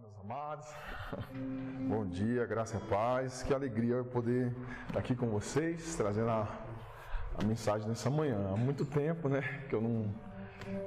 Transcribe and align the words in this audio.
Meus 0.00 0.18
amados. 0.20 0.66
Bom 1.88 2.06
dia, 2.06 2.44
graça 2.44 2.76
e 2.76 2.80
paz. 2.88 3.42
Que 3.42 3.54
alegria 3.54 3.94
eu 3.94 4.04
poder 4.04 4.54
estar 4.86 4.98
aqui 4.98 5.14
com 5.14 5.28
vocês, 5.28 5.94
trazendo 5.94 6.30
a, 6.30 6.48
a 7.38 7.44
mensagem 7.44 7.88
nessa 7.88 8.10
manhã. 8.10 8.52
Há 8.52 8.56
muito 8.56 8.84
tempo, 8.84 9.28
né, 9.28 9.42
que 9.68 9.74
eu 9.74 9.80
não, 9.80 10.14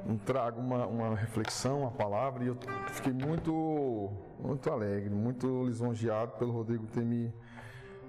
não 0.06 0.18
trago 0.18 0.60
uma, 0.60 0.86
uma 0.86 1.16
reflexão, 1.16 1.82
uma 1.82 1.92
palavra, 1.92 2.44
e 2.44 2.48
eu 2.48 2.58
fiquei 2.90 3.14
muito, 3.14 4.12
muito 4.40 4.70
alegre, 4.70 5.10
muito 5.10 5.64
lisonjeado 5.66 6.34
pelo 6.34 6.52
Rodrigo 6.52 6.86
ter 6.88 7.04
me, 7.04 7.34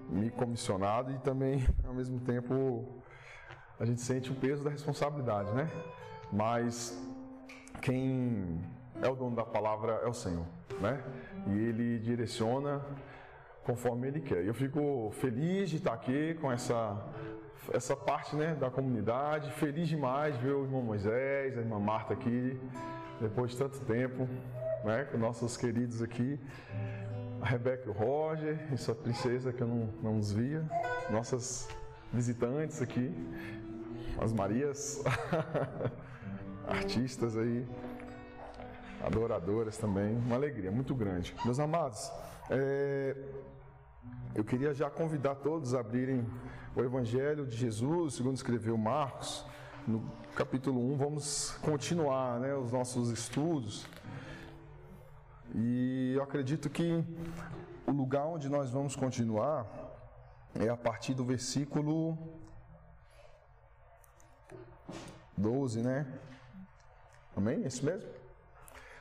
me 0.09 0.31
comissionado 0.31 1.13
e 1.13 1.19
também, 1.19 1.67
ao 1.87 1.95
mesmo 1.95 2.21
tempo, 2.21 3.03
a 3.79 3.85
gente 3.85 4.01
sente 4.01 4.31
o 4.31 4.35
peso 4.35 4.65
da 4.65 4.71
responsabilidade, 4.71 5.51
né? 5.53 5.69
Mas 6.33 6.97
quem 7.81 8.61
é 9.03 9.09
o 9.09 9.15
dono 9.15 9.37
da 9.37 9.45
palavra, 9.45 10.01
é 10.05 10.09
o 10.09 10.15
Senhor, 10.15 10.47
né? 10.81 11.03
E 11.47 11.59
ele 11.59 11.99
direciona 11.99 12.85
conforme 13.65 14.09
ele 14.09 14.21
quer. 14.21 14.45
Eu 14.45 14.55
fico 14.55 15.11
feliz 15.13 15.71
de 15.71 15.77
estar 15.77 15.93
aqui 15.93 16.35
com 16.41 16.51
essa 16.51 16.97
essa 17.73 17.95
parte, 17.95 18.35
né, 18.35 18.55
da 18.55 18.71
comunidade, 18.71 19.51
feliz 19.53 19.87
demais 19.87 20.37
ver 20.39 20.53
o 20.53 20.65
irmão 20.65 20.83
Moisés, 20.83 21.57
a 21.57 21.61
irmã 21.61 21.79
Marta 21.79 22.15
aqui, 22.15 22.59
depois 23.21 23.53
de 23.53 23.59
tanto 23.59 23.79
tempo, 23.81 24.27
né, 24.83 25.05
com 25.05 25.19
nossos 25.19 25.57
queridos 25.57 26.03
aqui, 26.03 26.41
a 27.41 27.47
Rebeca 27.47 27.87
e 27.87 27.91
o 27.91 27.93
Roger, 27.93 28.59
e 28.73 28.77
sua 28.77 28.95
princesa 28.95 29.53
que 29.53 29.61
eu 29.61 29.69
não, 29.69 29.89
não 30.03 30.15
nos 30.17 30.33
via, 30.33 30.65
nossas 31.11 31.69
visitantes 32.13 32.81
aqui, 32.83 33.15
as 34.19 34.33
Marias, 34.33 35.03
artistas 36.67 37.37
aí, 37.37 37.67
adoradoras 39.05 39.77
também, 39.77 40.17
uma 40.17 40.37
alegria 40.37 40.71
muito 40.71 40.95
grande. 40.95 41.35
Meus 41.45 41.59
amados, 41.59 42.11
é, 42.51 43.17
eu 44.35 44.45
queria 44.45 44.73
já 44.73 44.91
convidar 44.91 45.37
todos 45.37 45.75
a 45.75 45.81
abrirem 45.81 46.27
o 46.77 46.81
Evangelho 46.81 47.47
de 47.47 47.57
Jesus, 47.57 48.15
segundo 48.15 48.37
escreveu 48.37 48.77
Marcos, 48.77 49.45
no 49.87 50.09
capítulo 50.35 50.93
1, 50.93 50.97
vamos 50.97 51.51
continuar 51.63 52.39
né, 52.39 52.55
os 52.55 52.71
nossos 52.71 53.11
estudos. 53.11 53.87
E 55.55 56.13
eu 56.15 56.23
acredito 56.23 56.71
que 56.71 57.05
o 57.87 57.91
lugar 57.91 58.25
onde 58.27 58.49
nós 58.49 58.71
vamos 58.71 58.95
continuar 58.95 59.67
é 60.55 60.69
a 60.69 60.77
partir 60.77 61.15
do 61.15 61.25
versículo 61.25 62.17
12, 65.37 65.81
né? 65.81 66.07
Amém? 67.37 67.65
É 67.65 67.67
isso 67.67 67.85
mesmo? 67.85 68.20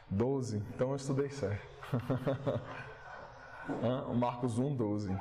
12. 0.09 0.57
Então 0.73 0.89
eu 0.89 0.95
estudei 0.95 1.29
certo. 1.29 1.67
Marcos 4.15 4.57
1, 4.57 4.75
12. 4.75 5.15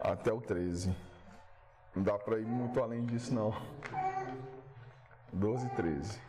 Até 0.00 0.32
o 0.32 0.40
13. 0.40 0.94
Não 1.94 2.02
dá 2.02 2.18
para 2.18 2.38
ir 2.38 2.46
muito 2.46 2.80
além 2.80 3.04
disso, 3.04 3.34
não. 3.34 3.54
12 5.32 5.66
e 5.66 5.70
13. 5.70 6.20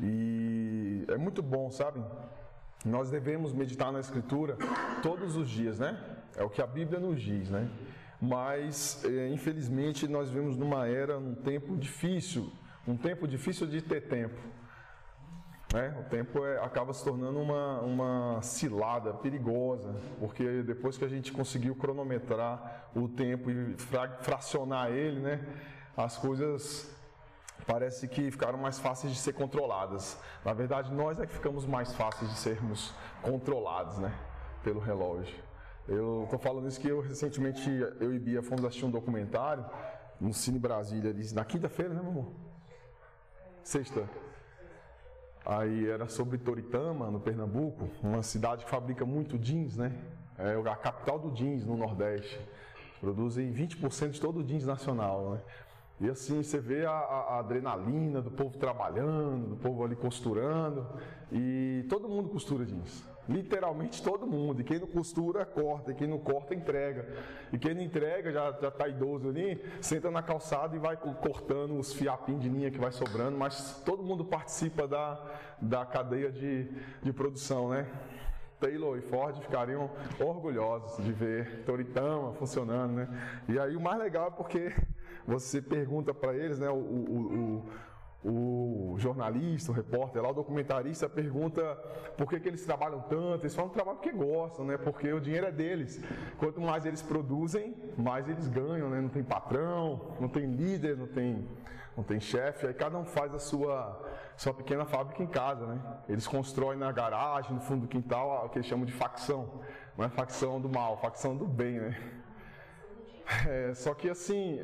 E 0.00 1.04
é 1.08 1.16
muito 1.16 1.42
bom, 1.42 1.70
sabe? 1.70 2.02
Nós 2.84 3.10
devemos 3.10 3.52
meditar 3.52 3.92
na 3.92 4.00
Escritura 4.00 4.56
todos 5.02 5.36
os 5.36 5.48
dias, 5.48 5.78
né? 5.78 5.98
É 6.36 6.42
o 6.42 6.50
que 6.50 6.60
a 6.60 6.66
Bíblia 6.66 6.98
nos 6.98 7.22
diz, 7.22 7.50
né? 7.50 7.70
Mas, 8.20 9.04
é, 9.04 9.28
infelizmente, 9.28 10.08
nós 10.08 10.28
vivemos 10.28 10.56
numa 10.56 10.86
era, 10.86 11.18
num 11.18 11.34
tempo 11.34 11.76
difícil, 11.76 12.52
um 12.86 12.96
tempo 12.96 13.26
difícil 13.26 13.66
de 13.66 13.80
ter 13.80 14.08
tempo. 14.08 14.38
Né? 15.72 15.96
O 15.98 16.02
tempo 16.10 16.44
é, 16.44 16.62
acaba 16.62 16.92
se 16.92 17.02
tornando 17.02 17.40
uma, 17.40 17.80
uma 17.80 18.42
cilada 18.42 19.14
perigosa, 19.14 19.94
porque 20.18 20.62
depois 20.62 20.98
que 20.98 21.04
a 21.04 21.08
gente 21.08 21.32
conseguiu 21.32 21.74
cronometrar 21.74 22.90
o 22.94 23.08
tempo 23.08 23.50
e 23.50 23.74
fra, 23.78 24.08
fracionar 24.20 24.90
ele, 24.90 25.20
né? 25.20 25.40
as 25.96 26.18
coisas 26.18 26.94
parece 27.66 28.06
que 28.06 28.30
ficaram 28.30 28.58
mais 28.58 28.78
fáceis 28.78 29.12
de 29.14 29.18
ser 29.18 29.32
controladas. 29.32 30.20
Na 30.44 30.52
verdade, 30.52 30.92
nós 30.92 31.18
é 31.18 31.26
que 31.26 31.32
ficamos 31.32 31.64
mais 31.64 31.94
fáceis 31.94 32.30
de 32.30 32.36
sermos 32.36 32.92
controlados 33.22 33.98
né? 33.98 34.12
pelo 34.62 34.78
relógio. 34.78 35.42
Eu 35.88 36.24
estou 36.24 36.38
falando 36.38 36.68
isso 36.68 36.78
que 36.78 36.88
eu 36.88 37.00
recentemente, 37.00 37.68
eu 37.98 38.14
e 38.14 38.18
Bia 38.18 38.42
fomos 38.42 38.64
assistir 38.64 38.84
um 38.84 38.90
documentário 38.90 39.64
no 40.20 40.32
Cine 40.32 40.58
Brasília, 40.58 41.14
na 41.34 41.44
quinta-feira, 41.44 41.92
né, 41.92 42.00
meu 42.00 42.10
amor? 42.10 42.32
Sexta. 43.64 44.08
Aí 45.44 45.88
era 45.88 46.08
sobre 46.08 46.38
Toritama, 46.38 47.10
no 47.10 47.18
Pernambuco, 47.18 47.88
uma 48.02 48.22
cidade 48.22 48.64
que 48.64 48.70
fabrica 48.70 49.04
muito 49.04 49.36
jeans, 49.38 49.76
né? 49.76 49.92
É 50.38 50.54
a 50.70 50.76
capital 50.76 51.18
do 51.18 51.30
jeans 51.32 51.64
no 51.64 51.76
Nordeste. 51.76 52.40
Produzem 53.00 53.52
20% 53.52 54.10
de 54.10 54.20
todo 54.20 54.40
o 54.40 54.44
jeans 54.44 54.64
nacional, 54.64 55.32
né? 55.32 55.40
E 56.00 56.08
assim, 56.08 56.42
você 56.42 56.58
vê 56.58 56.84
a, 56.84 56.90
a, 56.90 57.38
adrenalina 57.40 58.20
do 58.20 58.30
povo 58.30 58.56
trabalhando, 58.58 59.50
do 59.50 59.56
povo 59.56 59.84
ali 59.84 59.94
costurando, 59.94 60.86
e 61.30 61.84
todo 61.88 62.08
mundo 62.08 62.28
costura 62.28 62.64
jeans. 62.64 63.04
Literalmente 63.28 64.02
todo 64.02 64.26
mundo. 64.26 64.60
E 64.60 64.64
quem 64.64 64.78
não 64.78 64.86
costura, 64.86 65.44
corta. 65.44 65.92
E 65.92 65.94
quem 65.94 66.08
não 66.08 66.18
corta, 66.18 66.54
entrega. 66.54 67.06
E 67.52 67.58
quem 67.58 67.74
não 67.74 67.82
entrega, 67.82 68.32
já, 68.32 68.52
já 68.60 68.70
tá 68.70 68.88
idoso 68.88 69.28
ali, 69.28 69.62
senta 69.80 70.10
na 70.10 70.22
calçada 70.22 70.74
e 70.74 70.78
vai 70.78 70.96
cortando 70.96 71.78
os 71.78 71.92
fiapinhos 71.92 72.42
de 72.42 72.48
linha 72.48 72.70
que 72.70 72.78
vai 72.78 72.92
sobrando. 72.92 73.38
Mas 73.38 73.82
todo 73.84 74.02
mundo 74.02 74.24
participa 74.24 74.88
da, 74.88 75.24
da 75.60 75.86
cadeia 75.86 76.32
de, 76.32 76.68
de 77.02 77.12
produção, 77.12 77.70
né? 77.70 77.86
Taylor 78.62 78.96
e 78.96 79.02
Ford 79.02 79.36
ficariam 79.40 79.90
orgulhosos 80.20 81.04
de 81.04 81.12
ver 81.12 81.64
Toritama 81.64 82.32
funcionando, 82.34 82.92
né? 82.92 83.08
E 83.48 83.58
aí 83.58 83.74
o 83.74 83.80
mais 83.80 83.98
legal 83.98 84.28
é 84.28 84.30
porque 84.30 84.72
você 85.26 85.60
pergunta 85.60 86.14
para 86.14 86.32
eles, 86.34 86.60
né? 86.60 86.70
O, 86.70 86.74
o, 86.76 87.68
jornalista, 88.98 89.72
o 89.72 89.74
repórter 89.74 90.22
lá, 90.22 90.30
o 90.30 90.34
documentarista 90.34 91.08
pergunta 91.08 91.74
por 92.16 92.28
que, 92.28 92.38
que 92.38 92.48
eles 92.48 92.64
trabalham 92.64 93.00
tanto. 93.00 93.42
Eles 93.42 93.54
falam 93.54 93.68
que 93.68 93.74
trabalham 93.74 93.98
porque 93.98 94.12
gostam, 94.12 94.64
né? 94.64 94.78
Porque 94.78 95.12
o 95.12 95.20
dinheiro 95.20 95.46
é 95.46 95.52
deles. 95.52 96.00
Quanto 96.38 96.60
mais 96.60 96.86
eles 96.86 97.02
produzem, 97.02 97.74
mais 97.96 98.28
eles 98.28 98.46
ganham, 98.46 98.88
né? 98.90 99.00
Não 99.00 99.08
tem 99.08 99.24
patrão, 99.24 100.14
não 100.20 100.28
tem 100.28 100.46
líder, 100.46 100.96
não 100.96 101.08
tem, 101.08 101.48
não 101.96 102.04
tem 102.04 102.20
chefe. 102.20 102.66
Aí 102.66 102.74
cada 102.74 102.96
um 102.96 103.04
faz 103.04 103.34
a 103.34 103.40
sua, 103.40 104.00
sua 104.36 104.54
pequena 104.54 104.84
fábrica 104.84 105.20
em 105.20 105.26
casa, 105.26 105.66
né? 105.66 105.80
Eles 106.08 106.26
constroem 106.26 106.78
na 106.78 106.92
garagem, 106.92 107.52
no 107.52 107.60
fundo 107.60 107.82
do 107.82 107.88
quintal, 107.88 108.46
o 108.46 108.48
que 108.48 108.58
eles 108.58 108.68
chamam 108.68 108.86
de 108.86 108.92
facção. 108.92 109.62
Não 109.98 110.04
é 110.04 110.08
facção 110.08 110.60
do 110.60 110.68
mal, 110.68 110.96
facção 110.98 111.36
do 111.36 111.46
bem, 111.46 111.80
né? 111.80 111.96
É, 113.48 113.72
só 113.74 113.94
que 113.94 114.08
assim, 114.08 114.60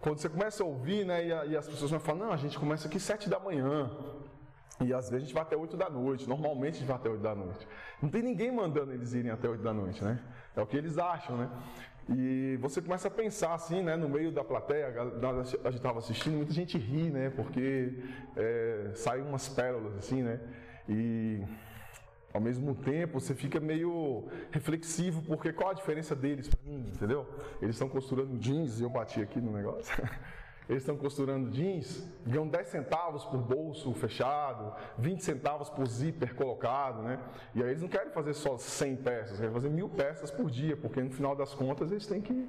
quando 0.00 0.18
você 0.18 0.28
começa 0.28 0.62
a 0.62 0.66
ouvir, 0.66 1.04
né, 1.04 1.26
e, 1.26 1.32
a, 1.32 1.44
e 1.46 1.56
as 1.56 1.68
pessoas 1.68 1.90
vão 1.90 2.00
falar, 2.00 2.18
não, 2.18 2.32
a 2.32 2.36
gente 2.36 2.58
começa 2.58 2.88
aqui 2.88 2.98
sete 2.98 3.28
da 3.28 3.38
manhã. 3.38 3.90
E 4.80 4.94
às 4.94 5.10
vezes 5.10 5.14
a 5.14 5.26
gente 5.26 5.34
vai 5.34 5.42
até 5.42 5.56
8 5.56 5.76
da 5.76 5.90
noite. 5.90 6.26
Normalmente 6.26 6.76
a 6.76 6.78
gente 6.78 6.86
vai 6.86 6.96
até 6.96 7.10
8 7.10 7.20
da 7.20 7.34
noite. 7.34 7.68
Não 8.00 8.08
tem 8.08 8.22
ninguém 8.22 8.50
mandando 8.50 8.92
eles 8.92 9.12
irem 9.12 9.30
até 9.30 9.46
8 9.46 9.62
da 9.62 9.74
noite, 9.74 10.02
né? 10.02 10.18
É 10.56 10.62
o 10.62 10.66
que 10.66 10.76
eles 10.76 10.96
acham, 10.96 11.36
né? 11.36 11.50
E 12.08 12.58
você 12.60 12.80
começa 12.80 13.08
a 13.08 13.10
pensar 13.10 13.52
assim, 13.52 13.82
né? 13.82 13.94
No 13.94 14.08
meio 14.08 14.32
da 14.32 14.42
plateia, 14.42 14.88
a 14.88 15.70
gente 15.70 15.76
estava 15.76 15.98
assistindo, 15.98 16.36
muita 16.36 16.52
gente 16.52 16.78
ri, 16.78 17.10
né? 17.10 17.30
Porque 17.30 18.02
é, 18.36 18.92
saem 18.94 19.22
umas 19.22 19.48
pérolas 19.50 19.94
assim, 19.96 20.22
né? 20.22 20.40
E 20.88 21.44
ao 22.32 22.40
mesmo 22.40 22.74
tempo, 22.74 23.20
você 23.20 23.34
fica 23.34 23.58
meio 23.58 24.28
reflexivo, 24.50 25.22
porque 25.22 25.52
qual 25.52 25.70
a 25.70 25.74
diferença 25.74 26.14
deles 26.14 26.48
para 26.48 26.60
mim, 26.64 26.86
entendeu? 26.94 27.26
Eles 27.60 27.74
estão 27.74 27.88
costurando 27.88 28.38
jeans 28.38 28.80
e 28.80 28.82
eu 28.82 28.90
bati 28.90 29.20
aqui 29.20 29.40
no 29.40 29.52
negócio. 29.52 29.92
Eles 30.68 30.82
estão 30.82 30.96
costurando 30.96 31.50
jeans, 31.50 32.08
ganham 32.24 32.46
10 32.46 32.68
centavos 32.68 33.24
por 33.24 33.38
bolso 33.38 33.92
fechado, 33.92 34.72
20 34.98 35.24
centavos 35.24 35.68
por 35.68 35.84
zíper 35.84 36.32
colocado, 36.36 37.02
né? 37.02 37.18
E 37.56 37.60
aí 37.60 37.70
eles 37.70 37.82
não 37.82 37.88
querem 37.88 38.12
fazer 38.12 38.34
só 38.34 38.56
100 38.56 38.96
peças, 38.98 39.38
querem 39.38 39.52
fazer 39.52 39.68
mil 39.68 39.88
peças 39.88 40.30
por 40.30 40.48
dia, 40.48 40.76
porque 40.76 41.02
no 41.02 41.10
final 41.10 41.34
das 41.34 41.52
contas 41.52 41.90
eles 41.90 42.06
têm 42.06 42.20
que 42.20 42.48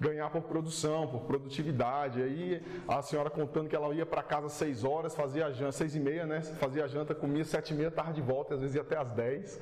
ganhar 0.00 0.30
por 0.30 0.42
produção, 0.42 1.08
por 1.08 1.22
produtividade. 1.22 2.22
Aí 2.22 2.62
a 2.86 3.02
senhora 3.02 3.30
contando 3.30 3.68
que 3.68 3.74
ela 3.74 3.92
ia 3.94 4.06
para 4.06 4.22
casa 4.22 4.46
às 4.46 4.52
6 4.52 4.84
horas, 4.84 5.14
fazia 5.14 5.46
a 5.46 5.52
janta, 5.52 5.72
6 5.72 5.96
e 5.96 6.00
meia, 6.00 6.26
né? 6.26 6.40
Fazia 6.40 6.84
a 6.84 6.88
janta, 6.88 7.14
comia 7.14 7.44
7 7.44 7.74
e 7.74 7.76
meia, 7.76 7.90
tarde 7.90 8.14
de 8.14 8.22
volta, 8.22 8.54
às 8.54 8.60
vezes 8.60 8.76
ia 8.76 8.82
até 8.82 8.96
às 8.96 9.10
10. 9.10 9.60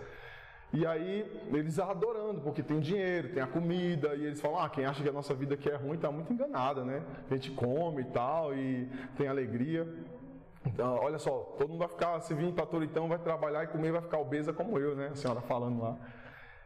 E 0.73 0.85
aí 0.85 1.25
eles 1.53 1.79
adorando, 1.79 2.41
porque 2.41 2.63
tem 2.63 2.81
dinheiro, 2.81 3.33
tem 3.33 3.43
a 3.43 3.47
comida, 3.47 4.15
e 4.15 4.27
eles 4.27 4.41
falam, 4.41 4.59
ah, 4.59 4.69
quem 4.69 4.85
acha 4.85 5.03
que 5.03 5.09
a 5.09 5.13
nossa 5.13 5.33
vida 5.33 5.55
aqui 5.55 5.71
é 5.71 5.77
ruim 5.77 5.95
está 5.95 6.11
muito 6.11 6.33
enganada, 6.33 6.85
né? 6.85 7.03
A 7.31 7.35
gente 7.35 7.51
come 7.53 8.03
e 8.03 8.07
tal, 8.07 8.55
e 8.55 8.91
tem 9.17 9.29
alegria. 9.29 9.89
Então, 10.67 10.97
olha 10.97 11.19
só, 11.19 11.55
todo 11.57 11.69
mundo 11.69 11.79
vai 11.79 11.89
ficar, 11.89 12.21
se 12.21 12.35
vir 12.35 12.53
para 12.53 12.67
Toritão, 12.67 13.09
vai 13.09 13.19
trabalhar 13.19 13.63
e 13.63 13.69
comer, 13.69 13.93
vai 13.93 14.03
ficar 14.03 14.19
obesa 14.19 14.53
como 14.53 14.79
eu, 14.79 14.97
né? 14.97 15.11
A 15.13 15.15
senhora 15.15 15.41
falando 15.41 15.81
lá. 15.81 15.97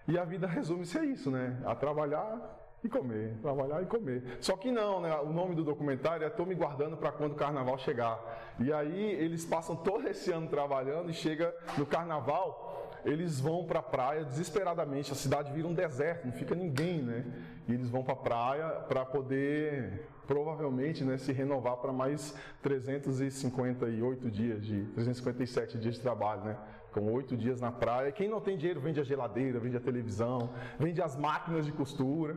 E 0.08 0.19
a 0.19 0.25
vida 0.25 0.46
resume-se 0.46 0.99
a 0.99 1.05
isso, 1.05 1.31
né? 1.31 1.61
A 1.64 1.75
trabalhar 1.75 2.60
e 2.82 2.88
comer, 2.88 3.37
trabalhar 3.43 3.82
e 3.82 3.87
comer. 3.87 4.38
Só 4.41 4.56
que 4.56 4.71
não, 4.71 5.00
né? 5.00 5.15
O 5.17 5.32
nome 5.32 5.55
do 5.55 5.62
documentário 5.62 6.25
é 6.25 6.29
Estou 6.29 6.47
me 6.47 6.55
guardando 6.55 6.97
para 6.97 7.12
quando 7.12 7.32
o 7.32 7.35
carnaval 7.35 7.77
chegar. 7.79 8.19
E 8.59 8.73
aí 8.73 9.12
eles 9.12 9.44
passam 9.44 9.77
todo 9.77 10.09
esse 10.09 10.31
ano 10.32 10.49
trabalhando 10.49 11.11
e 11.11 11.12
chega 11.12 11.55
no 11.77 11.85
carnaval, 11.85 12.91
eles 13.05 13.41
vão 13.41 13.65
para 13.65 13.81
a 13.81 13.82
praia 13.82 14.25
desesperadamente. 14.25 15.12
A 15.12 15.15
cidade 15.15 15.53
vira 15.53 15.67
um 15.67 15.75
deserto, 15.75 16.27
não 16.27 16.32
fica 16.32 16.55
ninguém, 16.55 17.03
né? 17.03 17.25
E 17.69 17.75
eles 17.75 17.91
vão 17.91 18.03
para 18.03 18.15
a 18.15 18.17
praia 18.17 18.69
para 18.88 19.05
poder 19.05 20.09
provavelmente 20.26 21.03
né, 21.03 21.19
se 21.19 21.33
renovar 21.33 21.79
para 21.79 21.93
mais 21.93 22.35
358 22.62 24.31
dias 24.31 24.65
de 24.65 24.85
357 24.94 25.76
dias 25.76 25.97
de 25.97 26.00
trabalho, 26.00 26.44
né? 26.44 26.56
Com 26.93 27.12
oito 27.12 27.37
dias 27.37 27.61
na 27.61 27.71
praia. 27.73 28.12
Quem 28.12 28.29
não 28.29 28.41
tem 28.41 28.56
dinheiro 28.56 28.81
vende 28.81 29.00
a 29.00 29.05
geladeira, 29.05 29.59
vende 29.59 29.76
a 29.76 29.81
televisão, 29.81 30.50
vende 30.79 31.03
as 31.03 31.17
máquinas 31.17 31.67
de 31.67 31.73
costura 31.73 32.37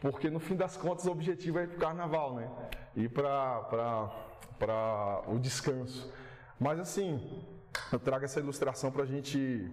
porque 0.00 0.30
no 0.30 0.40
fim 0.40 0.56
das 0.56 0.76
contas 0.76 1.04
o 1.06 1.10
objetivo 1.10 1.58
é 1.58 1.64
ir 1.64 1.68
para 1.68 1.76
o 1.76 1.80
carnaval, 1.80 2.34
né? 2.34 2.48
Ir 2.96 3.10
para 3.10 3.62
o 5.28 5.38
descanso. 5.38 6.10
Mas 6.58 6.80
assim, 6.80 7.42
eu 7.92 7.98
trago 7.98 8.24
essa 8.24 8.40
ilustração 8.40 8.90
para 8.90 9.02
a 9.02 9.06
gente. 9.06 9.70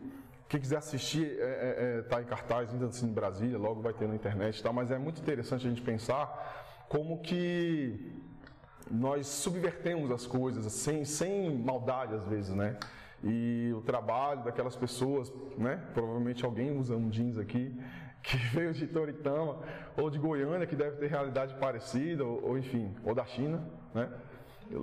Quem 0.49 0.61
quiser 0.61 0.77
assistir, 0.77 1.37
é, 1.39 1.43
é, 1.43 1.97
é, 1.99 2.01
tá 2.03 2.21
em 2.21 2.25
cartaz 2.25 2.71
ainda 2.71 2.85
assim 2.85 3.07
em 3.07 3.13
Brasília, 3.13 3.57
logo 3.57 3.81
vai 3.81 3.91
ter 3.91 4.07
na 4.07 4.15
internet 4.15 4.63
tal, 4.63 4.71
mas 4.71 4.91
é 4.91 4.97
muito 4.97 5.19
interessante 5.19 5.67
a 5.67 5.69
gente 5.69 5.81
pensar 5.81 6.85
como 6.87 7.19
que 7.19 8.13
nós 8.89 9.27
subvertemos 9.27 10.09
as 10.09 10.25
coisas 10.25 10.71
sem, 10.71 11.03
sem 11.03 11.53
maldade 11.57 12.15
às 12.15 12.25
vezes, 12.25 12.55
né? 12.55 12.77
E 13.21 13.73
o 13.75 13.81
trabalho 13.81 14.43
daquelas 14.43 14.75
pessoas, 14.75 15.31
né? 15.57 15.81
Provavelmente 15.93 16.45
alguém 16.45 16.77
usa 16.77 16.95
um 16.95 17.09
jeans 17.09 17.37
aqui, 17.37 17.77
que 18.27 18.37
veio 18.53 18.73
de 18.73 18.85
Toritama, 18.87 19.59
ou 19.95 20.09
de 20.09 20.19
Goiânia, 20.19 20.67
que 20.67 20.75
deve 20.75 20.97
ter 20.97 21.07
realidade 21.07 21.55
parecida, 21.55 22.25
ou, 22.25 22.49
ou, 22.49 22.57
enfim, 22.57 22.93
ou 23.03 23.15
da 23.15 23.25
China, 23.25 23.65
né? 23.93 24.09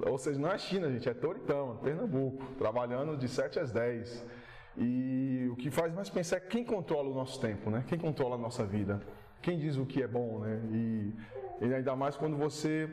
Ou 0.07 0.17
seja, 0.17 0.41
não 0.41 0.51
é 0.51 0.57
China, 0.57 0.91
gente, 0.91 1.07
é 1.09 1.13
Toritama, 1.13 1.77
Pernambuco, 1.77 2.43
trabalhando 2.57 3.19
de 3.19 3.29
7 3.29 3.61
às 3.61 3.71
10. 3.71 4.27
E 4.79 5.47
o 5.53 5.57
que 5.57 5.71
faz 5.71 5.93
mais 5.93 6.09
pensar 6.09 6.39
é 6.39 6.41
quem 6.41 6.65
controla 6.65 7.11
o 7.11 7.15
nosso 7.15 7.39
tempo, 7.39 7.71
né? 7.71 7.85
Quem 7.87 7.99
controla 7.99 8.35
a 8.35 8.39
nossa 8.39 8.65
vida? 8.65 9.01
Quem 9.43 9.59
diz 9.59 9.77
o 9.77 9.85
que 9.85 10.03
é 10.03 10.09
bom, 10.09 10.39
né? 10.39 10.59
E, 10.73 11.15
e 11.61 11.75
ainda 11.75 11.95
mais 11.95 12.17
quando 12.17 12.35
você 12.37 12.89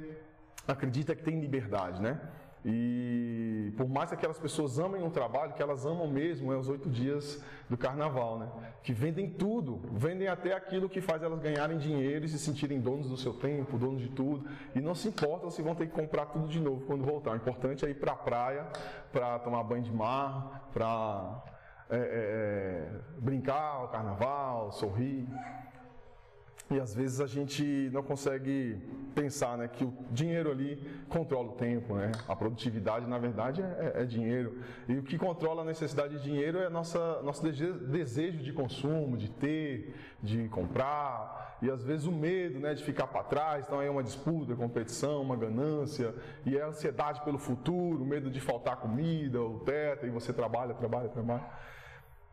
acredita 0.68 1.16
que 1.16 1.24
tem 1.24 1.40
liberdade, 1.40 2.02
né? 2.02 2.20
E 2.64 3.74
por 3.76 3.90
mais 3.90 4.10
que 4.10 4.16
aquelas 4.16 4.38
pessoas 4.38 4.78
amem 4.78 5.02
um 5.02 5.10
trabalho, 5.10 5.54
que 5.54 5.62
elas 5.64 5.86
amam 5.86 6.08
mesmo 6.08 6.54
é 6.54 6.58
os 6.58 6.70
oito 6.70 6.90
dias 6.90 7.44
do 7.68 7.76
carnaval, 7.76 8.38
né? 8.38 8.48
Que 8.84 8.94
vendem 8.94 9.30
tudo, 9.30 9.82
vendem 9.92 10.28
até 10.28 10.54
aquilo 10.54 10.88
que 10.88 11.02
faz 11.02 11.24
elas 11.24 11.40
ganharem 11.40 11.80
dinheiro 11.80 12.26
e 12.26 12.30
se 12.30 12.38
sentirem 12.38 12.80
donos 12.80 13.10
do 13.10 13.18
seu 13.18 13.34
tempo, 13.34 13.78
donos 13.78 14.02
de 14.02 14.10
tudo, 14.10 14.48
e 14.76 14.82
não 14.82 14.94
se 14.94 15.08
importam 15.08 15.50
se 15.50 15.62
vão 15.62 15.74
ter 15.74 15.88
que 15.88 15.94
comprar 15.94 16.28
tudo 16.28 16.48
de 16.48 16.60
novo 16.60 16.86
quando 16.86 17.04
voltar. 17.04 17.32
O 17.32 17.36
importante 17.36 17.84
é 17.84 17.90
ir 17.90 17.96
para 17.96 18.12
a 18.12 18.16
praia, 18.16 18.68
para 19.12 19.40
tomar 19.40 19.64
banho 19.64 19.84
de 19.84 19.92
mar, 19.92 20.70
para 20.72 21.44
é, 21.90 21.98
é, 21.98 22.00
é, 22.00 22.90
brincar 23.18 23.86
o 23.86 23.88
carnaval, 23.88 24.72
sorrir. 24.72 25.28
E 26.72 26.80
às 26.80 26.96
vezes 26.96 27.20
a 27.20 27.28
gente 27.28 27.90
não 27.92 28.02
consegue 28.02 28.82
pensar 29.14 29.58
né, 29.58 29.68
que 29.68 29.84
o 29.84 29.94
dinheiro 30.10 30.50
ali 30.50 30.82
controla 31.10 31.50
o 31.50 31.52
tempo, 31.52 31.96
né? 31.96 32.14
A 32.30 32.34
produtividade, 32.34 33.06
na 33.06 33.18
verdade, 33.18 33.62
é, 33.62 33.94
é, 33.98 34.02
é 34.04 34.06
dinheiro. 34.06 34.58
E 34.88 34.98
o 34.98 35.04
que 35.04 35.18
controla 35.18 35.64
a 35.64 35.66
necessidade 35.66 36.18
de 36.18 36.24
dinheiro 36.24 36.60
é 36.60 36.70
nossa, 36.70 37.22
nosso 37.24 37.44
desejo 37.44 38.38
de 38.38 38.54
consumo, 38.54 39.18
de 39.18 39.30
ter, 39.30 39.94
de 40.24 40.48
comprar. 40.48 41.58
E 41.62 41.70
às 41.70 41.84
vezes 41.84 42.06
o 42.06 42.12
medo 42.12 42.58
né, 42.58 42.74
de 42.74 42.86
ficar 42.86 43.08
para 43.08 43.24
trás. 43.24 43.66
Então 43.68 43.82
é 43.82 43.90
uma 43.90 44.02
disputa, 44.02 44.56
competição, 44.56 45.22
uma 45.22 45.36
ganância. 45.36 46.16
E 46.46 46.58
é 46.58 46.62
a 46.62 46.68
ansiedade 46.68 47.22
pelo 47.26 47.38
futuro, 47.38 48.02
o 48.02 48.08
medo 48.08 48.32
de 48.32 48.40
faltar 48.40 48.78
comida, 48.78 49.42
o 49.42 49.60
teto, 49.60 50.06
e 50.06 50.10
você 50.10 50.32
trabalha, 50.32 50.74
trabalha, 50.74 51.10
trabalha. 51.10 51.46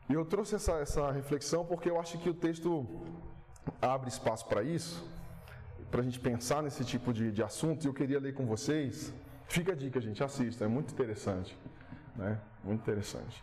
E 0.08 0.14
eu 0.14 0.24
trouxe 0.24 0.54
essa, 0.54 0.74
essa 0.74 1.10
reflexão 1.10 1.64
porque 1.66 1.90
eu 1.90 1.98
acho 1.98 2.18
que 2.18 2.30
o 2.30 2.34
texto 2.34 2.86
abre 3.80 4.08
espaço 4.08 4.46
para 4.46 4.62
isso, 4.62 5.06
para 5.90 6.00
a 6.00 6.04
gente 6.04 6.20
pensar 6.20 6.62
nesse 6.62 6.84
tipo 6.84 7.12
de, 7.12 7.30
de 7.32 7.42
assunto. 7.42 7.84
E 7.84 7.88
eu 7.88 7.94
queria 7.94 8.20
ler 8.20 8.34
com 8.34 8.46
vocês. 8.46 9.12
Fica 9.46 9.72
a 9.72 9.74
dica, 9.74 10.00
gente, 10.00 10.22
assista, 10.22 10.64
é 10.64 10.68
muito 10.68 10.92
interessante. 10.92 11.56
Né? 12.14 12.38
Muito 12.62 12.80
interessante. 12.80 13.42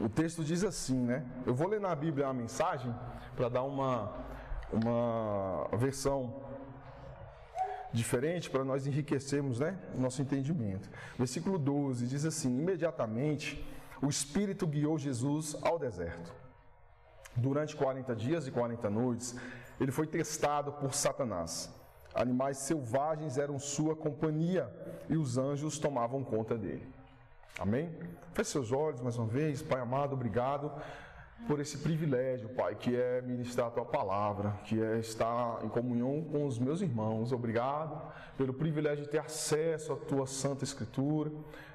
O 0.00 0.08
texto 0.08 0.44
diz 0.44 0.64
assim, 0.64 0.98
né? 0.98 1.24
Eu 1.46 1.54
vou 1.54 1.68
ler 1.68 1.80
na 1.80 1.94
Bíblia 1.94 2.28
a 2.28 2.32
mensagem 2.32 2.94
para 3.34 3.48
dar 3.48 3.62
uma, 3.62 4.12
uma 4.72 5.68
versão 5.76 6.42
diferente 7.92 8.50
para 8.50 8.64
nós 8.64 8.86
enriquecermos 8.86 9.60
né, 9.60 9.76
nosso 9.94 10.20
entendimento. 10.20 10.88
Versículo 11.16 11.58
12 11.58 12.06
diz 12.06 12.24
assim: 12.24 12.48
Imediatamente 12.48 13.64
o 14.00 14.08
Espírito 14.08 14.66
guiou 14.66 14.98
Jesus 14.98 15.56
ao 15.62 15.78
deserto 15.78 16.32
Durante 17.38 17.76
40 17.76 18.14
dias 18.16 18.46
e 18.46 18.50
40 18.50 18.90
noites, 18.90 19.36
ele 19.80 19.92
foi 19.92 20.06
testado 20.06 20.72
por 20.72 20.94
Satanás. 20.94 21.72
Animais 22.14 22.58
selvagens 22.58 23.38
eram 23.38 23.58
sua 23.58 23.94
companhia 23.94 24.68
e 25.08 25.16
os 25.16 25.38
anjos 25.38 25.78
tomavam 25.78 26.24
conta 26.24 26.56
dele. 26.56 26.86
Amém? 27.58 27.90
Feche 28.32 28.50
seus 28.50 28.72
olhos 28.72 29.00
mais 29.00 29.16
uma 29.18 29.26
vez, 29.26 29.62
Pai 29.62 29.80
amado, 29.80 30.14
obrigado 30.14 30.72
por 31.46 31.60
esse 31.60 31.78
privilégio, 31.78 32.48
Pai, 32.50 32.74
que 32.74 32.94
é 32.94 33.22
ministrar 33.22 33.68
a 33.68 33.70
tua 33.70 33.84
palavra, 33.84 34.50
que 34.64 34.80
é 34.82 34.98
estar 34.98 35.64
em 35.64 35.68
comunhão 35.68 36.22
com 36.30 36.46
os 36.46 36.58
meus 36.58 36.80
irmãos. 36.80 37.32
Obrigado 37.32 38.00
pelo 38.36 38.52
privilégio 38.52 39.04
de 39.04 39.10
ter 39.10 39.18
acesso 39.18 39.92
à 39.92 39.96
tua 39.96 40.26
santa 40.26 40.64
escritura. 40.64 41.30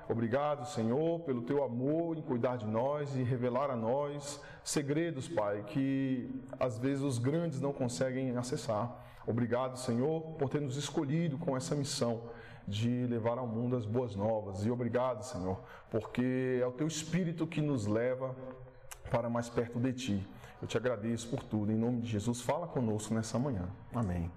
Obrigado, 0.07 0.67
Senhor, 0.67 1.21
pelo 1.21 1.41
teu 1.41 1.63
amor 1.63 2.17
em 2.17 2.21
cuidar 2.21 2.57
de 2.57 2.67
nós 2.67 3.15
e 3.15 3.23
revelar 3.23 3.71
a 3.71 3.75
nós 3.75 4.41
segredos, 4.63 5.27
Pai, 5.27 5.63
que 5.65 6.29
às 6.59 6.77
vezes 6.77 7.03
os 7.03 7.17
grandes 7.17 7.61
não 7.61 7.71
conseguem 7.71 8.35
acessar. 8.37 9.03
Obrigado, 9.25 9.77
Senhor, 9.77 10.21
por 10.37 10.49
ter 10.49 10.59
nos 10.59 10.75
escolhido 10.75 11.37
com 11.37 11.55
essa 11.55 11.73
missão 11.73 12.23
de 12.67 13.05
levar 13.07 13.37
ao 13.37 13.47
mundo 13.47 13.75
as 13.75 13.85
boas 13.85 14.15
novas. 14.15 14.65
E 14.65 14.71
obrigado, 14.71 15.23
Senhor, 15.23 15.59
porque 15.89 16.59
é 16.61 16.67
o 16.67 16.71
teu 16.71 16.87
espírito 16.87 17.47
que 17.47 17.61
nos 17.61 17.87
leva 17.87 18.35
para 19.09 19.29
mais 19.29 19.49
perto 19.49 19.79
de 19.79 19.93
ti. 19.93 20.27
Eu 20.61 20.67
te 20.67 20.77
agradeço 20.77 21.29
por 21.29 21.43
tudo. 21.43 21.71
Em 21.71 21.75
nome 21.75 22.01
de 22.01 22.07
Jesus, 22.09 22.41
fala 22.41 22.67
conosco 22.67 23.13
nessa 23.13 23.37
manhã. 23.37 23.69
Amém. 23.93 24.31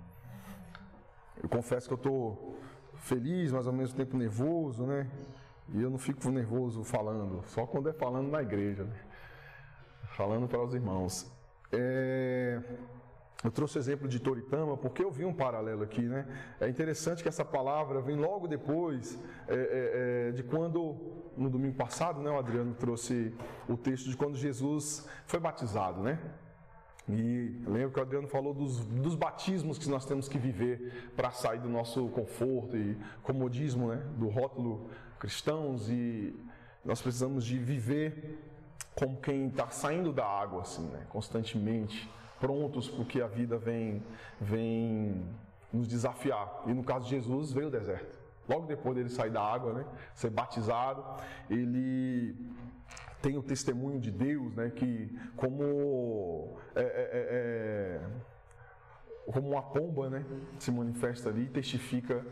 Eu 1.42 1.48
confesso 1.48 1.86
que 1.86 1.94
eu 1.94 1.98
estou 1.98 2.58
feliz, 2.96 3.52
mas 3.52 3.66
ao 3.66 3.72
mesmo 3.72 3.96
tempo 3.96 4.16
nervoso, 4.16 4.84
né? 4.84 5.08
E 5.68 5.82
eu 5.82 5.90
não 5.90 5.98
fico 5.98 6.28
nervoso 6.30 6.84
falando, 6.84 7.42
só 7.48 7.66
quando 7.66 7.88
é 7.88 7.92
falando 7.92 8.30
na 8.30 8.40
igreja, 8.40 8.84
né? 8.84 8.96
falando 10.16 10.48
para 10.48 10.62
os 10.62 10.74
irmãos. 10.74 11.30
É... 11.72 12.60
Eu 13.44 13.50
trouxe 13.50 13.76
o 13.76 13.80
exemplo 13.80 14.08
de 14.08 14.18
Toritama 14.18 14.76
porque 14.76 15.04
eu 15.04 15.10
vi 15.10 15.24
um 15.24 15.32
paralelo 15.32 15.82
aqui, 15.82 16.02
né? 16.02 16.26
É 16.58 16.68
interessante 16.68 17.22
que 17.22 17.28
essa 17.28 17.44
palavra 17.44 18.00
vem 18.00 18.16
logo 18.16 18.48
depois 18.48 19.18
é, 19.46 19.54
é, 19.54 20.28
é, 20.28 20.32
de 20.32 20.42
quando, 20.42 20.96
no 21.36 21.50
domingo 21.50 21.76
passado, 21.76 22.20
né, 22.22 22.30
o 22.30 22.38
Adriano 22.38 22.74
trouxe 22.74 23.34
o 23.68 23.76
texto 23.76 24.08
de 24.08 24.16
quando 24.16 24.36
Jesus 24.36 25.06
foi 25.26 25.38
batizado, 25.38 26.02
né? 26.02 26.18
E 27.08 27.62
lembro 27.66 27.92
que 27.92 28.00
o 28.00 28.02
Adriano 28.02 28.26
falou 28.26 28.52
dos, 28.52 28.84
dos 28.84 29.14
batismos 29.14 29.78
que 29.78 29.88
nós 29.88 30.04
temos 30.04 30.28
que 30.28 30.38
viver 30.38 31.12
para 31.14 31.30
sair 31.30 31.60
do 31.60 31.68
nosso 31.68 32.08
conforto 32.08 32.76
e 32.76 32.98
comodismo, 33.22 33.88
né? 33.88 34.02
Do 34.16 34.28
rótulo 34.28 34.90
cristãos 35.20 35.88
e 35.88 36.34
nós 36.84 37.00
precisamos 37.00 37.44
de 37.44 37.58
viver 37.58 38.38
como 38.94 39.20
quem 39.20 39.48
está 39.48 39.68
saindo 39.68 40.12
da 40.12 40.26
água, 40.26 40.62
assim, 40.62 40.86
né? 40.88 41.06
Constantemente 41.10 42.10
prontos 42.40 42.88
porque 42.88 43.20
a 43.20 43.26
vida 43.26 43.56
vem, 43.56 44.02
vem 44.40 45.26
nos 45.72 45.88
desafiar. 45.88 46.62
E 46.66 46.72
no 46.72 46.82
caso 46.82 47.04
de 47.04 47.10
Jesus, 47.10 47.52
veio 47.52 47.68
o 47.68 47.70
deserto. 47.70 48.18
Logo 48.48 48.66
depois 48.66 48.96
dele 48.96 49.08
sair 49.08 49.30
da 49.30 49.42
água, 49.42 49.72
né, 49.72 49.84
ser 50.14 50.30
batizado, 50.30 51.04
ele 51.50 52.36
tem 53.20 53.36
o 53.36 53.42
testemunho 53.42 53.98
de 53.98 54.10
Deus, 54.10 54.54
né, 54.54 54.70
que 54.70 55.18
como 55.36 56.56
é, 56.74 56.80
é, 56.80 56.84
é, 56.84 57.26
é, 57.30 58.00
como 59.32 59.50
uma 59.50 59.62
pomba, 59.62 60.08
né, 60.08 60.24
se 60.60 60.70
manifesta 60.70 61.28
ali 61.28 61.44
e 61.44 61.48
testifica 61.48 62.24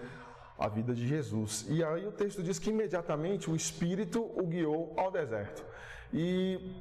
a 0.57 0.69
vida 0.69 0.95
de 0.95 1.07
Jesus. 1.07 1.67
E 1.69 1.83
aí 1.83 2.07
o 2.07 2.13
texto 2.13 2.43
diz 2.45 2.61
que 2.61 2.71
imediatamente 2.71 3.51
o 3.51 3.57
Espírito 3.57 4.23
o 4.23 4.47
guiou 4.47 4.95
ao 4.97 5.11
deserto. 5.11 5.65
E 6.13 6.81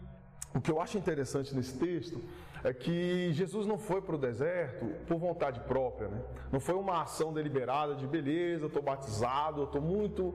o 0.54 0.62
que 0.62 0.70
eu 0.70 0.80
acho 0.80 0.96
interessante 0.96 1.56
nesse 1.56 1.78
texto 1.80 2.22
é 2.64 2.74
que 2.74 3.32
Jesus 3.34 3.68
não 3.68 3.78
foi 3.78 4.02
para 4.02 4.16
o 4.16 4.18
deserto 4.18 4.86
por 5.06 5.18
vontade 5.18 5.60
própria, 5.62 6.08
né? 6.08 6.22
Não 6.52 6.60
foi 6.60 6.76
uma 6.76 7.02
ação 7.02 7.34
deliberada 7.34 7.94
de 7.94 8.08
beleza, 8.08 8.64
eu 8.64 8.68
estou 8.68 8.82
batizado, 8.82 9.62
eu 9.62 9.66
estou 9.66 9.82
muito 9.82 10.34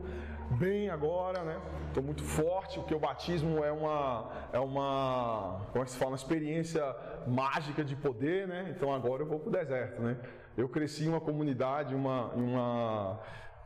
bem 0.59 0.91
agora, 0.91 1.43
né? 1.43 1.61
Estou 1.87 2.03
muito 2.03 2.23
forte, 2.23 2.79
porque 2.79 2.95
o 2.95 2.99
batismo 2.99 3.65
é 3.65 3.73
uma, 3.73 4.31
é 4.53 4.61
uma, 4.61 5.67
como 5.73 5.83
é 5.83 5.87
que 5.87 5.91
se 5.91 5.97
fala, 5.97 6.11
uma 6.11 6.17
experiência 6.17 6.85
mágica 7.27 7.83
de 7.83 7.97
poder, 7.97 8.47
né? 8.47 8.75
Então 8.77 8.93
agora 8.93 9.23
eu 9.23 9.27
vou 9.27 9.39
para 9.39 9.49
o 9.49 9.53
deserto, 9.53 10.03
né? 10.03 10.19
Eu 10.57 10.69
cresci 10.69 11.05
em 11.05 11.09
uma 11.09 11.21
comunidade, 11.21 11.95
uma, 11.95 12.27
uma 12.35 13.21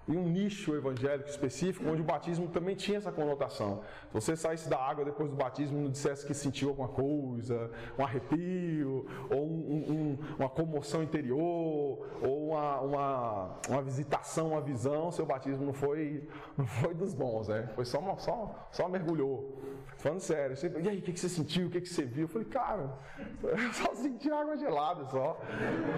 em 0.09 0.17
um 0.17 0.29
nicho 0.29 0.75
evangélico 0.75 1.29
específico, 1.29 1.89
onde 1.89 2.03
o 2.03 2.05
batismo 2.05 2.49
também 2.49 2.75
tinha 2.75 2.99
essa 2.99 3.13
conotação. 3.13 3.83
Se 4.09 4.15
você 4.15 4.37
saísse 4.37 4.69
da 4.69 4.79
água 4.79 5.05
depois 5.05 5.31
do 5.31 5.37
batismo 5.37 5.79
e 5.79 5.83
não 5.83 5.91
dissesse 5.91 6.27
que 6.27 6.35
sentiu 6.35 6.71
alguma 6.71 6.89
coisa, 6.89 7.71
um 7.99 8.05
arrepio, 8.05 9.07
ou 9.31 9.47
um, 9.47 9.85
um, 9.91 10.19
uma 10.39 10.49
comoção 10.49 11.03
interior, 11.03 12.09
ou 12.21 12.49
uma, 12.49 12.81
uma, 12.81 13.61
uma, 13.69 13.83
visitação, 13.83 14.49
uma 14.49 14.61
visão, 14.61 15.13
seu 15.13 15.25
batismo 15.25 15.65
não 15.65 15.73
foi, 15.73 16.29
não 16.57 16.67
foi 16.67 16.95
dos 16.95 17.15
bons, 17.15 17.49
né? 17.49 17.69
Foi 17.75 17.85
só, 17.85 17.99
uma, 17.99 18.19
só, 18.19 18.69
só 18.73 18.89
mergulhou. 18.89 19.61
Falando 19.99 20.21
sério, 20.21 20.57
você, 20.57 20.73
e 20.83 20.89
aí, 20.89 20.99
o 20.99 21.03
que, 21.03 21.17
você 21.17 21.29
sentiu? 21.29 21.69
O 21.69 21.71
que, 21.71 21.85
você 21.85 22.05
viu? 22.05 22.25
Eu 22.25 22.29
falei, 22.29 22.49
cara, 22.49 22.93
eu 23.43 23.73
só 23.73 23.95
senti 23.95 24.31
água 24.31 24.57
gelada 24.57 25.05
só, 25.05 25.41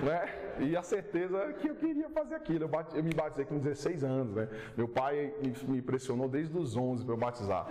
né? 0.02 0.56
E 0.60 0.76
a 0.76 0.82
certeza 0.82 1.52
que 1.54 1.68
eu 1.68 1.74
queria 1.74 2.10
fazer 2.10 2.34
aquilo. 2.34 2.64
Eu, 2.64 2.70
eu 2.94 3.02
me 3.02 3.14
batizei 3.14 3.44
com 3.46 3.58
16 3.58 3.93
anos, 4.02 4.34
né? 4.34 4.48
Meu 4.76 4.88
pai 4.88 5.32
me 5.68 5.80
pressionou 5.82 6.28
desde 6.28 6.56
os 6.56 6.76
11 6.76 7.04
para 7.04 7.14
eu 7.14 7.18
batizar. 7.18 7.68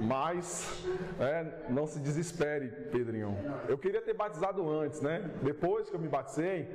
Mas, 0.00 0.84
é, 1.18 1.66
não 1.70 1.86
se 1.86 1.98
desespere, 2.00 2.68
Pedrinho. 2.90 3.36
Eu 3.68 3.78
queria 3.78 4.02
ter 4.02 4.14
batizado 4.14 4.68
antes, 4.68 5.00
né? 5.00 5.30
Depois 5.42 5.88
que 5.88 5.96
eu 5.96 6.00
me 6.00 6.08
batizei, 6.08 6.68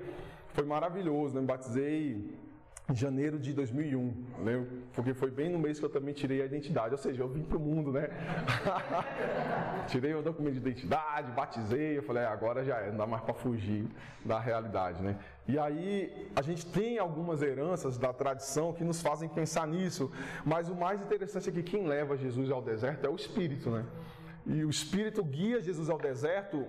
foi 0.53 0.65
maravilhoso, 0.65 1.35
né? 1.35 1.41
Me 1.41 1.47
batizei 1.47 2.37
janeiro 2.93 3.37
de 3.37 3.53
2001, 3.53 4.25
né? 4.39 4.65
porque 4.93 5.13
foi 5.13 5.29
bem 5.29 5.49
no 5.49 5.59
mês 5.59 5.77
que 5.77 5.83
eu 5.83 5.89
também 5.89 6.13
tirei 6.13 6.41
a 6.41 6.45
identidade, 6.45 6.93
ou 6.93 6.97
seja, 6.97 7.21
eu 7.21 7.27
vim 7.27 7.43
para 7.43 7.57
o 7.57 7.59
mundo, 7.59 7.91
né? 7.91 8.09
tirei 9.87 10.13
o 10.13 10.21
documento 10.21 10.53
de 10.53 10.59
identidade, 10.59 11.31
batizei, 11.33 11.97
eu 11.97 12.03
falei, 12.03 12.23
é, 12.23 12.27
agora 12.27 12.63
já 12.63 12.77
é, 12.77 12.89
não 12.89 12.97
dá 12.97 13.05
mais 13.05 13.21
para 13.23 13.33
fugir 13.33 13.85
da 14.23 14.39
realidade, 14.39 15.03
né? 15.03 15.17
E 15.47 15.59
aí 15.59 16.31
a 16.33 16.41
gente 16.41 16.65
tem 16.65 16.97
algumas 16.97 17.41
heranças 17.41 17.97
da 17.97 18.13
tradição 18.13 18.71
que 18.71 18.85
nos 18.85 19.01
fazem 19.01 19.27
pensar 19.27 19.67
nisso, 19.67 20.09
mas 20.45 20.69
o 20.69 20.75
mais 20.75 21.01
interessante 21.01 21.49
é 21.49 21.51
que 21.51 21.63
quem 21.63 21.85
leva 21.85 22.15
Jesus 22.15 22.49
ao 22.49 22.61
deserto 22.61 23.05
é 23.05 23.09
o 23.09 23.15
Espírito, 23.15 23.69
né? 23.69 23.85
E 24.45 24.63
o 24.63 24.69
Espírito 24.69 25.21
guia 25.25 25.61
Jesus 25.61 25.89
ao 25.89 25.97
deserto 25.97 26.65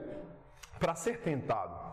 para 0.81 0.97
ser 0.97 1.19
tentado. 1.21 1.88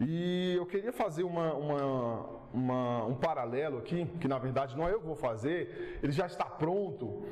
E 0.00 0.54
eu 0.56 0.64
queria 0.64 0.92
fazer 0.92 1.24
uma, 1.24 1.52
uma, 1.52 2.26
uma, 2.54 3.04
um 3.04 3.14
paralelo 3.14 3.78
aqui, 3.78 4.06
que 4.18 4.26
na 4.26 4.38
verdade 4.38 4.74
não 4.76 4.88
é 4.88 4.92
eu 4.92 5.00
que 5.00 5.06
vou 5.06 5.14
fazer, 5.14 5.98
ele 6.02 6.12
já 6.12 6.24
está 6.24 6.46
pronto, 6.46 7.22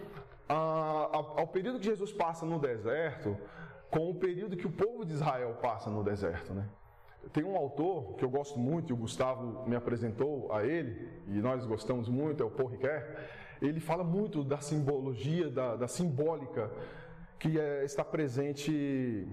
ao 0.46 1.46
período 1.46 1.78
que 1.78 1.86
Jesus 1.86 2.12
passa 2.12 2.44
no 2.44 2.58
deserto, 2.58 3.36
com 3.90 4.10
o 4.10 4.14
período 4.14 4.54
que 4.54 4.66
o 4.66 4.70
povo 4.70 5.04
de 5.04 5.14
Israel 5.14 5.56
passa 5.62 5.88
no 5.88 6.04
deserto. 6.04 6.52
Né? 6.52 6.68
Tem 7.32 7.42
um 7.42 7.56
autor 7.56 8.14
que 8.16 8.24
eu 8.24 8.28
gosto 8.28 8.58
muito, 8.58 8.90
e 8.90 8.92
o 8.92 8.96
Gustavo 8.96 9.66
me 9.66 9.74
apresentou 9.74 10.52
a 10.52 10.62
ele, 10.62 11.08
e 11.26 11.40
nós 11.40 11.64
gostamos 11.64 12.06
muito, 12.06 12.42
é 12.42 12.46
o 12.46 12.50
Paul 12.50 12.68
Ricoeur. 12.68 13.16
Ele 13.62 13.80
fala 13.80 14.04
muito 14.04 14.44
da 14.44 14.58
simbologia, 14.58 15.50
da, 15.50 15.74
da 15.74 15.88
simbólica 15.88 16.70
que 17.38 17.58
é, 17.58 17.84
está 17.84 18.04
presente 18.04 19.26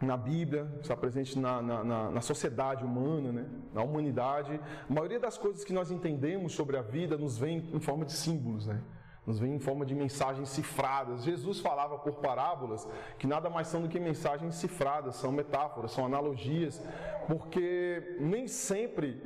na 0.00 0.16
Bíblia, 0.16 0.68
está 0.80 0.96
presente 0.96 1.38
na, 1.38 1.60
na, 1.60 2.10
na, 2.10 2.20
sociedade 2.20 2.84
humana, 2.84 3.32
né? 3.32 3.46
na 3.72 3.82
humanidade. 3.82 4.60
A 4.88 4.92
maioria 4.92 5.18
das 5.18 5.36
coisas 5.36 5.64
que 5.64 5.72
nós 5.72 5.90
entendemos 5.90 6.52
sobre 6.52 6.76
a 6.76 6.82
vida 6.82 7.16
nos 7.18 7.36
vem 7.36 7.68
em 7.72 7.80
forma 7.80 8.04
de 8.04 8.12
símbolos, 8.12 8.66
né? 8.66 8.80
nos 9.26 9.38
vem 9.38 9.56
em 9.56 9.58
forma 9.58 9.84
de 9.84 9.94
mensagens 9.94 10.48
cifradas. 10.50 11.24
Jesus 11.24 11.60
falava 11.60 11.98
por 11.98 12.14
parábolas 12.14 12.88
que 13.18 13.26
nada 13.26 13.50
mais 13.50 13.66
são 13.66 13.82
do 13.82 13.88
que 13.88 13.98
mensagens 13.98 14.54
cifradas, 14.54 15.16
são 15.16 15.32
metáforas, 15.32 15.90
são 15.90 16.06
analogias, 16.06 16.80
porque 17.26 18.16
nem 18.20 18.46
sempre 18.46 19.20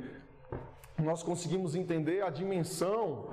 nós 0.97 1.21
conseguimos 1.21 1.75
entender 1.75 2.23
a 2.23 2.29
dimensão 2.29 3.29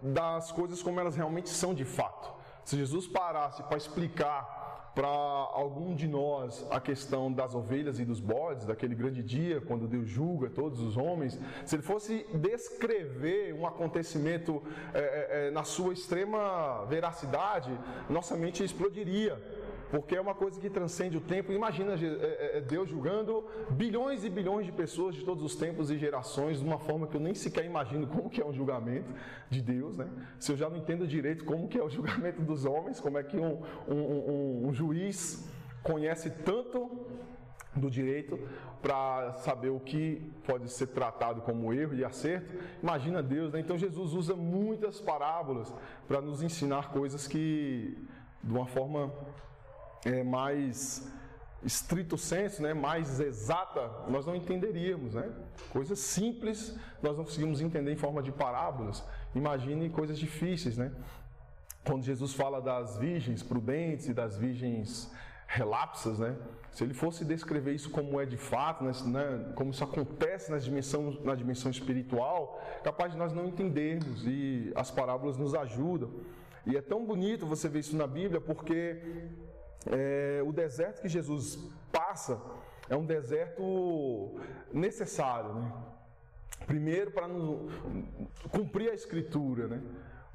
das 0.00 0.52
coisas 0.52 0.82
como 0.82 1.00
elas 1.00 1.16
realmente 1.16 1.48
são 1.48 1.74
de 1.74 1.84
fato. 1.84 2.32
Se 2.64 2.76
Jesus 2.76 3.06
parasse 3.06 3.62
para 3.64 3.76
explicar 3.76 4.65
para 4.96 5.08
algum 5.08 5.94
de 5.94 6.08
nós 6.08 6.66
a 6.70 6.80
questão 6.80 7.30
das 7.30 7.54
ovelhas 7.54 8.00
e 8.00 8.04
dos 8.04 8.18
bodes, 8.18 8.64
daquele 8.64 8.94
grande 8.94 9.22
dia, 9.22 9.60
quando 9.60 9.86
Deus 9.86 10.08
julga 10.08 10.48
todos 10.48 10.80
os 10.80 10.96
homens, 10.96 11.38
se 11.66 11.76
ele 11.76 11.82
fosse 11.82 12.26
descrever 12.32 13.52
um 13.52 13.66
acontecimento 13.66 14.62
é, 14.94 15.48
é, 15.48 15.50
na 15.50 15.64
sua 15.64 15.92
extrema 15.92 16.86
veracidade, 16.86 17.78
nossa 18.08 18.38
mente 18.38 18.64
explodiria 18.64 19.38
porque 19.90 20.16
é 20.16 20.20
uma 20.20 20.34
coisa 20.34 20.60
que 20.60 20.68
transcende 20.68 21.16
o 21.16 21.20
tempo. 21.20 21.52
Imagina 21.52 21.94
é, 21.94 21.96
é, 21.96 22.58
é 22.58 22.60
Deus 22.60 22.88
julgando 22.88 23.44
bilhões 23.70 24.24
e 24.24 24.30
bilhões 24.30 24.66
de 24.66 24.72
pessoas 24.72 25.14
de 25.14 25.24
todos 25.24 25.44
os 25.44 25.54
tempos 25.54 25.90
e 25.90 25.98
gerações 25.98 26.58
de 26.58 26.64
uma 26.64 26.78
forma 26.78 27.06
que 27.06 27.16
eu 27.16 27.20
nem 27.20 27.34
sequer 27.34 27.64
imagino 27.64 28.06
como 28.06 28.28
que 28.28 28.40
é 28.40 28.46
um 28.46 28.52
julgamento 28.52 29.12
de 29.48 29.62
Deus, 29.62 29.96
né? 29.96 30.08
Se 30.38 30.52
eu 30.52 30.56
já 30.56 30.68
não 30.68 30.76
entendo 30.76 31.06
direito 31.06 31.44
como 31.44 31.68
que 31.68 31.78
é 31.78 31.82
o 31.82 31.88
julgamento 31.90 32.42
dos 32.42 32.64
homens, 32.64 33.00
como 33.00 33.18
é 33.18 33.22
que 33.22 33.38
um, 33.38 33.62
um, 33.88 33.94
um, 33.94 34.68
um 34.68 34.72
juiz 34.72 35.48
conhece 35.82 36.30
tanto 36.30 36.90
do 37.76 37.90
direito 37.90 38.38
para 38.82 39.34
saber 39.34 39.70
o 39.70 39.80
que 39.80 40.32
pode 40.46 40.70
ser 40.70 40.88
tratado 40.88 41.42
como 41.42 41.72
erro 41.72 41.94
e 41.94 42.04
acerto. 42.04 42.54
Imagina 42.82 43.22
Deus, 43.22 43.52
né? 43.52 43.60
Então 43.60 43.76
Jesus 43.76 44.12
usa 44.12 44.34
muitas 44.34 45.00
parábolas 45.00 45.72
para 46.08 46.20
nos 46.20 46.42
ensinar 46.42 46.90
coisas 46.90 47.26
que, 47.26 47.96
de 48.42 48.52
uma 48.52 48.66
forma 48.66 49.12
é, 50.04 50.22
mais 50.22 51.10
estrito 51.62 52.16
senso, 52.16 52.62
né, 52.62 52.72
mais 52.74 53.18
exata, 53.18 53.90
nós 54.08 54.26
não 54.26 54.36
entenderíamos, 54.36 55.14
né? 55.14 55.28
Coisas 55.70 55.98
simples 55.98 56.76
nós 57.02 57.16
não 57.16 57.24
conseguimos 57.24 57.60
entender 57.60 57.92
em 57.92 57.96
forma 57.96 58.22
de 58.22 58.30
parábolas. 58.30 59.02
Imagine 59.34 59.90
coisas 59.90 60.18
difíceis, 60.18 60.76
né? 60.76 60.92
Quando 61.84 62.04
Jesus 62.04 62.34
fala 62.34 62.60
das 62.60 62.96
virgens 62.98 63.42
prudentes 63.42 64.08
e 64.08 64.14
das 64.14 64.36
virgens 64.36 65.10
relapsas, 65.46 66.18
né? 66.18 66.36
Se 66.70 66.84
ele 66.84 66.92
fosse 66.92 67.24
descrever 67.24 67.72
isso 67.72 67.90
como 67.90 68.20
é 68.20 68.26
de 68.26 68.36
fato, 68.36 68.84
né? 68.84 68.92
como 69.54 69.70
isso 69.70 69.82
acontece 69.82 70.50
na 70.50 70.58
dimensão, 70.58 71.18
na 71.24 71.34
dimensão 71.34 71.70
espiritual, 71.70 72.60
capaz 72.84 73.12
de 73.12 73.18
nós 73.18 73.32
não 73.32 73.46
entendermos 73.46 74.26
e 74.26 74.72
as 74.74 74.90
parábolas 74.90 75.38
nos 75.38 75.54
ajudam. 75.54 76.10
E 76.66 76.76
é 76.76 76.82
tão 76.82 77.06
bonito 77.06 77.46
você 77.46 77.66
ver 77.66 77.78
isso 77.78 77.96
na 77.96 78.06
Bíblia 78.06 78.42
porque 78.42 79.00
é, 79.90 80.42
o 80.44 80.52
deserto 80.52 81.00
que 81.00 81.08
Jesus 81.08 81.58
passa 81.92 82.40
é 82.88 82.96
um 82.96 83.04
deserto 83.04 84.40
necessário, 84.72 85.54
né? 85.54 85.72
Primeiro 86.66 87.10
para 87.10 87.28
cumprir 88.50 88.90
a 88.90 88.94
escritura, 88.94 89.68
né? 89.68 89.82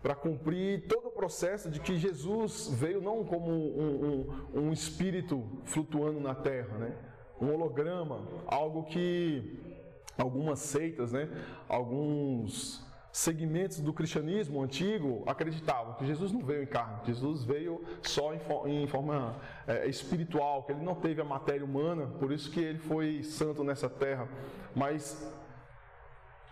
Para 0.01 0.15
cumprir 0.15 0.87
todo 0.87 1.07
o 1.07 1.11
processo 1.11 1.69
de 1.69 1.79
que 1.79 1.97
Jesus 1.97 2.69
veio 2.73 3.01
não 3.01 3.23
como 3.23 3.51
um, 3.51 4.25
um, 4.53 4.61
um 4.61 4.73
espírito 4.73 5.61
flutuando 5.65 6.19
na 6.19 6.33
terra, 6.33 6.77
né? 6.77 6.95
Um 7.39 7.53
holograma, 7.53 8.27
algo 8.47 8.83
que 8.83 9.59
algumas 10.17 10.59
seitas, 10.59 11.11
né? 11.11 11.29
Alguns 11.67 12.85
segmentos 13.11 13.81
do 13.81 13.91
cristianismo 13.91 14.61
antigo 14.61 15.23
acreditavam 15.27 15.95
que 15.95 16.05
Jesus 16.05 16.31
não 16.31 16.41
veio 16.41 16.63
em 16.63 16.67
carne, 16.67 17.01
Jesus 17.05 17.43
veio 17.43 17.83
só 18.01 18.33
em, 18.33 18.87
forma 18.87 19.35
é, 19.67 19.85
espiritual, 19.87 20.63
que 20.63 20.71
ele 20.71 20.81
não 20.81 20.95
teve 20.95 21.21
a 21.21 21.25
matéria 21.25 21.65
humana, 21.65 22.07
por 22.19 22.31
isso 22.31 22.49
que 22.51 22.59
ele 22.59 22.79
foi 22.79 23.21
santo 23.23 23.63
nessa 23.63 23.89
terra. 23.89 24.27
Mas 24.73 25.29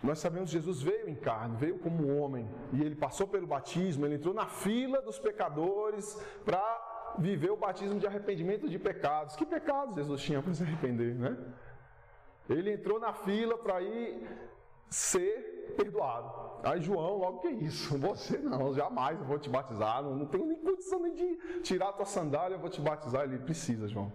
nós 0.02 0.18
sabemos 0.18 0.50
que 0.50 0.56
Jesus 0.56 0.82
veio 0.82 1.08
em 1.08 1.14
carne, 1.14 1.56
veio 1.56 1.78
como 1.78 2.14
homem, 2.16 2.48
e 2.72 2.82
ele 2.82 2.94
passou 2.94 3.26
pelo 3.26 3.46
batismo, 3.46 4.04
ele 4.04 4.16
entrou 4.16 4.34
na 4.34 4.46
fila 4.46 5.00
dos 5.00 5.18
pecadores 5.18 6.14
para 6.44 7.14
viver 7.18 7.50
o 7.50 7.56
batismo 7.56 7.98
de 7.98 8.06
arrependimento 8.06 8.68
de 8.68 8.78
pecados. 8.78 9.34
Que 9.34 9.46
pecados 9.46 9.96
Jesus 9.96 10.22
tinha 10.22 10.42
para 10.42 10.54
se 10.54 10.62
arrepender, 10.62 11.14
né? 11.14 11.36
Ele 12.48 12.72
entrou 12.72 12.98
na 12.98 13.12
fila 13.12 13.56
para 13.56 13.80
ir 13.80 14.26
ser 14.90 15.74
perdoado. 15.76 16.50
Aí 16.62 16.80
João, 16.80 17.16
logo 17.16 17.38
que 17.38 17.48
isso, 17.48 17.96
você 17.98 18.36
não, 18.38 18.74
jamais 18.74 19.18
eu 19.18 19.24
vou 19.24 19.38
te 19.38 19.48
batizar, 19.48 20.02
não, 20.02 20.14
não 20.14 20.26
tenho 20.26 20.44
nem 20.44 20.58
condição 20.58 21.00
nem 21.00 21.14
de 21.14 21.60
tirar 21.62 21.88
a 21.88 21.92
tua 21.92 22.04
sandália, 22.04 22.56
eu 22.56 22.60
vou 22.60 22.68
te 22.68 22.80
batizar. 22.80 23.24
Ele 23.24 23.38
precisa, 23.38 23.88
João. 23.88 24.12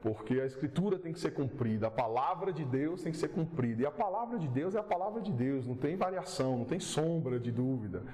Porque 0.00 0.40
a 0.40 0.46
escritura 0.46 0.98
tem 0.98 1.12
que 1.12 1.18
ser 1.18 1.32
cumprida, 1.32 1.88
a 1.88 1.90
palavra 1.90 2.52
de 2.52 2.64
Deus 2.64 3.02
tem 3.02 3.10
que 3.10 3.18
ser 3.18 3.28
cumprida. 3.28 3.82
E 3.82 3.86
a 3.86 3.90
palavra 3.90 4.38
de 4.38 4.46
Deus 4.46 4.74
é 4.74 4.78
a 4.78 4.82
palavra 4.82 5.20
de 5.20 5.32
Deus, 5.32 5.66
não 5.66 5.74
tem 5.74 5.96
variação, 5.96 6.58
não 6.58 6.64
tem 6.64 6.78
sombra 6.78 7.40
de 7.40 7.50
dúvida. 7.50 8.04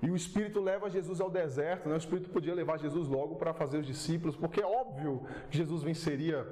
E 0.00 0.10
o 0.10 0.16
Espírito 0.16 0.60
leva 0.60 0.88
Jesus 0.88 1.20
ao 1.20 1.30
deserto, 1.30 1.88
né? 1.88 1.94
o 1.94 1.98
Espírito 1.98 2.30
podia 2.30 2.54
levar 2.54 2.78
Jesus 2.78 3.08
logo 3.08 3.36
para 3.36 3.52
fazer 3.52 3.78
os 3.78 3.86
discípulos, 3.86 4.36
porque 4.36 4.60
é 4.60 4.66
óbvio 4.66 5.22
que 5.50 5.56
Jesus 5.56 5.82
venceria 5.82 6.46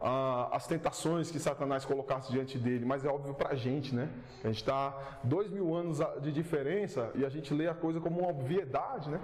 ah, 0.00 0.48
as 0.52 0.66
tentações 0.66 1.30
que 1.30 1.38
Satanás 1.38 1.84
colocasse 1.84 2.30
diante 2.30 2.58
dele, 2.58 2.84
mas 2.84 3.04
é 3.04 3.08
óbvio 3.08 3.34
para 3.34 3.50
a 3.50 3.54
gente, 3.54 3.94
né? 3.94 4.08
A 4.44 4.48
gente 4.48 4.58
está 4.58 5.18
dois 5.24 5.50
mil 5.50 5.74
anos 5.74 5.98
de 6.20 6.32
diferença 6.32 7.10
e 7.14 7.24
a 7.24 7.28
gente 7.28 7.52
lê 7.52 7.68
a 7.68 7.74
coisa 7.74 8.00
como 8.00 8.20
uma 8.20 8.30
obviedade, 8.30 9.10
né? 9.10 9.20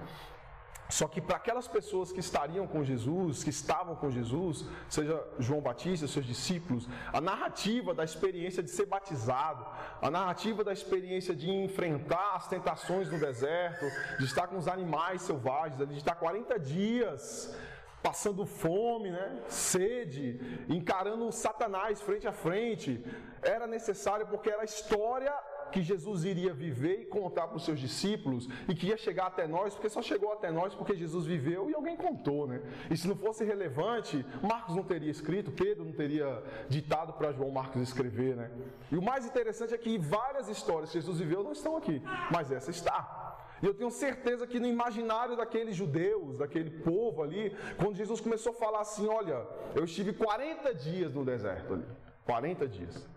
Só 0.90 1.08
que 1.08 1.20
para 1.20 1.36
aquelas 1.36 1.66
pessoas 1.66 2.12
que 2.12 2.20
estariam 2.20 2.66
com 2.66 2.84
Jesus, 2.84 3.42
que 3.42 3.50
estavam 3.50 3.96
com 3.96 4.10
Jesus, 4.10 4.66
seja 4.88 5.22
João 5.38 5.60
Batista, 5.60 6.06
seus 6.06 6.26
discípulos, 6.26 6.86
a 7.12 7.20
narrativa 7.20 7.94
da 7.94 8.04
experiência 8.04 8.62
de 8.62 8.70
ser 8.70 8.86
batizado, 8.86 9.66
a 10.02 10.10
narrativa 10.10 10.62
da 10.62 10.72
experiência 10.72 11.34
de 11.34 11.50
enfrentar 11.50 12.34
as 12.34 12.48
tentações 12.48 13.10
no 13.10 13.18
deserto, 13.18 13.86
de 14.18 14.24
estar 14.24 14.46
com 14.46 14.58
os 14.58 14.68
animais 14.68 15.22
selvagens, 15.22 15.88
de 15.88 15.96
estar 15.96 16.16
40 16.16 16.58
dias 16.60 17.56
passando 18.04 18.44
fome, 18.44 19.11
né? 19.11 19.40
sede, 19.49 20.38
encarando 20.68 21.32
Satanás 21.32 22.02
frente 22.02 22.28
a 22.28 22.32
frente, 22.32 23.02
era 23.42 23.66
necessário 23.66 24.26
porque 24.26 24.50
era 24.50 24.61
a 24.61 24.66
história 24.66 25.32
que 25.73 25.80
Jesus 25.82 26.25
iria 26.25 26.52
viver 26.52 27.00
e 27.00 27.06
contar 27.06 27.49
para 27.49 27.56
os 27.56 27.64
seus 27.64 27.80
discípulos 27.80 28.46
e 28.68 28.75
que 28.75 28.88
ia 28.88 28.96
chegar 28.99 29.28
até 29.28 29.46
nós, 29.49 29.73
porque 29.73 29.88
só 29.88 30.02
chegou 30.02 30.34
até 30.34 30.50
nós 30.50 30.75
porque 30.75 30.94
Jesus 30.94 31.25
viveu 31.25 31.70
e 31.70 31.75
alguém 31.75 31.96
contou, 31.96 32.46
né? 32.46 32.61
E 32.90 32.96
se 32.96 33.08
não 33.08 33.16
fosse 33.16 33.42
relevante, 33.42 34.25
Marcos 34.42 34.76
não 34.76 34.84
teria 34.84 35.11
escrito, 35.11 35.50
Pedro 35.50 35.87
não 35.87 35.92
teria 35.92 36.42
ditado 36.68 37.14
para 37.14 37.32
João 37.32 37.50
Marcos 37.50 37.80
escrever, 37.80 38.37
né? 38.37 38.50
E 38.92 38.99
o 38.99 39.02
mais 39.02 39.25
interessante 39.25 39.73
é 39.73 39.78
que 39.78 39.96
várias 39.96 40.46
histórias 40.50 40.90
que 40.90 41.00
Jesus 41.00 41.18
viveu 41.18 41.42
não 41.42 41.52
estão 41.52 41.75
aqui, 41.75 42.02
mas 42.30 42.52
essa 42.52 42.70
está. 42.70 43.33
E 43.64 43.66
eu 43.66 43.73
tenho 43.73 43.90
certeza 43.90 44.47
que 44.47 44.61
no 44.61 44.66
imaginário 44.66 45.38
daqueles 45.38 45.75
judeus, 45.75 46.37
daquele 46.37 46.68
povo 46.83 47.23
ali, 47.23 47.56
quando 47.78 47.97
Jesus 47.97 48.21
começou 48.21 48.52
a 48.52 48.54
falar 48.54 48.80
assim: 48.80 49.09
Olha, 49.09 49.38
eu 49.75 49.85
estive 49.85 50.12
40 50.12 50.75
dias 50.75 51.14
no 51.14 51.25
deserto 51.25 51.73
ali. 51.73 51.87
40 52.26 52.68
dias. 52.68 53.09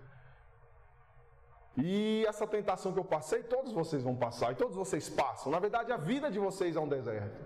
E 1.75 2.24
essa 2.25 2.48
tentação 2.48 2.94
que 2.94 3.00
eu 3.00 3.04
passei, 3.04 3.44
todos 3.44 3.74
vocês 3.74 4.01
vão 4.01 4.16
passar, 4.16 4.54
e 4.54 4.56
todos 4.56 4.77
vocês 4.77 5.10
passam. 5.10 5.51
Na 5.51 5.60
verdade, 5.60 5.92
a 5.92 5.98
vida 5.98 6.32
de 6.32 6.39
vocês 6.39 6.77
é 6.77 6.80
um 6.80 6.88
deserto. 6.88 7.44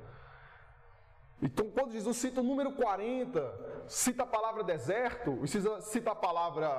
Então, 1.42 1.72
quando 1.72 1.92
Jesus 1.92 2.18
cita 2.18 2.40
o 2.40 2.44
número 2.44 2.74
40, 2.74 3.86
cita 3.88 4.22
a 4.22 4.28
palavra 4.28 4.64
deserto, 4.64 5.40
e 5.44 5.48
cita 5.48 6.12
a 6.12 6.16
palavra 6.16 6.70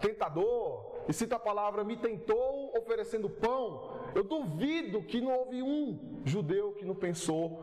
tentador, 0.00 0.92
e 1.08 1.12
cita 1.12 1.36
a 1.36 1.40
palavra 1.40 1.82
me 1.82 1.96
tentou 1.96 2.72
oferecendo 2.78 3.28
pão, 3.28 3.91
eu 4.14 4.24
duvido 4.24 5.02
que 5.02 5.20
não 5.20 5.32
houve 5.32 5.62
um 5.62 6.22
judeu 6.24 6.72
que 6.72 6.84
não 6.84 6.94
pensou 6.94 7.62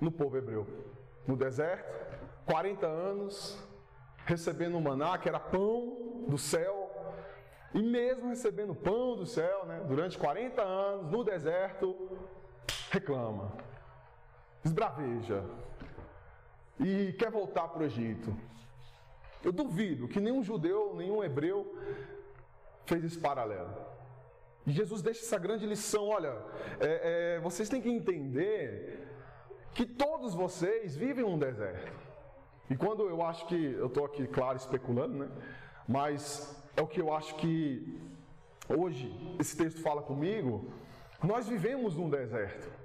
no 0.00 0.10
povo 0.10 0.36
hebreu. 0.36 0.66
No 1.26 1.36
deserto, 1.36 2.18
40 2.46 2.86
anos, 2.86 3.58
recebendo 4.24 4.76
o 4.76 4.80
maná, 4.80 5.18
que 5.18 5.28
era 5.28 5.38
pão 5.38 6.24
do 6.26 6.38
céu, 6.38 6.90
e 7.72 7.82
mesmo 7.82 8.28
recebendo 8.28 8.74
pão 8.74 9.16
do 9.16 9.26
céu, 9.26 9.64
né, 9.66 9.82
durante 9.86 10.18
40 10.18 10.62
anos 10.62 11.10
no 11.10 11.22
deserto, 11.22 12.18
reclama, 12.90 13.52
esbraveja 14.64 15.44
e 16.78 17.12
quer 17.12 17.30
voltar 17.30 17.68
para 17.68 17.82
o 17.82 17.84
Egito. 17.84 18.34
Eu 19.44 19.52
duvido 19.52 20.08
que 20.08 20.20
nenhum 20.20 20.42
judeu, 20.42 20.94
nenhum 20.96 21.22
hebreu 21.22 21.74
fez 22.84 23.04
esse 23.04 23.18
paralelo. 23.18 23.89
Jesus 24.66 25.02
deixa 25.02 25.20
essa 25.20 25.38
grande 25.38 25.66
lição: 25.66 26.08
olha, 26.08 26.36
é, 26.80 27.36
é, 27.36 27.40
vocês 27.40 27.68
têm 27.68 27.80
que 27.80 27.88
entender 27.88 29.06
que 29.74 29.86
todos 29.86 30.34
vocês 30.34 30.96
vivem 30.96 31.24
um 31.24 31.38
deserto. 31.38 31.92
E 32.68 32.76
quando 32.76 33.08
eu 33.08 33.22
acho 33.22 33.46
que, 33.46 33.72
eu 33.72 33.86
estou 33.86 34.04
aqui, 34.04 34.26
claro, 34.26 34.56
especulando, 34.56 35.18
né? 35.18 35.28
Mas 35.88 36.62
é 36.76 36.82
o 36.82 36.86
que 36.86 37.00
eu 37.00 37.12
acho 37.12 37.34
que 37.36 37.98
hoje 38.68 39.12
esse 39.38 39.56
texto 39.56 39.82
fala 39.82 40.02
comigo. 40.02 40.72
Nós 41.22 41.48
vivemos 41.48 41.96
num 41.96 42.08
deserto. 42.08 42.79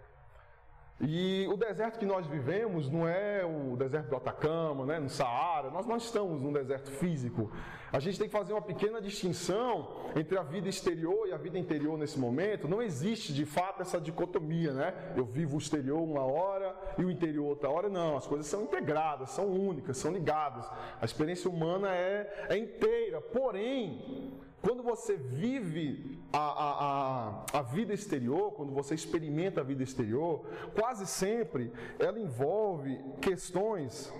E 1.07 1.47
o 1.47 1.57
deserto 1.57 1.99
que 1.99 2.05
nós 2.05 2.25
vivemos 2.25 2.89
não 2.89 3.07
é 3.07 3.45
o 3.45 3.75
deserto 3.75 4.09
do 4.09 4.15
Atacama, 4.15 4.85
né, 4.85 4.99
no 4.99 5.09
Saara, 5.09 5.69
nós 5.69 5.85
não 5.85 5.97
estamos 5.97 6.41
num 6.41 6.51
deserto 6.51 6.89
físico. 6.91 7.51
A 7.91 7.99
gente 7.99 8.17
tem 8.17 8.27
que 8.27 8.37
fazer 8.37 8.53
uma 8.53 8.61
pequena 8.61 8.99
distinção 8.99 10.11
entre 10.15 10.37
a 10.37 10.43
vida 10.43 10.67
exterior 10.67 11.27
e 11.27 11.31
a 11.31 11.37
vida 11.37 11.57
interior 11.57 11.97
nesse 11.97 12.19
momento. 12.19 12.67
Não 12.67 12.81
existe 12.81 13.33
de 13.33 13.45
fato 13.45 13.81
essa 13.81 14.01
dicotomia, 14.01 14.73
né? 14.73 15.13
Eu 15.15 15.25
vivo 15.25 15.55
o 15.55 15.59
exterior 15.59 16.01
uma 16.01 16.23
hora 16.23 16.75
e 16.97 17.05
o 17.05 17.11
interior 17.11 17.45
outra 17.45 17.69
hora. 17.69 17.87
Não, 17.87 18.17
as 18.17 18.27
coisas 18.27 18.47
são 18.47 18.63
integradas, 18.63 19.29
são 19.29 19.47
únicas, 19.47 19.97
são 19.97 20.11
ligadas. 20.11 20.69
A 20.99 21.05
experiência 21.05 21.49
humana 21.49 21.95
é, 21.95 22.47
é 22.49 22.57
inteira. 22.57 23.21
Porém, 23.21 24.33
quando 24.65 24.81
você 24.81 25.15
vive 25.15 26.17
a, 26.33 26.39
a, 26.39 26.71
a, 27.53 27.59
a, 27.59 27.61
vida 27.61 27.93
exterior, 27.93 28.51
quando 28.53 28.73
você 28.73 28.95
experimenta 28.95 29.61
a 29.61 29.63
vida 29.63 29.83
exterior, 29.83 30.43
quase 30.73 31.05
sempre 31.05 31.71
ela 31.99 32.19
envolve 32.19 32.99
questões 33.21 34.11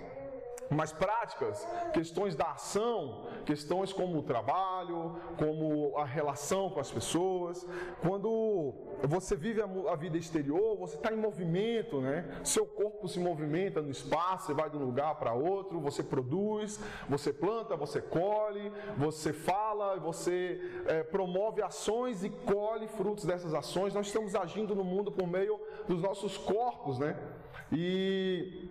mais 0.70 0.92
práticas, 0.92 1.66
questões 1.92 2.34
da 2.34 2.52
ação, 2.52 3.26
questões 3.44 3.92
como 3.92 4.18
o 4.18 4.22
trabalho, 4.22 5.16
como 5.38 5.96
a 5.98 6.04
relação 6.04 6.70
com 6.70 6.80
as 6.80 6.90
pessoas. 6.90 7.66
Quando 8.00 8.74
você 9.02 9.36
vive 9.36 9.62
a, 9.62 9.96
vida 9.96 10.16
exterior, 10.16 10.76
você 10.76 10.96
está 10.96 11.12
em 11.12 11.16
movimento, 11.16 12.00
né? 12.00 12.40
Seu 12.42 12.66
corpo 12.66 13.08
se 13.08 13.18
movimenta 13.18 13.80
no 13.80 13.90
espaço, 13.90 14.46
você 14.46 14.54
vai 14.54 14.68
de 14.70 14.76
um 14.76 14.84
lugar 14.84 15.14
para 15.16 15.32
outro, 15.32 15.80
você 15.80 16.02
produz, 16.02 16.80
você 17.08 17.32
planta, 17.32 17.76
você 17.76 18.00
colhe, 18.00 18.72
você 18.96 19.32
fala, 19.32 19.98
você 19.98 20.60
é, 20.86 21.02
promove 21.02 21.62
ações 21.62 22.24
e 22.24 22.30
colhe 22.30 22.88
frutos 22.88 23.24
dessas 23.24 23.54
ações. 23.54 23.94
Nós 23.94 24.06
estamos 24.06 24.34
agindo 24.34 24.74
no 24.74 24.84
mundo 24.84 25.12
por 25.12 25.26
meio 25.26 25.60
dos 25.86 26.02
nossos 26.02 26.36
corpos, 26.36 26.98
né? 26.98 27.16
E 27.72 28.70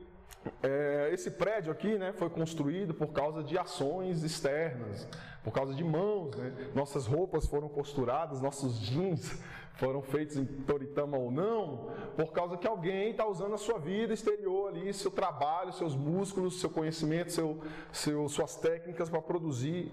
é, 0.62 1.10
esse 1.12 1.32
prédio 1.32 1.72
aqui 1.72 1.98
né, 1.98 2.14
foi 2.14 2.30
construído 2.30 2.94
por 2.94 3.08
causa 3.08 3.44
de 3.44 3.58
ações 3.58 4.24
externas, 4.24 5.08
por 5.44 5.52
causa 5.52 5.74
de 5.74 5.84
mãos. 5.84 6.36
Né? 6.36 6.72
Nossas 6.74 7.06
roupas 7.06 7.48
foram 7.48 7.68
costuradas, 7.68 8.42
nossos 8.42 8.80
jeans 8.80 9.40
foram 9.74 10.02
feitos 10.02 10.38
em 10.38 10.46
Toritama 10.46 11.18
ou 11.18 11.30
não, 11.30 11.90
por 12.16 12.32
causa 12.32 12.58
que 12.58 12.68
alguém 12.68 13.12
está 13.12 13.28
usando 13.28 13.56
a 13.56 13.58
sua 13.58 13.78
vida 13.78 14.14
exterior 14.14 14.70
ali, 14.70 14.94
seu 14.94 15.12
trabalho, 15.12 15.74
seus 15.74 15.96
músculos, 15.96 16.60
seu 16.62 16.70
conhecimento, 16.70 17.32
seu, 17.32 17.60
seu 17.92 18.30
suas 18.30 18.56
técnicas 18.56 19.10
para 19.10 19.22
produzir 19.22 19.92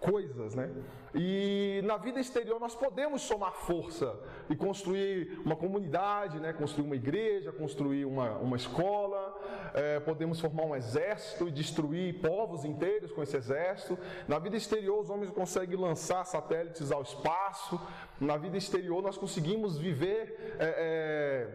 coisas, 0.00 0.54
né? 0.54 0.70
E 1.14 1.80
na 1.84 1.96
vida 1.96 2.20
exterior 2.20 2.60
nós 2.60 2.74
podemos 2.74 3.22
somar 3.22 3.52
força 3.52 4.18
e 4.50 4.56
construir 4.56 5.40
uma 5.44 5.56
comunidade, 5.56 6.38
né? 6.38 6.52
Construir 6.52 6.84
uma 6.86 6.96
igreja, 6.96 7.52
construir 7.52 8.04
uma, 8.04 8.32
uma 8.38 8.56
escola, 8.56 9.34
é, 9.74 10.00
podemos 10.00 10.40
formar 10.40 10.64
um 10.64 10.76
exército 10.76 11.48
e 11.48 11.50
destruir 11.50 12.20
povos 12.20 12.64
inteiros 12.64 13.12
com 13.12 13.22
esse 13.22 13.36
exército. 13.36 13.98
Na 14.28 14.38
vida 14.38 14.56
exterior 14.56 15.00
os 15.00 15.10
homens 15.10 15.30
conseguem 15.30 15.76
lançar 15.76 16.24
satélites 16.24 16.92
ao 16.92 17.02
espaço. 17.02 17.80
Na 18.20 18.36
vida 18.36 18.56
exterior 18.56 19.02
nós 19.02 19.16
conseguimos 19.16 19.78
viver 19.78 20.56
é, 20.58 21.46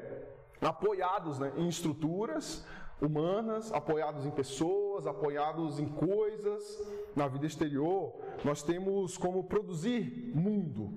é, 0.62 0.68
apoiados 0.68 1.40
né, 1.40 1.52
em 1.58 1.68
estruturas 1.68 2.66
humanas, 3.02 3.74
apoiados 3.74 4.26
em 4.26 4.32
pessoas, 4.32 5.08
apoiados 5.08 5.80
em 5.80 5.88
coisas. 5.88 6.80
Na 7.16 7.28
vida 7.28 7.46
exterior, 7.46 8.14
nós 8.46 8.62
temos 8.62 9.18
como 9.18 9.44
produzir 9.44 10.32
mundo. 10.36 10.92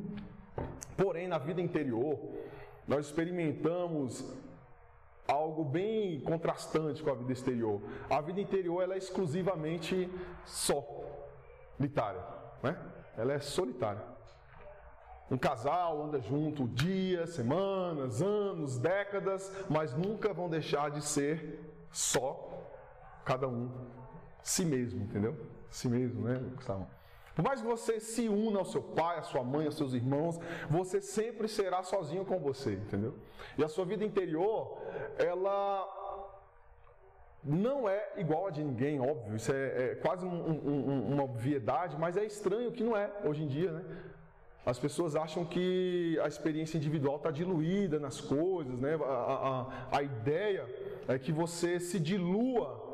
Porém, 0.96 1.26
na 1.26 1.38
vida 1.38 1.60
interior, 1.60 2.18
nós 2.86 3.06
experimentamos 3.06 4.24
algo 5.26 5.64
bem 5.64 6.20
contrastante 6.20 7.02
com 7.02 7.10
a 7.10 7.14
vida 7.14 7.32
exterior. 7.32 7.80
A 8.10 8.20
vida 8.20 8.40
interior 8.40 8.82
ela 8.82 8.94
é 8.94 8.98
exclusivamente 8.98 10.08
solitária, 10.44 12.22
né? 12.62 12.78
Ela 13.16 13.32
é 13.32 13.38
solitária. 13.38 14.02
Um 15.30 15.38
casal 15.38 16.02
anda 16.02 16.20
junto 16.20 16.68
dias, 16.68 17.30
semanas, 17.30 18.20
anos, 18.20 18.78
décadas, 18.78 19.50
mas 19.70 19.94
nunca 19.94 20.34
vão 20.34 20.50
deixar 20.50 20.90
de 20.90 21.02
ser 21.02 21.73
só 21.94 22.50
cada 23.24 23.48
um 23.48 23.70
si 24.42 24.64
mesmo, 24.64 25.02
entendeu? 25.02 25.34
Si 25.70 25.88
mesmo, 25.88 26.28
né, 26.28 26.40
Gustavo? 26.54 26.86
Por 27.34 27.42
mais 27.42 27.60
que 27.60 27.66
você 27.66 27.98
se 27.98 28.28
una 28.28 28.58
ao 28.58 28.64
seu 28.64 28.82
pai, 28.82 29.18
à 29.18 29.22
sua 29.22 29.42
mãe, 29.42 29.66
aos 29.66 29.76
seus 29.76 29.92
irmãos, 29.94 30.38
você 30.68 31.00
sempre 31.00 31.48
será 31.48 31.82
sozinho 31.82 32.24
com 32.24 32.38
você, 32.38 32.74
entendeu? 32.74 33.14
E 33.56 33.64
a 33.64 33.68
sua 33.68 33.84
vida 33.84 34.04
interior, 34.04 34.78
ela 35.18 36.02
não 37.42 37.88
é 37.88 38.12
igual 38.16 38.46
a 38.46 38.50
de 38.50 38.62
ninguém, 38.62 39.00
óbvio, 39.00 39.36
isso 39.36 39.52
é, 39.52 39.92
é 39.92 39.94
quase 39.96 40.24
um, 40.24 40.30
um, 40.30 41.12
uma 41.12 41.24
obviedade, 41.24 41.96
mas 41.98 42.16
é 42.16 42.24
estranho 42.24 42.70
que 42.72 42.82
não 42.82 42.96
é 42.96 43.10
hoje 43.24 43.42
em 43.42 43.48
dia, 43.48 43.72
né? 43.72 43.84
as 44.66 44.78
pessoas 44.78 45.14
acham 45.14 45.44
que 45.44 46.18
a 46.22 46.26
experiência 46.26 46.78
individual 46.78 47.16
está 47.16 47.30
diluída 47.30 47.98
nas 47.98 48.20
coisas, 48.20 48.80
né? 48.80 48.94
A, 48.94 49.68
a, 49.92 49.98
a 49.98 50.02
ideia 50.02 50.66
é 51.08 51.18
que 51.18 51.32
você 51.32 51.78
se 51.80 51.98
dilua 51.98 52.84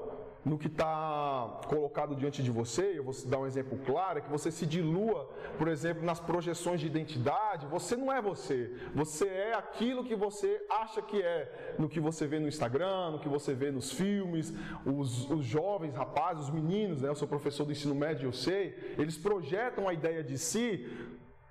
no 0.45 0.59
que 0.59 0.69
está 0.69 1.61
colocado 1.69 2.17
diante 2.17 2.43
de 2.43 2.51
você, 2.51 2.99
eu 2.99 3.05
vou 3.05 3.15
dar 3.27 3.39
um 3.39 3.47
exemplo 3.47 3.79
claro, 3.85 4.19
é 4.19 4.23
que 4.23 4.31
você 4.31 4.51
se 4.51 4.67
dilua, 4.67 5.29
por 5.59 5.69
exemplo, 5.69 6.03
nas 6.03 6.19
projeções 6.19 6.81
de 6.81 6.87
identidade, 6.87 7.67
você 7.67 7.95
não 7.95 8.11
é 8.11 8.23
você, 8.23 8.75
você 8.95 9.27
é 9.29 9.55
aquilo 9.55 10.03
que 10.03 10.17
você 10.17 10.65
acha 10.71 11.03
que 11.03 11.21
é, 11.21 11.75
no 11.79 11.89
que 11.89 12.01
você 12.01 12.27
vê 12.27 12.39
no 12.39 12.49
Instagram, 12.49 13.11
no 13.11 13.19
que 13.19 13.29
você 13.29 13.53
vê 13.53 13.71
nos 13.71 13.93
filmes, 13.93 14.53
os, 14.87 15.31
os 15.31 15.45
jovens, 15.45 15.95
rapazes, 15.95 16.45
os 16.45 16.51
meninos, 16.51 17.03
né? 17.03 17.09
eu 17.11 17.15
sou 17.15 17.29
professor 17.29 17.67
do 17.67 17.73
ensino 17.73 17.95
médio, 17.95 18.29
eu 18.29 18.33
sei, 18.33 18.95
eles 18.97 19.19
projetam 19.19 19.89
a 19.89 19.93
ideia 19.93 20.25
de 20.25 20.39
si 20.39 20.89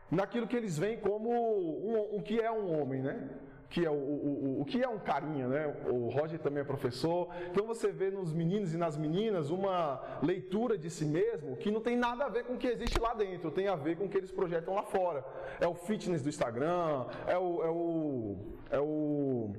naquilo 0.10 0.48
que 0.48 0.56
eles 0.56 0.78
veem 0.78 0.98
como 0.98 1.30
um, 1.30 2.18
o 2.18 2.24
que 2.24 2.40
é 2.40 2.52
um 2.52 2.82
homem, 2.82 3.04
né? 3.04 3.30
Que 3.70 3.86
é 3.86 3.90
o, 3.90 3.94
o, 3.94 4.62
o, 4.62 4.66
que 4.66 4.82
é 4.82 4.90
um 4.90 4.98
carinha, 4.98 5.48
né? 5.48 5.76
O 5.88 6.10
Roger 6.10 6.40
também 6.40 6.62
é 6.62 6.64
professor. 6.66 7.30
Então 7.52 7.66
você 7.68 7.92
vê 7.92 8.10
nos 8.10 8.34
meninos 8.34 8.74
e 8.74 8.78
nas 8.78 8.98
meninas 8.98 9.52
uma 9.52 10.02
leitura 10.24 10.78
de 10.78 10.90
si 10.90 11.06
mesmo 11.06 11.56
que 11.56 11.70
não 11.70 11.80
tem 11.80 11.96
nada 11.96 12.26
a 12.26 12.30
ver 12.30 12.46
com 12.46 12.54
o 12.54 12.58
que 12.58 12.68
existe 12.68 13.00
lá 13.00 13.14
dentro, 13.14 13.52
tem 13.52 13.68
a 13.68 13.76
ver 13.76 13.96
com 13.98 14.06
o 14.06 14.10
que 14.10 14.18
eles 14.18 14.32
projetam 14.32 14.74
lá 14.74 14.84
fora. 14.84 15.24
É 15.60 15.68
o 15.68 15.76
fitness 15.76 16.22
do 16.22 16.30
Instagram, 16.30 17.06
é 17.28 17.38
o, 17.38 17.64
é 17.64 17.70
o, 17.70 18.38
é 18.72 18.80
o 18.80 19.54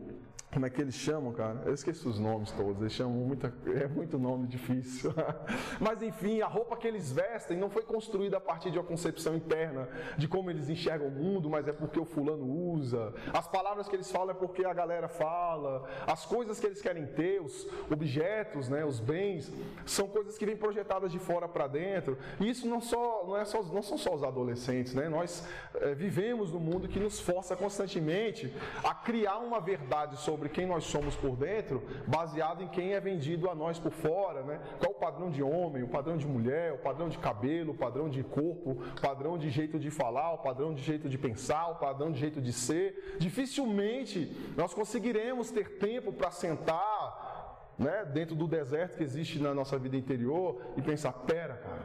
como 0.53 0.67
é 0.67 0.71
que 0.71 0.81
eles 0.81 0.97
chamam, 0.97 1.33
cara? 1.33 1.63
Eu 1.65 1.73
esqueci 1.73 2.07
os 2.09 2.19
nomes 2.19 2.51
todos, 2.51 2.81
eles 2.81 2.93
chamam 2.93 3.13
muita. 3.13 3.55
É 3.67 3.87
muito 3.87 4.19
nome 4.19 4.49
difícil. 4.49 5.15
Mas 5.79 6.03
enfim, 6.03 6.41
a 6.41 6.47
roupa 6.47 6.77
que 6.77 6.89
eles 6.89 7.13
vestem 7.13 7.57
não 7.57 7.71
foi 7.71 7.83
construída 7.83 8.39
a 8.39 8.41
partir 8.41 8.71
de 8.71 8.79
uma 8.79 8.85
concepção 8.85 9.37
interna 9.37 9.89
de 10.19 10.27
como 10.27 10.51
eles 10.51 10.69
enxergam 10.69 11.09
o 11.09 11.11
mundo, 11.11 11.49
mas 11.49 11.67
é 11.69 11.73
porque 11.73 11.99
o 11.99 12.05
fulano 12.05 12.45
usa. 12.45 13.15
As 13.33 13.47
palavras 13.47 13.89
que 13.89 13.95
eles 13.95 14.11
falam 14.11 14.31
é 14.31 14.35
porque 14.35 14.65
a 14.65 14.75
galera 14.75 15.09
fala. 15.09 15.89
As 16.07 16.27
coisas 16.27 16.59
que 16.59 16.67
eles 16.67 16.83
querem 16.83 17.07
ter, 17.07 17.41
os 17.41 17.69
objetos, 17.91 18.69
né, 18.69 18.85
os 18.85 18.99
bens, 18.99 19.53
são 19.87 20.09
coisas 20.09 20.37
que 20.37 20.45
vêm 20.45 20.57
projetadas 20.57 21.13
de 21.13 21.19
fora 21.19 21.49
para 21.49 21.67
dentro. 21.67 22.19
E 22.41 22.49
isso 22.49 22.67
não, 22.69 22.81
só, 22.81 23.25
não, 23.27 23.37
é 23.37 23.45
só, 23.45 23.63
não 23.63 23.83
são 23.83 23.97
só 23.97 24.15
os 24.15 24.25
adolescentes, 24.25 24.95
né? 24.95 25.09
Nós 25.09 25.47
é, 25.75 25.95
vivemos 25.95 26.53
num 26.53 26.61
mundo 26.61 26.89
que 26.89 26.99
nos 26.99 27.21
força 27.21 27.57
constantemente 27.57 28.53
a 28.83 28.95
criar 28.95 29.39
uma 29.39 29.61
verdade 29.61 30.17
sobre 30.17 30.40
sobre 30.41 30.49
quem 30.49 30.65
nós 30.67 30.85
somos 30.85 31.15
por 31.15 31.37
dentro, 31.37 31.83
baseado 32.07 32.63
em 32.63 32.69
quem 32.69 32.95
é 32.95 33.01
vendido 33.01 33.51
a 33.51 33.55
nós 33.55 33.79
por 33.79 33.93
fora, 33.93 34.43
né? 34.43 34.59
Qual 34.79 34.93
o 34.93 34.95
padrão 34.95 35.29
de 35.29 35.43
homem, 35.43 35.83
o 35.83 35.89
padrão 35.89 36.17
de 36.17 36.27
mulher, 36.27 36.73
o 36.73 36.79
padrão 36.79 37.11
de 37.11 37.19
cabelo, 37.19 37.73
o 37.73 37.77
padrão 37.77 38.09
de 38.09 38.23
corpo, 38.23 38.71
o 38.71 39.01
padrão 39.03 39.37
de 39.37 39.51
jeito 39.51 39.79
de 39.79 39.91
falar, 39.91 40.33
o 40.33 40.39
padrão 40.39 40.73
de 40.73 40.83
jeito 40.83 41.11
de 41.11 41.19
pensar, 41.19 41.69
o 41.69 41.75
padrão 41.75 42.11
de 42.11 42.19
jeito 42.19 42.41
de 42.41 42.55
ser. 42.55 43.17
Dificilmente 43.19 44.35
nós 44.57 44.73
conseguiremos 44.73 45.51
ter 45.51 45.77
tempo 45.77 46.11
para 46.11 46.31
sentar, 46.31 47.75
né, 47.79 48.07
dentro 48.07 48.35
do 48.35 48.49
deserto 48.49 48.97
que 48.97 49.03
existe 49.03 49.39
na 49.39 49.53
nossa 49.53 49.79
vida 49.79 49.95
interior 49.95 50.63
e 50.75 50.81
pensar: 50.81 51.13
pera, 51.13 51.57
cara, 51.57 51.85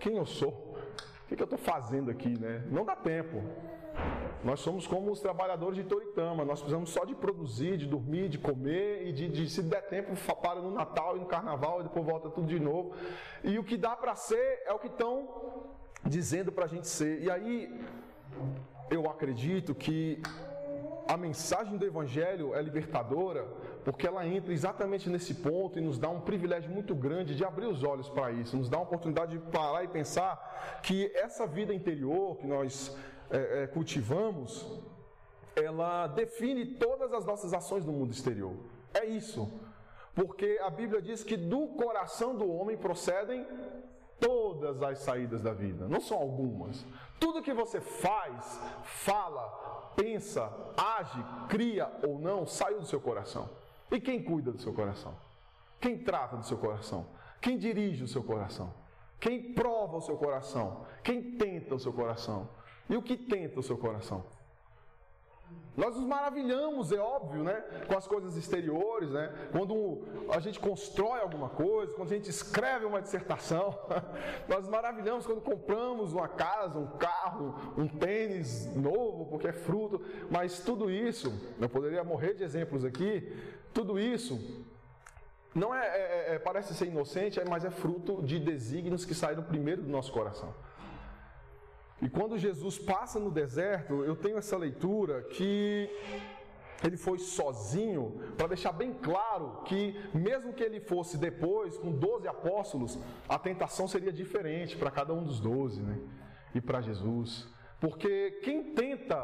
quem 0.00 0.16
eu 0.16 0.24
sou? 0.24 0.78
O 1.24 1.28
que, 1.28 1.36
que 1.36 1.42
eu 1.42 1.44
estou 1.44 1.58
fazendo 1.58 2.10
aqui, 2.10 2.38
né? 2.38 2.64
Não 2.70 2.86
dá 2.86 2.96
tempo. 2.96 3.42
Nós 4.44 4.60
somos 4.60 4.86
como 4.86 5.10
os 5.10 5.20
trabalhadores 5.20 5.76
de 5.76 5.84
Toritama, 5.84 6.44
nós 6.44 6.60
precisamos 6.60 6.90
só 6.90 7.04
de 7.04 7.14
produzir, 7.14 7.76
de 7.76 7.86
dormir, 7.86 8.28
de 8.28 8.38
comer 8.38 9.06
e 9.06 9.12
de, 9.12 9.28
de 9.28 9.50
se 9.50 9.62
der 9.62 9.82
tempo, 9.88 10.14
para 10.40 10.60
no 10.60 10.70
Natal 10.70 11.16
e 11.16 11.20
no 11.20 11.26
Carnaval 11.26 11.80
e 11.80 11.84
depois 11.84 12.06
volta 12.06 12.30
tudo 12.30 12.46
de 12.46 12.60
novo. 12.60 12.94
E 13.42 13.58
o 13.58 13.64
que 13.64 13.76
dá 13.76 13.96
para 13.96 14.14
ser 14.14 14.62
é 14.64 14.72
o 14.72 14.78
que 14.78 14.86
estão 14.86 15.28
dizendo 16.04 16.52
para 16.52 16.66
a 16.66 16.68
gente 16.68 16.86
ser. 16.86 17.22
E 17.22 17.30
aí 17.30 17.80
eu 18.90 19.10
acredito 19.10 19.74
que 19.74 20.22
a 21.08 21.16
mensagem 21.16 21.76
do 21.76 21.84
Evangelho 21.84 22.54
é 22.54 22.62
libertadora 22.62 23.46
porque 23.84 24.06
ela 24.06 24.26
entra 24.26 24.52
exatamente 24.52 25.08
nesse 25.08 25.34
ponto 25.34 25.78
e 25.78 25.82
nos 25.82 25.98
dá 25.98 26.08
um 26.08 26.20
privilégio 26.20 26.70
muito 26.70 26.94
grande 26.94 27.36
de 27.36 27.44
abrir 27.44 27.66
os 27.66 27.84
olhos 27.84 28.08
para 28.08 28.32
isso, 28.32 28.56
nos 28.56 28.68
dá 28.68 28.78
uma 28.78 28.84
oportunidade 28.84 29.38
de 29.38 29.44
parar 29.50 29.84
e 29.84 29.88
pensar 29.88 30.80
que 30.82 31.10
essa 31.14 31.46
vida 31.46 31.72
interior 31.72 32.36
que 32.36 32.46
nós 32.46 32.96
é, 33.30 33.62
é, 33.62 33.66
cultivamos, 33.66 34.80
ela 35.54 36.06
define 36.06 36.66
todas 36.66 37.12
as 37.12 37.24
nossas 37.24 37.52
ações 37.52 37.84
no 37.84 37.92
mundo 37.92 38.12
exterior. 38.12 38.54
É 38.94 39.04
isso. 39.04 39.50
Porque 40.14 40.58
a 40.62 40.70
Bíblia 40.70 41.02
diz 41.02 41.22
que 41.22 41.36
do 41.36 41.68
coração 41.68 42.34
do 42.34 42.50
homem 42.50 42.76
procedem 42.76 43.46
todas 44.18 44.82
as 44.82 44.98
saídas 45.00 45.42
da 45.42 45.52
vida, 45.52 45.86
não 45.86 46.00
são 46.00 46.16
algumas. 46.16 46.84
Tudo 47.20 47.42
que 47.42 47.52
você 47.52 47.80
faz, 47.80 48.60
fala, 48.82 49.92
pensa, 49.94 50.50
age, 50.76 51.22
cria 51.48 51.90
ou 52.02 52.18
não, 52.18 52.46
saiu 52.46 52.80
do 52.80 52.86
seu 52.86 53.00
coração. 53.00 53.48
E 53.90 54.00
quem 54.00 54.22
cuida 54.22 54.52
do 54.52 54.58
seu 54.58 54.72
coração? 54.72 55.14
Quem 55.80 55.98
trata 55.98 56.36
do 56.36 56.44
seu 56.44 56.56
coração? 56.56 57.06
Quem 57.40 57.58
dirige 57.58 58.04
o 58.04 58.08
seu 58.08 58.22
coração? 58.22 58.72
Quem 59.20 59.54
prova 59.54 59.96
o 59.96 60.00
seu 60.00 60.16
coração? 60.16 60.86
Quem 61.02 61.36
tenta 61.36 61.74
o 61.74 61.78
seu 61.78 61.92
coração? 61.92 62.48
E 62.88 62.96
o 62.96 63.02
que 63.02 63.16
tenta 63.16 63.60
o 63.60 63.62
seu 63.62 63.76
coração? 63.76 64.24
Nós 65.76 65.94
nos 65.94 66.06
maravilhamos, 66.06 66.90
é 66.90 66.98
óbvio, 66.98 67.44
né? 67.44 67.62
Com 67.86 67.98
as 67.98 68.06
coisas 68.06 68.34
exteriores, 68.34 69.10
né? 69.10 69.30
Quando 69.52 70.04
a 70.30 70.40
gente 70.40 70.58
constrói 70.58 71.20
alguma 71.20 71.50
coisa, 71.50 71.92
quando 71.92 72.10
a 72.10 72.14
gente 72.14 72.30
escreve 72.30 72.86
uma 72.86 73.02
dissertação, 73.02 73.78
nós 74.48 74.60
nos 74.60 74.70
maravilhamos 74.70 75.26
quando 75.26 75.42
compramos 75.42 76.14
uma 76.14 76.28
casa, 76.28 76.78
um 76.78 76.86
carro, 76.96 77.54
um 77.76 77.86
tênis 77.86 78.74
novo, 78.74 79.26
porque 79.26 79.48
é 79.48 79.52
fruto. 79.52 80.00
Mas 80.30 80.60
tudo 80.60 80.90
isso, 80.90 81.30
eu 81.60 81.68
poderia 81.68 82.02
morrer 82.02 82.32
de 82.32 82.42
exemplos 82.42 82.82
aqui, 82.82 83.30
tudo 83.74 83.98
isso 84.00 84.64
não 85.54 85.74
é, 85.74 85.86
é, 85.86 86.34
é 86.34 86.38
parece 86.38 86.74
ser 86.74 86.86
inocente, 86.86 87.38
mas 87.48 87.66
é 87.66 87.70
fruto 87.70 88.22
de 88.22 88.38
desígnios 88.38 89.04
que 89.04 89.14
saíram 89.14 89.42
primeiro 89.42 89.82
do 89.82 89.90
nosso 89.90 90.10
coração. 90.10 90.54
E 92.00 92.08
quando 92.08 92.38
Jesus 92.38 92.78
passa 92.78 93.18
no 93.18 93.30
deserto, 93.30 94.04
eu 94.04 94.14
tenho 94.14 94.36
essa 94.36 94.56
leitura 94.56 95.22
que 95.22 95.90
ele 96.84 96.96
foi 96.96 97.18
sozinho, 97.18 98.20
para 98.36 98.48
deixar 98.48 98.72
bem 98.72 98.92
claro 98.92 99.62
que, 99.64 99.98
mesmo 100.12 100.52
que 100.52 100.62
ele 100.62 100.80
fosse 100.80 101.16
depois, 101.16 101.78
com 101.78 101.90
12 101.90 102.28
apóstolos, 102.28 102.98
a 103.28 103.38
tentação 103.38 103.88
seria 103.88 104.12
diferente 104.12 104.76
para 104.76 104.90
cada 104.90 105.14
um 105.14 105.24
dos 105.24 105.40
12, 105.40 105.80
né? 105.80 105.98
E 106.54 106.60
para 106.60 106.82
Jesus. 106.82 107.48
Porque 107.80 108.32
quem 108.42 108.74
tenta 108.74 109.16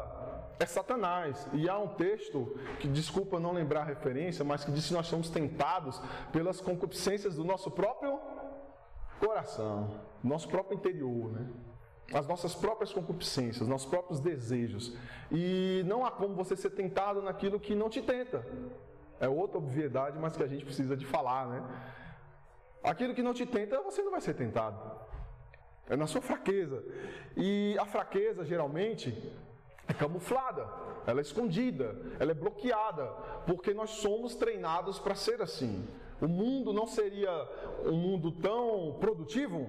é 0.59 0.65
Satanás. 0.65 1.47
E 1.53 1.69
há 1.69 1.77
um 1.77 1.89
texto 1.89 2.57
que, 2.79 2.87
desculpa 2.87 3.39
não 3.39 3.51
lembrar 3.51 3.81
a 3.81 3.85
referência, 3.85 4.43
mas 4.43 4.63
que 4.63 4.71
diz 4.71 4.87
que 4.87 4.93
nós 4.93 5.07
somos 5.07 5.29
tentados 5.29 6.01
pelas 6.31 6.59
concupiscências 6.59 7.35
do 7.35 7.43
nosso 7.43 7.69
próprio 7.69 8.19
coração, 9.19 10.01
nosso 10.23 10.47
próprio 10.49 10.75
interior, 10.75 11.31
né? 11.31 11.47
As 12.11 12.27
nossas 12.27 12.53
próprias 12.53 12.91
concupiscências, 12.91 13.67
nossos 13.67 13.87
próprios 13.87 14.19
desejos. 14.19 14.95
E 15.31 15.83
não 15.85 16.05
há 16.05 16.11
como 16.11 16.35
você 16.35 16.55
ser 16.55 16.71
tentado 16.71 17.21
naquilo 17.21 17.59
que 17.59 17.75
não 17.75 17.89
te 17.89 18.01
tenta. 18.01 18.45
É 19.19 19.27
outra 19.27 19.57
obviedade, 19.57 20.17
mas 20.19 20.35
que 20.35 20.43
a 20.43 20.47
gente 20.47 20.65
precisa 20.65 20.97
de 20.97 21.05
falar, 21.05 21.47
né? 21.47 21.63
Aquilo 22.83 23.13
que 23.13 23.23
não 23.23 23.33
te 23.33 23.45
tenta, 23.45 23.81
você 23.81 24.01
não 24.01 24.11
vai 24.11 24.21
ser 24.21 24.33
tentado. 24.33 24.77
É 25.89 25.95
na 25.95 26.07
sua 26.07 26.21
fraqueza. 26.21 26.83
E 27.37 27.77
a 27.79 27.85
fraqueza, 27.85 28.43
geralmente, 28.43 29.31
é 29.87 29.93
camuflada, 29.93 30.67
ela 31.05 31.19
é 31.19 31.21
escondida, 31.21 31.95
ela 32.19 32.31
é 32.31 32.33
bloqueada, 32.33 33.05
porque 33.45 33.73
nós 33.73 33.91
somos 33.91 34.35
treinados 34.35 34.99
para 34.99 35.15
ser 35.15 35.41
assim. 35.41 35.87
O 36.21 36.27
mundo 36.27 36.71
não 36.73 36.87
seria 36.87 37.31
um 37.85 37.95
mundo 37.95 38.31
tão 38.31 38.97
produtivo 38.99 39.67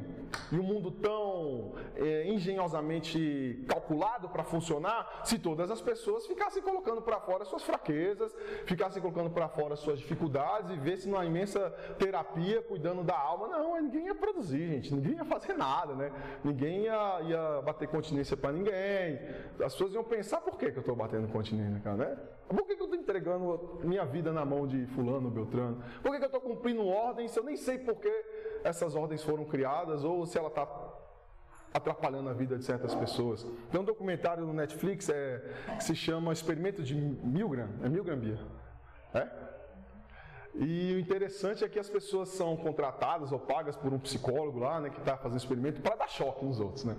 e 0.52 0.58
um 0.58 0.62
mundo 0.62 0.90
tão 0.90 1.72
é, 1.96 2.28
engenhosamente 2.28 3.64
calculado 3.68 4.28
para 4.28 4.44
funcionar 4.44 5.22
se 5.24 5.38
todas 5.38 5.70
as 5.70 5.80
pessoas 5.80 6.26
ficassem 6.26 6.62
colocando 6.62 7.02
para 7.02 7.20
fora 7.20 7.44
suas 7.44 7.62
fraquezas, 7.62 8.34
ficassem 8.66 9.00
colocando 9.00 9.30
para 9.30 9.48
fora 9.48 9.76
suas 9.76 9.98
dificuldades 9.98 10.70
e 10.70 10.76
vissem 10.76 11.12
uma 11.12 11.24
imensa 11.24 11.70
terapia 11.98 12.62
cuidando 12.62 13.02
da 13.02 13.18
alma. 13.18 13.48
Não, 13.48 13.80
ninguém 13.80 14.06
ia 14.06 14.14
produzir, 14.14 14.68
gente, 14.68 14.94
ninguém 14.94 15.16
ia 15.16 15.24
fazer 15.24 15.54
nada, 15.54 15.94
né? 15.94 16.12
Ninguém 16.42 16.84
ia, 16.84 17.20
ia 17.22 17.62
bater 17.62 17.88
continência 17.88 18.36
para 18.36 18.52
ninguém. 18.52 19.18
As 19.64 19.72
pessoas 19.72 19.94
iam 19.94 20.04
pensar 20.04 20.40
por 20.40 20.58
que, 20.58 20.70
que 20.70 20.78
eu 20.78 20.80
estou 20.80 20.96
batendo 20.96 21.28
continência, 21.28 21.80
cara, 21.80 21.96
né? 21.96 22.18
Por 22.48 22.66
que, 22.66 22.76
que 22.76 22.82
eu 22.82 22.86
estou 22.86 23.00
entregando 23.00 23.80
minha 23.82 24.04
vida 24.04 24.32
na 24.32 24.44
mão 24.44 24.66
de 24.66 24.86
fulano, 24.88 25.30
Beltrano? 25.30 25.82
Por 26.02 26.12
que, 26.12 26.18
que 26.18 26.24
eu 26.24 26.26
estou 26.26 26.40
cumprindo 26.40 26.86
ordens? 26.86 27.34
Eu 27.36 27.42
nem 27.42 27.56
sei 27.56 27.78
por 27.78 27.96
que 27.96 28.12
essas 28.62 28.94
ordens 28.94 29.22
foram 29.22 29.44
criadas 29.44 30.04
ou 30.04 30.26
se 30.26 30.38
ela 30.38 30.48
está 30.48 30.66
atrapalhando 31.72 32.28
a 32.28 32.32
vida 32.32 32.56
de 32.56 32.64
certas 32.64 32.94
pessoas. 32.94 33.44
Tem 33.70 33.80
um 33.80 33.84
documentário 33.84 34.46
no 34.46 34.52
Netflix 34.52 35.08
é, 35.08 35.42
que 35.76 35.82
se 35.82 35.96
chama 35.96 36.32
Experimento 36.32 36.82
de 36.82 36.94
Milgram. 36.94 37.68
É 37.82 37.88
Milgram, 37.88 38.18
Bia? 38.18 38.38
É? 39.12 39.28
E 40.54 40.94
o 40.94 41.00
interessante 41.00 41.64
é 41.64 41.68
que 41.68 41.80
as 41.80 41.90
pessoas 41.90 42.28
são 42.28 42.56
contratadas 42.56 43.32
ou 43.32 43.40
pagas 43.40 43.74
por 43.74 43.92
um 43.92 43.98
psicólogo 43.98 44.60
lá, 44.60 44.80
né, 44.80 44.88
que 44.88 45.00
está 45.00 45.16
fazendo 45.16 45.38
experimento 45.38 45.80
para 45.80 45.96
dar 45.96 46.08
choque 46.08 46.44
nos 46.44 46.60
outros, 46.60 46.84
né? 46.84 46.96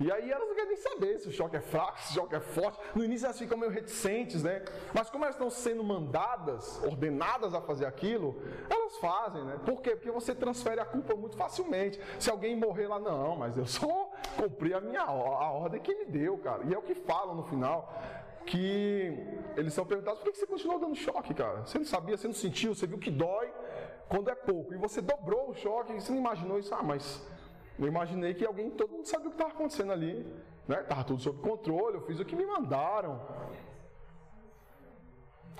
E 0.00 0.10
aí 0.10 0.30
elas 0.30 0.48
não 0.48 0.54
querem 0.54 0.70
nem 0.70 0.76
saber 0.78 1.18
se 1.18 1.28
o 1.28 1.30
choque 1.30 1.56
é 1.56 1.60
fraco, 1.60 2.00
se 2.00 2.12
o 2.12 2.14
choque 2.14 2.34
é 2.34 2.40
forte. 2.40 2.78
No 2.94 3.04
início 3.04 3.26
elas 3.26 3.38
ficam 3.38 3.58
meio 3.58 3.70
reticentes, 3.70 4.42
né? 4.42 4.64
Mas 4.94 5.10
como 5.10 5.24
elas 5.24 5.34
estão 5.34 5.50
sendo 5.50 5.84
mandadas, 5.84 6.82
ordenadas 6.82 7.52
a 7.52 7.60
fazer 7.60 7.84
aquilo, 7.84 8.34
elas 8.70 8.96
fazem, 8.96 9.44
né? 9.44 9.60
Por 9.64 9.82
quê? 9.82 9.90
Porque 9.90 10.10
você 10.10 10.34
transfere 10.34 10.80
a 10.80 10.86
culpa 10.86 11.14
muito 11.14 11.36
facilmente. 11.36 12.00
Se 12.18 12.30
alguém 12.30 12.56
morrer 12.56 12.88
lá, 12.88 12.98
não, 12.98 13.36
mas 13.36 13.58
eu 13.58 13.66
só 13.66 14.10
cumpri 14.38 14.72
a 14.72 14.80
minha 14.80 15.02
a 15.02 15.50
ordem 15.50 15.80
que 15.82 15.92
ele 15.92 16.06
deu, 16.06 16.38
cara. 16.38 16.62
E 16.64 16.72
é 16.72 16.78
o 16.78 16.82
que 16.82 16.94
falam 16.94 17.34
no 17.34 17.42
final. 17.44 17.92
Que 18.46 19.14
eles 19.54 19.74
são 19.74 19.84
perguntados 19.84 20.20
por 20.22 20.32
que 20.32 20.38
você 20.38 20.46
continuou 20.46 20.78
dando 20.80 20.96
choque, 20.96 21.34
cara? 21.34 21.66
Você 21.66 21.76
não 21.76 21.84
sabia, 21.84 22.16
você 22.16 22.26
não 22.26 22.34
sentiu, 22.34 22.74
você 22.74 22.86
viu 22.86 22.98
que 22.98 23.10
dói 23.10 23.52
quando 24.08 24.30
é 24.30 24.34
pouco. 24.34 24.72
E 24.72 24.78
você 24.78 25.02
dobrou 25.02 25.50
o 25.50 25.54
choque, 25.54 25.92
você 25.92 26.10
não 26.10 26.18
imaginou 26.18 26.58
isso, 26.58 26.74
ah, 26.74 26.82
mas 26.82 27.22
eu 27.80 27.88
imaginei 27.88 28.34
que 28.34 28.44
alguém, 28.44 28.70
todo 28.70 28.92
mundo 28.92 29.06
sabia 29.06 29.28
o 29.28 29.30
que 29.30 29.36
estava 29.36 29.50
acontecendo 29.50 29.90
ali. 29.90 30.26
Né? 30.68 30.76
Tudo 31.06 31.20
sob 31.20 31.40
controle, 31.40 31.96
eu 31.96 32.02
fiz 32.02 32.20
o 32.20 32.24
que 32.24 32.36
me 32.36 32.44
mandaram. 32.44 33.20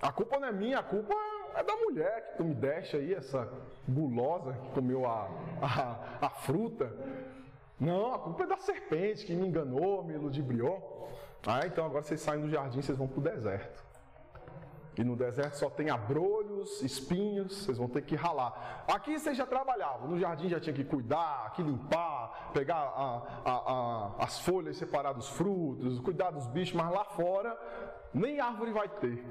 A 0.02 0.12
culpa 0.12 0.38
não 0.38 0.48
é 0.48 0.52
minha, 0.52 0.78
a 0.78 0.82
culpa 0.82 1.14
é 1.54 1.62
da 1.62 1.74
mulher 1.76 2.30
que 2.30 2.36
tu 2.36 2.44
me 2.44 2.54
deixa 2.54 2.98
aí, 2.98 3.14
essa 3.14 3.50
gulosa 3.88 4.52
que 4.52 4.70
comeu 4.72 5.06
a, 5.06 5.28
a, 5.62 6.26
a 6.26 6.30
fruta. 6.30 6.94
Não, 7.78 8.14
a 8.14 8.18
culpa 8.18 8.44
é 8.44 8.46
da 8.46 8.58
serpente 8.58 9.24
que 9.24 9.34
me 9.34 9.46
enganou, 9.46 10.04
me 10.04 10.16
ludibriou. 10.16 11.10
Ah, 11.46 11.66
então 11.66 11.86
agora 11.86 12.02
vocês 12.02 12.20
saem 12.20 12.42
do 12.42 12.50
jardim, 12.50 12.82
vocês 12.82 12.98
vão 12.98 13.08
para 13.08 13.18
o 13.18 13.22
deserto. 13.22 13.82
E 14.96 15.04
no 15.04 15.16
deserto 15.16 15.54
só 15.54 15.70
tem 15.70 15.88
abrolhos, 15.88 16.82
espinhos, 16.82 17.64
vocês 17.64 17.78
vão 17.78 17.88
ter 17.88 18.02
que 18.02 18.16
ralar. 18.16 18.84
Aqui 18.88 19.18
vocês 19.18 19.36
já 19.36 19.46
trabalhavam, 19.46 20.08
no 20.08 20.18
jardim 20.18 20.48
já 20.48 20.58
tinha 20.58 20.74
que 20.74 20.84
cuidar, 20.84 21.46
aqui 21.46 21.62
limpar, 21.62 22.50
pegar 22.52 22.76
a, 22.76 23.22
a, 23.44 23.52
a, 23.52 24.24
as 24.24 24.40
folhas, 24.40 24.76
separar 24.76 25.12
dos 25.12 25.28
frutos, 25.28 26.00
cuidar 26.00 26.30
dos 26.30 26.46
bichos, 26.48 26.74
mas 26.74 26.90
lá 26.90 27.04
fora 27.04 27.56
nem 28.12 28.40
árvore 28.40 28.72
vai 28.72 28.88
ter. 28.88 29.24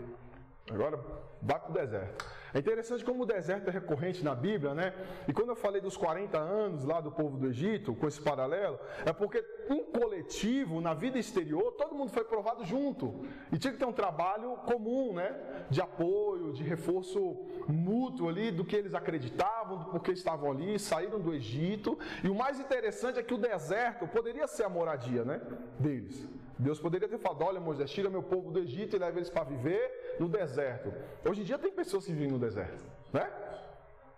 Agora 0.71 0.99
vai 1.41 1.60
para 1.60 1.69
o 1.69 1.73
deserto. 1.73 2.25
É 2.53 2.60
interessante 2.60 3.05
como 3.05 3.23
o 3.23 3.25
deserto 3.25 3.67
é 3.67 3.71
recorrente 3.71 4.23
na 4.23 4.34
Bíblia, 4.34 4.73
né? 4.73 4.93
E 5.27 5.34
quando 5.34 5.49
eu 5.49 5.55
falei 5.55 5.82
dos 5.82 5.95
40 5.95 6.38
anos 6.38 6.84
lá 6.84 6.99
do 6.99 7.12
povo 7.12 7.38
do 7.38 7.47
Egito, 7.47 7.93
com 7.93 8.08
esse 8.08 8.19
paralelo, 8.19 8.79
é 9.05 9.13
porque 9.13 9.43
em 9.69 9.84
coletivo, 9.84 10.82
na 10.82 10.93
vida 10.93 11.19
exterior, 11.19 11.73
todo 11.73 11.95
mundo 11.95 12.12
foi 12.12 12.23
provado 12.23 12.65
junto. 12.65 13.23
E 13.51 13.58
tinha 13.58 13.71
que 13.71 13.79
ter 13.79 13.86
um 13.86 13.93
trabalho 13.93 14.55
comum, 14.65 15.13
né? 15.13 15.36
De 15.69 15.79
apoio, 15.82 16.51
de 16.53 16.63
reforço 16.63 17.38
mútuo 17.67 18.27
ali 18.27 18.51
do 18.51 18.65
que 18.65 18.75
eles 18.75 18.95
acreditavam, 18.95 19.77
do 19.77 19.86
porquê 19.86 20.12
estavam 20.12 20.51
ali, 20.51 20.79
saíram 20.79 21.19
do 21.19 21.34
Egito. 21.34 21.99
E 22.23 22.29
o 22.29 22.36
mais 22.36 22.60
interessante 22.60 23.19
é 23.19 23.23
que 23.23 23.34
o 23.34 23.38
deserto 23.38 24.08
poderia 24.08 24.47
ser 24.47 24.63
a 24.63 24.69
moradia, 24.69 25.23
né? 25.23 25.39
Deles. 25.79 26.27
Deus 26.60 26.78
poderia 26.78 27.08
ter 27.08 27.17
falado: 27.17 27.43
olha, 27.43 27.60
Moisés, 27.60 27.89
tira 27.89 28.10
meu 28.10 28.22
povo 28.22 28.52
do 28.52 28.60
Egito 28.60 28.98
e 28.98 29.00
leva 29.00 29.17
eles 29.17 29.30
para 29.30 29.45
viver 29.45 30.17
no 30.19 30.28
deserto. 30.28 30.93
Hoje 31.28 31.41
em 31.41 31.43
dia 31.45 31.58
tem 31.58 31.72
pessoas 31.72 32.06
que 32.06 32.12
vivem 32.12 32.30
no 32.30 32.38
deserto, 32.38 32.84
né? 33.13 33.32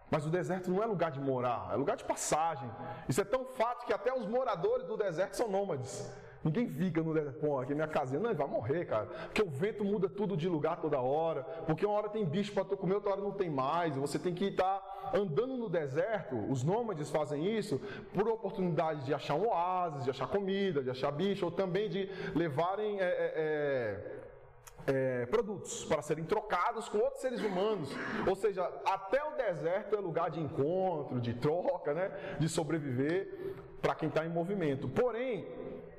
Mas 0.09 0.25
o 0.25 0.29
deserto 0.29 0.69
não 0.69 0.83
é 0.83 0.85
lugar 0.85 1.11
de 1.11 1.21
morar, 1.21 1.69
é 1.71 1.75
lugar 1.77 1.95
de 1.95 2.03
passagem. 2.03 2.69
Isso 3.07 3.21
é 3.21 3.23
tão 3.23 3.45
fato 3.45 3.85
que 3.85 3.93
até 3.93 4.13
os 4.13 4.25
moradores 4.25 4.85
do 4.85 4.97
deserto 4.97 5.35
são 5.35 5.47
nômades. 5.49 6.11
Ninguém 6.43 6.67
fica 6.67 7.03
no 7.03 7.13
deserto, 7.13 7.39
pô, 7.39 7.59
aqui 7.59 7.71
é 7.71 7.75
minha 7.75 7.87
casinha. 7.87 8.19
Não, 8.19 8.31
ele 8.31 8.37
vai 8.37 8.47
morrer, 8.47 8.85
cara. 8.85 9.05
Porque 9.05 9.43
o 9.43 9.49
vento 9.49 9.85
muda 9.85 10.09
tudo 10.09 10.35
de 10.35 10.49
lugar 10.49 10.81
toda 10.81 10.99
hora. 10.99 11.43
Porque 11.65 11.85
uma 11.85 11.95
hora 11.95 12.09
tem 12.09 12.25
bicho 12.25 12.51
para 12.51 12.65
tu 12.65 12.75
comer, 12.75 12.95
outra 12.95 13.11
hora 13.11 13.21
não 13.21 13.31
tem 13.31 13.49
mais. 13.49 13.95
Você 13.95 14.17
tem 14.17 14.33
que 14.33 14.45
estar 14.45 14.81
andando 15.13 15.57
no 15.57 15.69
deserto. 15.69 16.35
Os 16.49 16.63
nômades 16.63 17.09
fazem 17.09 17.57
isso 17.57 17.79
por 18.13 18.27
oportunidade 18.27 19.05
de 19.05 19.13
achar 19.13 19.35
um 19.35 19.47
oásis, 19.47 20.03
de 20.03 20.09
achar 20.09 20.27
comida, 20.27 20.83
de 20.83 20.89
achar 20.89 21.11
bicho, 21.11 21.45
ou 21.45 21.51
também 21.51 21.89
de 21.89 22.09
levarem. 22.35 22.99
É, 22.99 23.03
é, 23.03 23.33
é, 23.35 24.21
é, 24.87 25.25
produtos 25.27 25.85
para 25.85 26.01
serem 26.01 26.23
trocados 26.23 26.89
com 26.89 26.97
outros 26.97 27.21
seres 27.21 27.41
humanos. 27.41 27.89
Ou 28.27 28.35
seja, 28.35 28.63
até 28.85 29.23
o 29.23 29.35
deserto 29.35 29.95
é 29.95 29.99
lugar 29.99 30.29
de 30.31 30.39
encontro, 30.39 31.19
de 31.19 31.33
troca, 31.33 31.93
né? 31.93 32.11
de 32.39 32.49
sobreviver 32.49 33.55
para 33.81 33.95
quem 33.95 34.09
está 34.09 34.25
em 34.25 34.29
movimento. 34.29 34.87
Porém, 34.87 35.47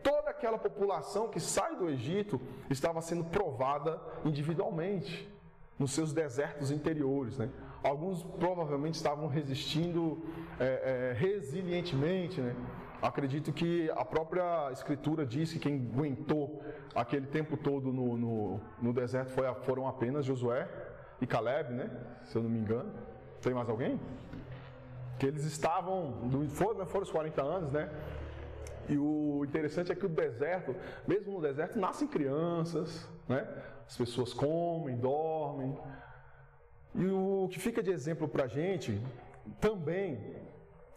toda 0.03 0.31
aquela 0.31 0.59
população 0.59 1.29
que 1.29 1.41
sai 1.41 1.77
do 1.77 1.89
Egito 1.89 2.41
estava 2.69 3.01
sendo 3.01 3.25
provada 3.25 4.01
individualmente, 4.25 5.31
nos 5.79 5.93
seus 5.93 6.13
desertos 6.13 6.71
interiores. 6.71 7.39
Né? 7.39 7.49
Alguns 7.83 8.23
provavelmente 8.23 8.95
estavam 8.95 9.27
resistindo 9.27 10.23
é, 10.61 10.65
é, 10.65 11.13
resilientemente. 11.19 12.41
Né? 12.41 12.55
Acredito 13.01 13.53
que 13.53 13.91
a 13.91 14.05
própria 14.05 14.71
Escritura 14.71 15.27
diz 15.27 15.53
que 15.53 15.59
quem 15.59 15.91
aguentou 15.93 16.63
aquele 16.95 17.27
tempo 17.27 17.57
todo 17.57 17.93
no, 17.93 18.17
no, 18.17 18.61
no 18.81 18.93
deserto 18.93 19.31
foi, 19.31 19.53
foram 19.63 19.89
apenas 19.89 20.25
Josué 20.25 20.69
e 21.21 21.27
Caleb, 21.27 21.73
né? 21.73 21.91
se 22.25 22.37
eu 22.37 22.43
não 22.43 22.51
me 22.51 22.59
engano. 22.59 22.93
Tem 23.41 23.53
mais 23.53 23.69
alguém? 23.69 23.99
Que 25.19 25.27
eles 25.27 25.45
estavam, 25.45 26.31
foram, 26.51 26.87
foram 26.87 27.03
os 27.03 27.11
40 27.11 27.43
anos, 27.43 27.73
né? 27.73 27.91
E 28.89 28.97
o 28.97 29.45
interessante 29.45 29.93
é 29.93 29.95
que 29.95 30.07
o 30.07 30.09
deserto, 30.09 30.75
mesmo 31.07 31.33
no 31.33 31.41
deserto, 31.41 31.79
nascem 31.79 32.07
crianças, 32.07 33.09
né? 33.29 33.47
As 33.87 33.97
pessoas 33.97 34.33
comem, 34.33 34.97
dormem. 34.97 35.77
E 36.95 37.07
o 37.07 37.49
que 37.51 37.59
fica 37.59 37.83
de 37.83 37.91
exemplo 37.91 38.29
para 38.29 38.45
a 38.45 38.49
gente 38.49 39.01
também 39.61 40.37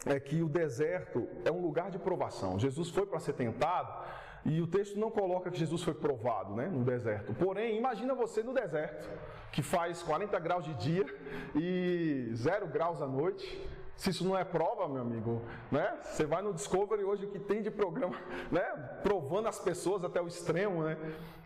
é 0.04 0.20
que 0.20 0.42
o 0.42 0.48
deserto 0.48 1.26
é 1.44 1.50
um 1.50 1.60
lugar 1.60 1.90
de 1.90 1.98
provação. 1.98 2.58
Jesus 2.58 2.90
foi 2.90 3.06
para 3.06 3.18
ser 3.18 3.32
tentado 3.32 4.04
e 4.44 4.60
o 4.60 4.66
texto 4.66 4.98
não 4.98 5.10
coloca 5.10 5.50
que 5.50 5.58
Jesus 5.58 5.82
foi 5.82 5.94
provado 5.94 6.54
né, 6.54 6.68
no 6.68 6.84
deserto. 6.84 7.34
Porém, 7.34 7.76
imagina 7.76 8.14
você 8.14 8.42
no 8.42 8.54
deserto, 8.54 9.08
que 9.50 9.62
faz 9.62 10.02
40 10.02 10.38
graus 10.38 10.64
de 10.64 10.74
dia 10.74 11.06
e 11.54 12.30
0 12.32 12.68
graus 12.68 13.02
à 13.02 13.06
noite 13.08 13.60
se 13.96 14.10
isso 14.10 14.24
não 14.24 14.36
é 14.36 14.44
prova, 14.44 14.86
meu 14.86 15.00
amigo, 15.00 15.42
né? 15.70 15.96
Você 16.02 16.26
vai 16.26 16.42
no 16.42 16.52
Discovery 16.52 17.02
hoje 17.02 17.24
o 17.24 17.30
que 17.30 17.38
tem 17.38 17.62
de 17.62 17.70
programa, 17.70 18.16
né? 18.52 18.62
Provando 19.02 19.48
as 19.48 19.58
pessoas 19.58 20.04
até 20.04 20.20
o 20.20 20.26
extremo, 20.26 20.84
né? 20.84 20.96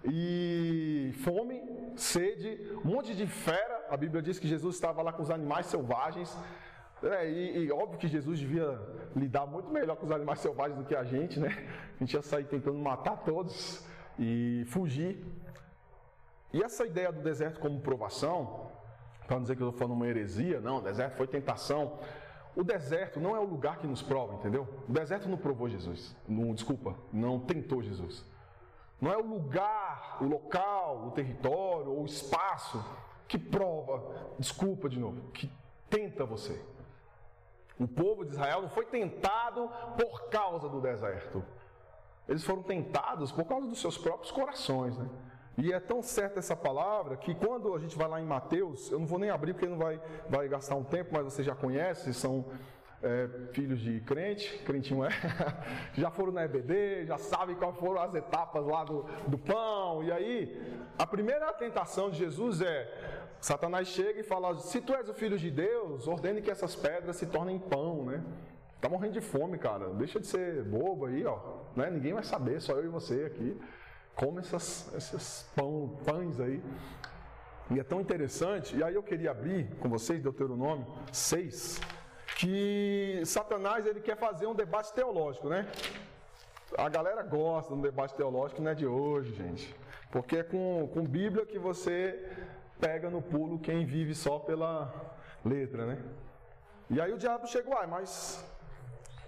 E 0.05 1.13
fome, 1.23 1.63
sede, 1.97 2.77
um 2.85 2.89
monte 2.89 3.15
de 3.15 3.27
fera. 3.27 3.87
A 3.89 3.97
Bíblia 3.97 4.21
diz 4.21 4.39
que 4.39 4.49
Jesus 4.49 4.75
estava 4.75 5.01
lá 5.01 5.13
com 5.13 5.23
os 5.23 5.31
animais 5.31 5.67
selvagens. 5.67 6.37
É, 7.03 7.31
e, 7.31 7.65
e, 7.65 7.73
óbvio 7.73 7.99
que 7.99 8.09
Jesus 8.09 8.39
devia 8.39 8.79
lidar 9.17 9.47
muito 9.47 9.71
melhor 9.71 9.97
com 9.97 10.05
os 10.05 10.13
animais 10.13 10.41
selvagens 10.41 10.79
do 10.79 10.85
que 10.85 10.95
a 10.95 11.05
gente, 11.05 11.39
né? 11.39 11.67
A 11.97 11.99
gente 12.05 12.13
ia 12.15 12.23
sair 12.23 12.45
tentando 12.45 12.79
matar 12.79 13.19
todos 13.19 13.87
e 14.19 14.65
fugir. 14.67 15.25
E 16.53 16.63
essa 16.63 16.85
ideia 16.85 17.13
do 17.13 17.23
deserto 17.23 17.61
como 17.61 17.81
provação, 17.81 18.71
para 19.27 19.37
não 19.37 19.43
dizer 19.43 19.57
que 19.57 19.63
eu 19.63 19.69
estou 19.69 19.79
falando 19.79 19.97
uma 19.97 20.09
heresia, 20.09 20.61
não, 20.61 20.79
o 20.79 20.83
deserto 20.83 21.17
foi 21.17 21.27
tentação. 21.27 21.99
O 22.57 22.65
deserto 22.65 23.21
não 23.21 23.37
é 23.37 23.39
o 23.39 23.45
lugar 23.45 23.79
que 23.79 23.87
nos 23.87 24.03
prova, 24.03 24.35
entendeu? 24.35 24.67
O 24.89 24.93
deserto 24.93 25.29
não 25.29 25.37
provou 25.37 25.69
Jesus. 25.69 26.15
Não, 26.27 26.53
desculpa, 26.55 26.97
não 27.13 27.39
tentou 27.39 27.83
Jesus. 27.83 28.25
Não 29.01 29.13
é 29.13 29.17
o 29.17 29.27
lugar, 29.27 30.19
o 30.21 30.25
local, 30.25 31.07
o 31.07 31.11
território 31.13 31.91
ou 31.91 32.03
o 32.03 32.07
espaço 32.07 32.85
que 33.27 33.39
prova, 33.39 34.35
desculpa 34.39 34.89
de 34.89 34.99
novo, 34.99 35.31
que 35.31 35.51
tenta 35.89 36.25
você. 36.25 36.61
O 37.79 37.89
povo 37.89 38.25
de 38.25 38.33
Israel 38.33 38.63
não 38.63 38.69
foi 38.69 38.85
tentado 38.85 39.71
por 39.97 40.29
causa 40.29 40.69
do 40.69 40.81
deserto. 40.81 41.43
Eles 42.29 42.45
foram 42.45 42.63
tentados 42.63 43.33
por 43.33 43.45
causa 43.45 43.67
dos 43.67 43.81
seus 43.81 43.97
próprios 43.97 44.31
corações, 44.31 44.99
né? 44.99 45.09
E 45.63 45.73
é 45.75 45.79
tão 45.79 46.03
certa 46.03 46.39
essa 46.39 46.57
palavra 46.57 47.17
que 47.19 47.35
quando 47.35 47.75
a 47.75 47.79
gente 47.79 47.97
vai 47.97 48.09
lá 48.09 48.19
em 48.19 48.25
Mateus, 48.25 48.91
eu 48.91 48.99
não 48.99 49.07
vou 49.07 49.19
nem 49.19 49.29
abrir 49.29 49.53
porque 49.53 49.69
não 49.69 49.77
vai, 49.77 50.01
vai 50.29 50.49
gastar 50.49 50.75
um 50.75 50.85
tempo, 50.85 51.11
mas 51.13 51.25
você 51.25 51.43
já 51.43 51.55
conhece, 51.55 52.15
são 52.15 52.47
é, 53.03 53.29
filhos 53.53 53.79
de 53.79 54.01
crente, 54.01 54.59
crentinho 54.65 55.05
é, 55.05 55.11
já 55.93 56.11
foram 56.11 56.33
na 56.33 56.45
EBD, 56.45 57.05
já 57.05 57.19
sabem 57.19 57.57
quais 57.57 57.77
foram 57.77 58.01
as 58.01 58.15
etapas 58.15 58.65
lá 58.65 58.85
do, 58.85 59.03
do 59.27 59.37
pão. 59.37 60.03
E 60.03 60.11
aí, 60.11 60.81
a 60.99 61.07
primeira 61.07 61.53
tentação 61.53 62.11
de 62.11 62.17
Jesus 62.17 62.63
é: 62.63 63.29
Satanás 63.39 63.89
chega 63.89 64.21
e 64.21 64.23
fala: 64.23 64.57
Se 64.57 64.81
tu 64.81 64.95
és 64.95 65.11
o 65.11 65.15
filho 65.15 65.39
de 65.39 65.51
Deus, 65.51 66.09
ordene 66.09 66.41
que 66.41 66.51
essas 66.51 66.75
pedras 66.75 67.17
se 67.17 67.27
tornem 67.27 67.59
pão, 67.59 68.07
né? 68.07 68.25
Tá 68.81 68.89
morrendo 68.89 69.13
de 69.13 69.21
fome, 69.21 69.59
cara. 69.59 69.91
Deixa 69.91 70.19
de 70.19 70.27
ser 70.27 70.65
bobo 70.65 71.05
aí, 71.05 71.23
ó. 71.27 71.39
Né? 71.77 71.91
Ninguém 71.91 72.15
vai 72.15 72.25
saber, 72.25 72.63
só 72.63 72.73
eu 72.73 72.87
e 72.87 72.89
você 72.89 73.25
aqui 73.25 73.61
come 74.21 74.41
essas, 74.41 74.93
esses 74.95 75.51
pão, 75.57 75.99
pães 76.05 76.39
aí. 76.39 76.63
E 77.71 77.81
é 77.81 77.83
tão 77.83 78.01
interessante, 78.03 78.77
e 78.77 78.83
aí 78.83 78.95
eu 78.95 79.03
queria 79.03 79.31
abrir 79.31 79.75
com 79.77 79.89
vocês 79.89 80.21
Deuteronômio 80.21 80.87
6, 81.11 81.81
que 82.37 83.23
Satanás 83.25 83.87
ele 83.87 84.01
quer 84.01 84.19
fazer 84.19 84.47
um 84.47 84.55
debate 84.55 84.93
teológico, 84.93 85.49
né? 85.49 85.67
A 86.77 86.89
galera 86.89 87.23
gosta 87.23 87.73
de 87.73 87.79
um 87.79 87.83
debate 87.83 88.15
teológico, 88.15 88.61
não 88.61 88.73
é 88.73 88.75
de 88.75 88.87
hoje, 88.87 89.33
gente. 89.33 89.75
Porque 90.11 90.37
é 90.37 90.43
com, 90.43 90.91
com 90.93 91.03
Bíblia 91.03 91.47
que 91.47 91.59
você 91.59 92.29
pega 92.79 93.09
no 93.09 93.23
pulo 93.23 93.59
quem 93.59 93.87
vive 93.87 94.15
só 94.15 94.39
pela 94.39 94.93
letra, 95.45 95.87
né? 95.87 95.99
E 96.91 97.01
aí 97.01 97.13
o 97.13 97.19
diabo 97.19 97.47
chegou, 97.47 97.75
ah, 97.79 97.87
mas 97.87 98.45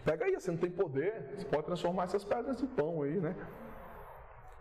Pega 0.04 0.24
aí, 0.24 0.34
você 0.34 0.50
não 0.50 0.58
tem 0.58 0.70
poder, 0.70 1.36
você 1.36 1.44
pode 1.44 1.64
transformar 1.64 2.04
essas 2.04 2.24
pedras 2.24 2.60
em 2.60 2.66
pão 2.66 3.02
aí, 3.02 3.20
né? 3.20 3.36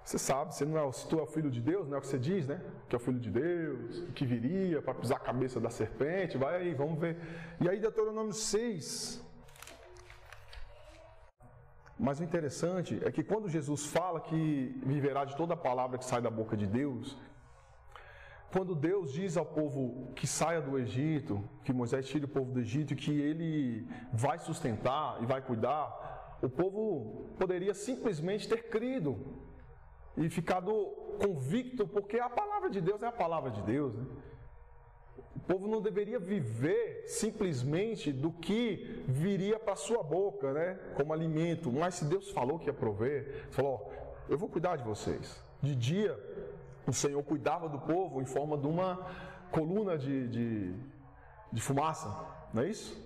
Você 0.03 0.17
sabe, 0.17 0.53
você 0.53 0.65
não 0.65 0.77
é, 0.77 0.91
se 0.91 1.07
tu 1.07 1.19
é 1.19 1.21
o 1.21 1.27
filho 1.27 1.49
de 1.49 1.61
Deus, 1.61 1.87
não 1.87 1.95
é 1.95 1.97
o 1.99 2.01
que 2.01 2.07
você 2.07 2.19
diz, 2.19 2.47
né? 2.47 2.59
Que 2.89 2.95
é 2.95 2.97
o 2.97 2.99
filho 2.99 3.19
de 3.19 3.29
Deus, 3.29 4.03
que 4.15 4.25
viria 4.25 4.81
para 4.81 4.95
pisar 4.95 5.17
a 5.17 5.19
cabeça 5.19 5.59
da 5.59 5.69
serpente, 5.69 6.37
vai 6.37 6.55
aí, 6.57 6.73
vamos 6.73 6.99
ver. 6.99 7.17
E 7.59 7.69
aí, 7.69 7.79
Deuteronômio 7.79 8.33
6. 8.33 9.23
Mas 11.99 12.19
o 12.19 12.23
interessante 12.23 12.99
é 13.05 13.11
que 13.11 13.23
quando 13.23 13.47
Jesus 13.47 13.85
fala 13.85 14.19
que 14.19 14.75
viverá 14.83 15.23
de 15.23 15.37
toda 15.37 15.53
a 15.53 15.57
palavra 15.57 15.99
que 15.99 16.05
sai 16.05 16.19
da 16.19 16.31
boca 16.31 16.57
de 16.57 16.65
Deus, 16.65 17.15
quando 18.51 18.75
Deus 18.75 19.13
diz 19.13 19.37
ao 19.37 19.45
povo 19.45 20.11
que 20.15 20.25
saia 20.25 20.59
do 20.59 20.77
Egito, 20.79 21.41
que 21.63 21.71
Moisés 21.71 22.07
tire 22.07 22.25
o 22.25 22.27
povo 22.27 22.51
do 22.51 22.59
Egito 22.59 22.93
e 22.93 22.95
que 22.95 23.11
ele 23.11 23.87
vai 24.11 24.39
sustentar 24.39 25.21
e 25.21 25.27
vai 25.27 25.41
cuidar, 25.41 26.37
o 26.41 26.49
povo 26.49 27.29
poderia 27.37 27.73
simplesmente 27.73 28.49
ter 28.49 28.67
crido 28.67 29.15
e 30.17 30.29
ficado 30.29 30.73
convicto, 31.19 31.87
porque 31.87 32.19
a 32.19 32.29
palavra 32.29 32.69
de 32.69 32.81
Deus 32.81 33.01
é 33.01 33.07
a 33.07 33.11
palavra 33.11 33.51
de 33.51 33.61
Deus. 33.61 33.95
Né? 33.95 34.05
O 35.35 35.39
povo 35.39 35.67
não 35.67 35.81
deveria 35.81 36.19
viver 36.19 37.03
simplesmente 37.07 38.11
do 38.11 38.31
que 38.31 39.03
viria 39.07 39.57
para 39.59 39.75
sua 39.75 40.03
boca, 40.03 40.51
né, 40.53 40.79
como 40.95 41.13
alimento. 41.13 41.71
Mas 41.71 41.95
se 41.95 42.05
Deus 42.05 42.29
falou 42.31 42.59
que 42.59 42.67
ia 42.67 42.73
prover, 42.73 43.47
falou: 43.51 43.91
eu 44.27 44.37
vou 44.37 44.49
cuidar 44.49 44.75
de 44.75 44.83
vocês. 44.83 45.41
De 45.61 45.75
dia, 45.75 46.17
o 46.85 46.93
Senhor 46.93 47.23
cuidava 47.23 47.69
do 47.69 47.79
povo 47.79 48.21
em 48.21 48.25
forma 48.25 48.57
de 48.57 48.67
uma 48.67 48.99
coluna 49.51 49.97
de, 49.97 50.27
de, 50.27 50.75
de 51.51 51.61
fumaça, 51.61 52.09
não 52.53 52.63
é 52.63 52.69
isso? 52.69 52.99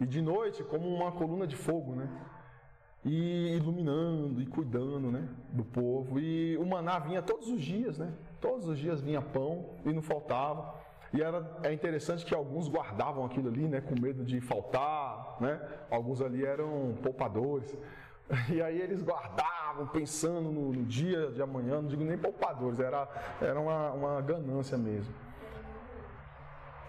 E 0.00 0.06
de 0.06 0.20
noite, 0.20 0.62
como 0.64 0.88
uma 0.88 1.12
coluna 1.12 1.46
de 1.46 1.56
fogo, 1.56 1.94
né? 1.94 2.08
E 3.06 3.56
iluminando 3.56 4.42
e 4.42 4.46
cuidando 4.46 5.12
né, 5.12 5.28
do 5.52 5.64
povo. 5.64 6.18
E 6.18 6.56
o 6.58 6.66
maná 6.66 6.98
vinha 6.98 7.22
todos 7.22 7.48
os 7.48 7.62
dias, 7.62 7.96
né? 7.96 8.12
Todos 8.40 8.68
os 8.68 8.76
dias 8.76 9.00
vinha 9.00 9.22
pão 9.22 9.64
e 9.84 9.92
não 9.92 10.02
faltava. 10.02 10.74
E 11.12 11.22
era, 11.22 11.48
é 11.62 11.72
interessante 11.72 12.26
que 12.26 12.34
alguns 12.34 12.68
guardavam 12.68 13.24
aquilo 13.24 13.48
ali, 13.48 13.68
né, 13.68 13.80
com 13.80 13.98
medo 13.98 14.24
de 14.24 14.40
faltar, 14.40 15.36
né? 15.40 15.60
Alguns 15.88 16.20
ali 16.20 16.44
eram 16.44 16.94
poupadores. 17.02 17.74
E 18.52 18.60
aí 18.60 18.82
eles 18.82 19.04
guardavam, 19.04 19.86
pensando 19.86 20.50
no, 20.50 20.72
no 20.72 20.84
dia 20.84 21.30
de 21.30 21.40
amanhã, 21.40 21.80
não 21.80 21.86
digo 21.86 22.02
nem 22.02 22.18
poupadores, 22.18 22.80
era, 22.80 23.08
era 23.40 23.60
uma, 23.60 23.92
uma 23.92 24.20
ganância 24.20 24.76
mesmo. 24.76 25.14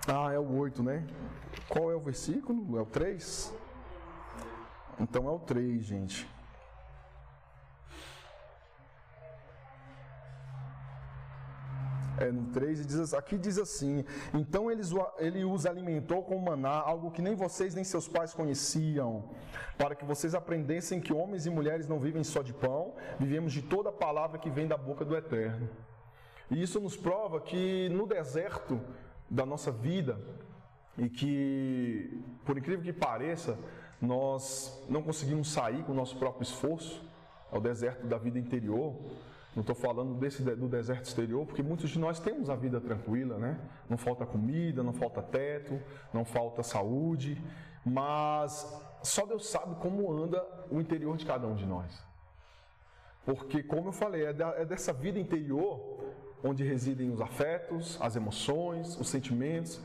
Ah, 0.08 0.34
é 0.34 0.40
o 0.40 0.58
8, 0.58 0.82
né? 0.82 1.06
Qual 1.70 1.92
é 1.92 1.96
o 1.96 2.00
versículo? 2.00 2.76
É 2.76 2.82
o 2.82 2.88
3? 2.88 3.54
Então 5.00 5.28
é 5.28 5.32
o 5.32 5.40
3, 5.40 5.84
gente. 5.84 6.28
É, 12.20 12.32
no 12.32 12.52
3 12.52 12.86
diz, 12.86 13.14
aqui 13.14 13.38
diz 13.38 13.60
assim: 13.60 14.04
Então 14.34 14.72
eles, 14.72 14.92
ele 15.20 15.46
os 15.46 15.68
alimentou 15.68 16.24
com 16.24 16.38
maná, 16.40 16.72
algo 16.72 17.12
que 17.12 17.22
nem 17.22 17.36
vocês 17.36 17.76
nem 17.76 17.84
seus 17.84 18.08
pais 18.08 18.34
conheciam, 18.34 19.30
para 19.78 19.94
que 19.94 20.04
vocês 20.04 20.34
aprendessem 20.34 21.00
que 21.00 21.14
homens 21.14 21.46
e 21.46 21.50
mulheres 21.52 21.88
não 21.88 22.00
vivem 22.00 22.24
só 22.24 22.42
de 22.42 22.54
pão, 22.54 22.96
vivemos 23.20 23.54
de 23.54 23.62
toda 23.62 23.92
palavra 23.92 24.40
que 24.40 24.50
vem 24.50 24.68
da 24.68 24.78
boca 24.78 25.06
do 25.06 25.16
Eterno. 25.16 25.70
E 26.50 26.62
isso 26.62 26.80
nos 26.80 26.98
prova 26.98 27.40
que 27.40 27.88
no 27.90 28.08
deserto 28.08 28.82
da 29.30 29.46
nossa 29.46 29.72
vida, 29.72 30.20
e 30.98 31.10
que, 31.10 32.24
por 32.44 32.58
incrível 32.58 32.84
que 32.84 32.94
pareça, 32.94 33.60
nós 34.02 34.84
não 34.88 35.02
conseguimos 35.02 35.52
sair 35.52 35.84
com 35.84 35.92
o 35.92 35.96
nosso 35.96 36.16
próprio 36.18 36.44
esforço, 36.44 37.04
é 37.52 37.58
o 37.58 37.62
deserto 37.62 38.06
da 38.06 38.18
vida 38.18 38.38
interior. 38.38 38.96
Não 39.56 39.62
estou 39.62 39.76
falando 39.76 40.14
desse 40.14 40.44
do 40.44 40.68
deserto 40.68 41.06
exterior, 41.06 41.46
porque 41.46 41.64
muitos 41.64 41.90
de 41.90 41.98
nós 41.98 42.20
temos 42.20 42.48
a 42.48 42.56
vida 42.56 42.80
tranquila, 42.80 43.40
né? 43.40 43.60
Não 43.90 43.98
falta 43.98 44.24
comida, 44.24 44.84
não 44.84 44.94
falta 44.94 45.20
teto, 45.22 45.82
não 46.14 46.24
falta 46.24 46.62
saúde, 46.62 47.42
mas 47.84 48.72
só 49.02 49.26
Deus 49.26 49.48
sabe 49.48 49.74
como 49.76 50.12
anda 50.12 50.46
o 50.70 50.80
interior 50.80 51.18
de 51.18 51.26
cada 51.26 51.48
um 51.48 51.56
de 51.56 51.66
nós. 51.66 52.06
Porque, 53.26 53.64
como 53.64 53.90
eu 53.90 53.92
falei, 53.92 54.26
é, 54.26 54.36
é 54.58 54.66
dessa 54.66 54.94
vida 54.94 55.18
interior 55.18 56.14
onde 56.44 56.64
residem 56.64 57.12
os 57.12 57.20
afetos, 57.20 57.98
as 58.00 58.16
emoções, 58.16 58.98
os 59.00 59.10
sentimentos, 59.10 59.82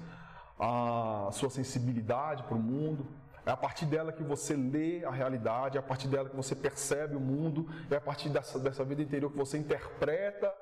a 0.58 1.28
sua 1.32 1.50
sensibilidade 1.50 2.42
para 2.44 2.54
o 2.54 2.60
mundo. 2.60 3.06
É 3.44 3.50
a 3.50 3.56
partir 3.56 3.86
dela 3.86 4.12
que 4.12 4.22
você 4.22 4.54
lê 4.54 5.04
a 5.04 5.10
realidade, 5.10 5.76
é 5.76 5.80
a 5.80 5.82
partir 5.82 6.06
dela 6.06 6.28
que 6.28 6.36
você 6.36 6.54
percebe 6.54 7.16
o 7.16 7.20
mundo, 7.20 7.68
é 7.90 7.96
a 7.96 8.00
partir 8.00 8.28
dessa, 8.28 8.58
dessa 8.58 8.84
vida 8.84 9.02
interior 9.02 9.30
que 9.30 9.38
você 9.38 9.58
interpreta 9.58 10.52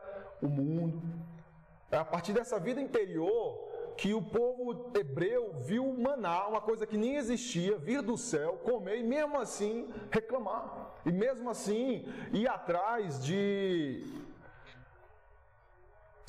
o 0.40 0.49
mundo. 0.49 1.03
É 1.90 1.97
a 1.99 2.05
partir 2.05 2.33
dessa 2.33 2.59
vida 2.59 2.81
interior 2.81 3.69
que 3.97 4.14
o 4.14 4.23
povo 4.23 4.93
hebreu 4.99 5.53
viu 5.61 5.93
maná, 5.93 6.47
uma 6.47 6.61
coisa 6.61 6.87
que 6.87 6.97
nem 6.97 7.16
existia, 7.16 7.77
vir 7.77 8.01
do 8.01 8.16
céu, 8.16 8.55
comer 8.64 8.99
e 8.99 9.03
mesmo 9.03 9.38
assim 9.38 9.93
reclamar. 10.11 10.95
E 11.05 11.12
mesmo 11.12 11.51
assim 11.51 12.07
ir 12.33 12.49
atrás 12.49 13.23
de 13.23 14.03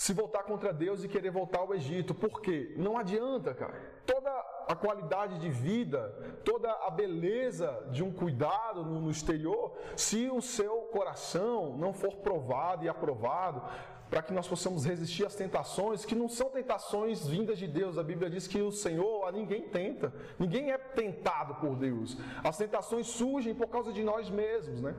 se 0.01 0.13
voltar 0.13 0.41
contra 0.45 0.73
Deus 0.73 1.03
e 1.03 1.07
querer 1.07 1.29
voltar 1.29 1.59
ao 1.59 1.75
Egito. 1.75 2.15
Por 2.15 2.41
quê? 2.41 2.73
Não 2.75 2.97
adianta, 2.97 3.53
cara. 3.53 3.79
Toda 4.03 4.31
a 4.67 4.75
qualidade 4.75 5.37
de 5.37 5.47
vida, 5.51 6.09
toda 6.43 6.71
a 6.71 6.89
beleza 6.89 7.87
de 7.91 8.03
um 8.03 8.11
cuidado 8.11 8.83
no, 8.83 8.99
no 8.99 9.11
exterior, 9.11 9.77
se 9.95 10.27
o 10.27 10.41
seu 10.41 10.75
coração 10.91 11.77
não 11.77 11.93
for 11.93 12.15
provado 12.15 12.83
e 12.83 12.89
aprovado, 12.89 13.61
para 14.09 14.23
que 14.23 14.33
nós 14.33 14.47
possamos 14.47 14.83
resistir 14.83 15.23
às 15.23 15.35
tentações, 15.35 16.03
que 16.03 16.15
não 16.15 16.27
são 16.27 16.49
tentações 16.49 17.27
vindas 17.27 17.59
de 17.59 17.67
Deus. 17.67 17.99
A 17.99 18.03
Bíblia 18.03 18.27
diz 18.27 18.47
que 18.47 18.59
o 18.59 18.71
Senhor 18.71 19.27
a 19.27 19.31
ninguém 19.31 19.69
tenta, 19.69 20.11
ninguém 20.39 20.71
é 20.71 20.79
tentado 20.79 21.53
por 21.61 21.75
Deus. 21.75 22.17
As 22.43 22.57
tentações 22.57 23.05
surgem 23.05 23.53
por 23.53 23.67
causa 23.67 23.93
de 23.93 24.03
nós 24.03 24.31
mesmos, 24.31 24.81
né? 24.81 24.95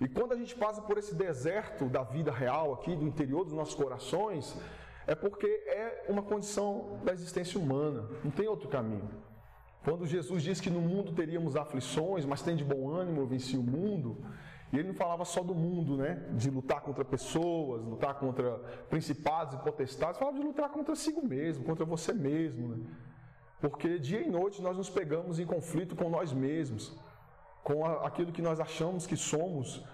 E 0.00 0.08
quando 0.08 0.32
a 0.32 0.36
gente 0.36 0.54
passa 0.54 0.82
por 0.82 0.98
esse 0.98 1.14
deserto 1.14 1.86
da 1.86 2.02
vida 2.02 2.30
real 2.30 2.74
aqui, 2.74 2.94
do 2.94 3.06
interior 3.06 3.44
dos 3.44 3.54
nossos 3.54 3.74
corações, 3.74 4.56
é 5.06 5.14
porque 5.14 5.46
é 5.46 6.06
uma 6.08 6.22
condição 6.22 7.00
da 7.04 7.12
existência 7.12 7.58
humana, 7.58 8.08
não 8.22 8.30
tem 8.30 8.46
outro 8.46 8.68
caminho. 8.68 9.08
Quando 9.84 10.04
Jesus 10.06 10.42
diz 10.42 10.60
que 10.60 10.68
no 10.68 10.80
mundo 10.80 11.12
teríamos 11.12 11.56
aflições, 11.56 12.24
mas 12.24 12.42
tem 12.42 12.56
de 12.56 12.64
bom 12.64 12.90
ânimo, 12.90 13.20
eu 13.20 13.26
venci 13.26 13.56
o 13.56 13.62
mundo, 13.62 14.18
e 14.72 14.78
ele 14.78 14.88
não 14.88 14.94
falava 14.94 15.24
só 15.24 15.42
do 15.42 15.54
mundo, 15.54 15.96
né? 15.96 16.26
De 16.32 16.50
lutar 16.50 16.80
contra 16.80 17.04
pessoas, 17.04 17.84
lutar 17.84 18.18
contra 18.18 18.58
principados 18.90 19.54
e 19.54 19.58
potestades, 19.58 20.18
falava 20.18 20.36
de 20.38 20.44
lutar 20.44 20.70
contra 20.70 20.96
si 20.96 21.12
mesmo, 21.22 21.64
contra 21.64 21.84
você 21.84 22.12
mesmo, 22.12 22.68
né? 22.68 22.86
Porque 23.60 23.98
dia 23.98 24.20
e 24.20 24.28
noite 24.28 24.60
nós 24.60 24.76
nos 24.76 24.90
pegamos 24.90 25.38
em 25.38 25.46
conflito 25.46 25.94
com 25.96 26.10
nós 26.10 26.32
mesmos 26.32 26.98
com 27.66 27.84
aquilo 27.84 28.30
que 28.30 28.40
nós 28.40 28.60
achamos 28.60 29.08
que 29.08 29.16
somos, 29.16 29.84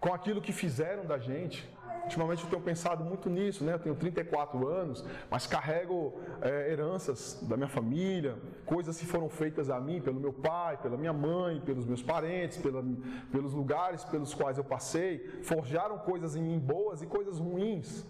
com 0.00 0.10
aquilo 0.14 0.40
que 0.40 0.52
fizeram 0.52 1.04
da 1.04 1.18
gente. 1.18 1.68
Ultimamente 2.04 2.42
eu 2.42 2.48
tenho 2.48 2.62
pensado 2.62 3.04
muito 3.04 3.28
nisso, 3.28 3.62
né? 3.62 3.74
Eu 3.74 3.78
tenho 3.78 3.94
34 3.94 4.66
anos, 4.66 5.04
mas 5.30 5.46
carrego 5.46 6.18
é, 6.40 6.72
heranças 6.72 7.38
da 7.42 7.58
minha 7.58 7.68
família, 7.68 8.38
coisas 8.64 8.98
que 8.98 9.04
foram 9.04 9.28
feitas 9.28 9.68
a 9.68 9.78
mim 9.78 10.00
pelo 10.00 10.18
meu 10.18 10.32
pai, 10.32 10.78
pela 10.78 10.96
minha 10.96 11.12
mãe, 11.12 11.60
pelos 11.60 11.84
meus 11.84 12.02
parentes, 12.02 12.56
pela, 12.56 12.82
pelos 13.30 13.52
lugares 13.52 14.02
pelos 14.02 14.32
quais 14.32 14.56
eu 14.56 14.64
passei, 14.64 15.18
forjaram 15.42 15.98
coisas 15.98 16.34
em 16.36 16.42
mim 16.42 16.58
boas 16.58 17.02
e 17.02 17.06
coisas 17.06 17.38
ruins 17.38 18.06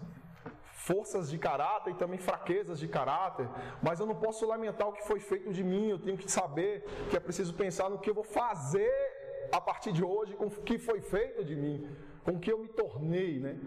forças 0.87 1.29
de 1.29 1.37
caráter 1.37 1.91
e 1.91 1.95
também 1.95 2.17
fraquezas 2.17 2.79
de 2.79 2.87
caráter, 2.87 3.47
mas 3.81 3.99
eu 3.99 4.05
não 4.05 4.15
posso 4.15 4.47
lamentar 4.47 4.87
o 4.87 4.93
que 4.93 5.05
foi 5.05 5.19
feito 5.19 5.51
de 5.53 5.63
mim, 5.63 5.89
eu 5.89 5.99
tenho 5.99 6.17
que 6.17 6.29
saber 6.39 6.83
que 7.09 7.15
é 7.15 7.19
preciso 7.19 7.53
pensar 7.53 7.87
no 7.89 7.99
que 7.99 8.09
eu 8.09 8.15
vou 8.15 8.23
fazer 8.23 8.91
a 9.51 9.61
partir 9.61 9.91
de 9.91 10.03
hoje 10.03 10.33
com 10.33 10.47
o 10.47 10.49
que 10.49 10.77
foi 10.79 10.99
feito 10.99 11.43
de 11.43 11.55
mim, 11.55 11.87
com 12.23 12.31
o 12.31 12.39
que 12.39 12.51
eu 12.51 12.57
me 12.57 12.67
tornei, 12.67 13.39
né? 13.39 13.59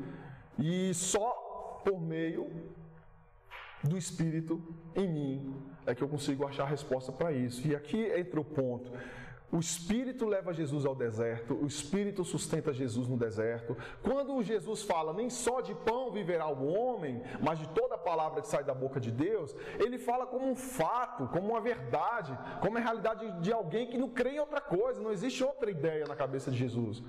E 0.59 0.93
só 0.95 1.83
por 1.85 2.01
meio 2.01 2.51
do 3.83 3.97
Espírito 3.97 4.61
em 4.97 5.09
mim 5.09 5.63
é 5.87 5.95
que 5.95 6.03
eu 6.03 6.09
consigo 6.09 6.47
achar 6.47 6.65
a 6.65 6.69
resposta 6.69 7.13
para 7.13 7.31
isso. 7.33 7.67
E 7.69 7.77
aqui 7.77 8.07
entra 8.19 8.41
o 8.41 8.45
ponto. 8.45 8.91
O 9.55 9.61
Espírito 9.61 10.27
leva 10.27 10.53
Jesus 10.53 10.85
ao 10.85 10.97
deserto, 10.97 11.55
o 11.55 11.65
Espírito 11.65 12.25
sustenta 12.25 12.73
Jesus 12.73 13.07
no 13.07 13.17
deserto. 13.17 13.77
Quando 14.03 14.43
Jesus 14.43 14.83
fala, 14.83 15.13
nem 15.13 15.31
só 15.31 15.61
de 15.61 15.73
pão 15.77 16.11
viverá 16.11 16.49
o 16.49 16.67
homem, 16.67 17.23
mas 17.41 17.61
de 17.61 17.69
toda 17.69 17.95
a 17.95 17.99
palavra 17.99 18.43
que 18.43 18.49
sai 18.49 18.65
da 18.65 18.75
boca 18.75 18.99
de 18.99 19.13
Deus, 19.13 19.55
ele 19.79 19.97
fala 19.97 20.27
como 20.27 20.45
um 20.45 20.57
fato, 20.57 21.29
como 21.29 21.51
uma 21.51 21.61
verdade, 21.61 22.37
como 22.61 22.79
a 22.79 22.81
realidade 22.81 23.31
de 23.43 23.53
alguém 23.53 23.87
que 23.87 23.97
não 23.97 24.09
crê 24.09 24.31
em 24.31 24.41
outra 24.41 24.61
coisa, 24.61 25.01
não 25.01 25.13
existe 25.13 25.45
outra 25.45 25.71
ideia 25.71 26.05
na 26.05 26.17
cabeça 26.17 26.51
de 26.51 26.57
Jesus. 26.57 27.01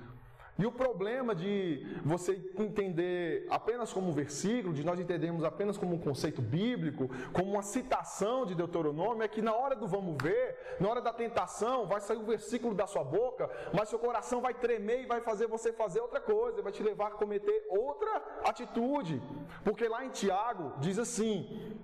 E 0.58 0.64
o 0.64 0.72
problema 0.72 1.34
de 1.34 1.86
você 2.02 2.32
entender 2.58 3.46
apenas 3.50 3.92
como 3.92 4.08
um 4.08 4.12
versículo, 4.12 4.72
de 4.72 4.82
nós 4.82 4.98
entendermos 4.98 5.44
apenas 5.44 5.76
como 5.76 5.94
um 5.94 5.98
conceito 5.98 6.40
bíblico, 6.40 7.10
como 7.32 7.52
uma 7.52 7.62
citação 7.62 8.46
de 8.46 8.54
Deuteronômio, 8.54 9.22
é 9.22 9.28
que 9.28 9.42
na 9.42 9.54
hora 9.54 9.76
do 9.76 9.86
vamos 9.86 10.16
ver, 10.22 10.56
na 10.80 10.88
hora 10.88 11.02
da 11.02 11.12
tentação, 11.12 11.86
vai 11.86 12.00
sair 12.00 12.16
o 12.16 12.22
um 12.22 12.24
versículo 12.24 12.74
da 12.74 12.86
sua 12.86 13.04
boca, 13.04 13.50
mas 13.74 13.90
seu 13.90 13.98
coração 13.98 14.40
vai 14.40 14.54
tremer 14.54 15.02
e 15.02 15.06
vai 15.06 15.20
fazer 15.20 15.46
você 15.46 15.72
fazer 15.72 16.00
outra 16.00 16.20
coisa, 16.20 16.62
vai 16.62 16.72
te 16.72 16.82
levar 16.82 17.08
a 17.08 17.10
cometer 17.10 17.66
outra 17.68 18.40
atitude. 18.44 19.20
Porque 19.62 19.86
lá 19.86 20.06
em 20.06 20.10
Tiago 20.10 20.72
diz 20.80 20.98
assim: 20.98 21.76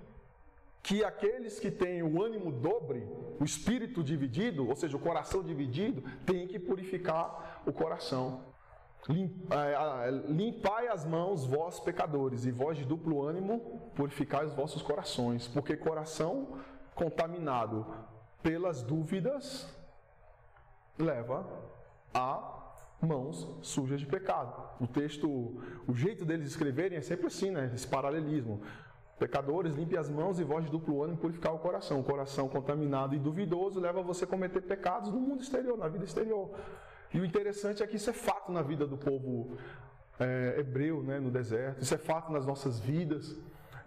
que 0.81 1.03
aqueles 1.03 1.59
que 1.59 1.69
têm 1.69 2.03
o 2.03 2.21
ânimo 2.21 2.51
dobre, 2.51 3.07
o 3.39 3.45
espírito 3.45 4.03
dividido, 4.03 4.67
ou 4.67 4.75
seja, 4.75 4.97
o 4.97 4.99
coração 4.99 5.41
dividido, 5.41 6.03
tem 6.25 6.45
que 6.45 6.59
purificar 6.59 7.61
o 7.65 7.71
coração. 7.71 8.52
É, 9.09 10.11
limpai 10.31 10.87
as 10.87 11.05
mãos, 11.05 11.45
vós 11.45 11.79
pecadores, 11.79 12.45
e 12.45 12.51
vós 12.51 12.77
de 12.77 12.85
duplo 12.85 13.21
ânimo, 13.21 13.91
purificai 13.95 14.45
os 14.45 14.53
vossos 14.53 14.81
corações, 14.81 15.47
porque 15.47 15.75
coração 15.75 16.57
contaminado 16.95 17.85
pelas 18.41 18.81
dúvidas 18.81 19.67
leva 20.97 21.45
a 22.13 22.61
mãos 23.01 23.47
sujas 23.61 23.99
de 23.99 24.05
pecado. 24.05 24.53
O 24.79 24.87
texto, 24.87 25.27
o 25.87 25.93
jeito 25.93 26.23
deles 26.23 26.47
escreverem 26.47 26.97
é 26.97 27.01
sempre 27.01 27.27
assim, 27.27 27.51
né? 27.51 27.71
Esse 27.73 27.87
paralelismo. 27.87 28.61
Pecadores, 29.19 29.75
limpe 29.75 29.97
as 29.97 30.09
mãos 30.09 30.39
e 30.39 30.43
vós 30.43 30.65
de 30.65 30.71
duplo 30.71 31.03
ânimo 31.03 31.17
purificar 31.17 31.53
o 31.53 31.59
coração. 31.59 31.99
O 31.99 32.03
coração 32.03 32.47
contaminado 32.47 33.15
e 33.15 33.19
duvidoso 33.19 33.79
leva 33.79 34.01
você 34.01 34.23
a 34.23 34.27
cometer 34.27 34.61
pecados 34.61 35.11
no 35.11 35.19
mundo 35.19 35.41
exterior, 35.41 35.77
na 35.77 35.87
vida 35.87 36.05
exterior. 36.05 36.51
E 37.13 37.19
o 37.19 37.25
interessante 37.25 37.83
é 37.83 37.87
que 37.87 37.95
isso 37.95 38.09
é 38.09 38.13
fato 38.13 38.51
na 38.51 38.61
vida 38.61 38.87
do 38.87 38.97
povo 38.97 39.57
é, 40.19 40.55
hebreu, 40.59 41.03
né, 41.03 41.19
no 41.19 41.29
deserto, 41.29 41.81
isso 41.81 41.93
é 41.93 41.97
fato 41.97 42.31
nas 42.31 42.45
nossas 42.45 42.79
vidas. 42.79 43.37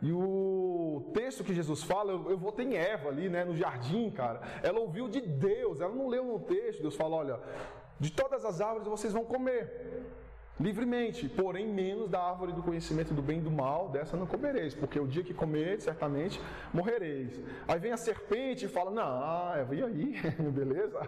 E 0.02 0.12
o 0.12 1.10
texto 1.14 1.42
que 1.42 1.54
Jesus 1.54 1.82
fala, 1.82 2.12
eu, 2.12 2.30
eu 2.30 2.38
votei 2.38 2.66
em 2.66 2.76
Eva 2.76 3.08
ali, 3.08 3.28
né, 3.28 3.44
no 3.44 3.56
jardim, 3.56 4.10
cara. 4.10 4.40
Ela 4.62 4.78
ouviu 4.78 5.08
de 5.08 5.20
Deus, 5.20 5.80
ela 5.80 5.94
não 5.94 6.08
leu 6.08 6.24
no 6.24 6.38
texto. 6.40 6.82
Deus 6.82 6.94
fala: 6.94 7.16
olha, 7.16 7.40
de 7.98 8.12
todas 8.12 8.44
as 8.44 8.60
árvores 8.60 8.86
vocês 8.86 9.12
vão 9.12 9.24
comer 9.24 10.04
livremente, 10.58 11.28
porém 11.28 11.66
menos 11.66 12.08
da 12.08 12.20
árvore 12.20 12.52
do 12.52 12.62
conhecimento 12.62 13.12
do 13.12 13.20
bem 13.20 13.38
e 13.38 13.42
do 13.42 13.50
mal, 13.50 13.90
dessa 13.90 14.16
não 14.16 14.26
comereis, 14.26 14.74
porque 14.74 14.98
o 14.98 15.06
dia 15.06 15.22
que 15.22 15.34
comereis, 15.34 15.82
certamente 15.82 16.40
morrereis. 16.72 17.38
Aí 17.68 17.78
vem 17.78 17.92
a 17.92 17.96
serpente 17.96 18.66
e 18.66 18.68
fala: 18.68 18.90
Não, 18.90 19.54
Eva, 19.54 19.74
e 19.74 19.82
aí? 19.82 20.14
Beleza? 20.52 21.00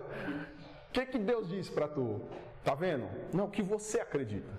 O 0.89 0.93
que, 0.93 1.07
que 1.07 1.19
Deus 1.19 1.49
disse 1.49 1.71
para 1.71 1.87
tu? 1.87 2.21
Tá 2.65 2.75
vendo? 2.75 3.07
Não, 3.33 3.45
o 3.45 3.51
que 3.51 3.63
você 3.63 4.01
acredita. 4.01 4.51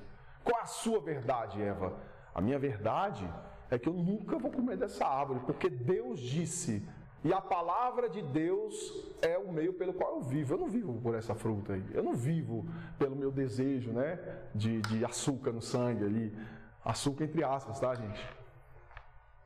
Qual 0.43 0.61
a 0.61 0.65
sua 0.65 0.99
verdade, 0.99 1.61
Eva? 1.61 1.93
A 2.33 2.41
minha 2.41 2.57
verdade 2.57 3.27
é 3.69 3.77
que 3.77 3.89
eu 3.89 3.93
nunca 3.93 4.37
vou 4.37 4.51
comer 4.51 4.77
dessa 4.77 5.05
árvore, 5.05 5.41
porque 5.45 5.69
Deus 5.69 6.19
disse. 6.19 6.87
E 7.23 7.33
a 7.33 7.41
palavra 7.41 8.07
de 8.07 8.21
Deus 8.21 9.13
é 9.21 9.37
o 9.37 9.51
meio 9.51 9.73
pelo 9.73 9.93
qual 9.93 10.15
eu 10.15 10.21
vivo. 10.21 10.53
Eu 10.53 10.57
não 10.57 10.69
vivo 10.69 10.93
por 11.01 11.15
essa 11.15 11.35
fruta 11.35 11.73
aí. 11.73 11.83
Eu 11.93 12.01
não 12.01 12.13
vivo 12.13 12.65
pelo 12.97 13.15
meu 13.15 13.29
desejo, 13.29 13.91
né? 13.91 14.17
De, 14.55 14.81
de 14.81 15.03
açúcar 15.03 15.51
no 15.51 15.61
sangue 15.61 16.05
ali. 16.05 16.37
Açúcar 16.83 17.25
entre 17.25 17.43
aspas, 17.43 17.77
tá, 17.79 17.93
gente? 17.93 18.38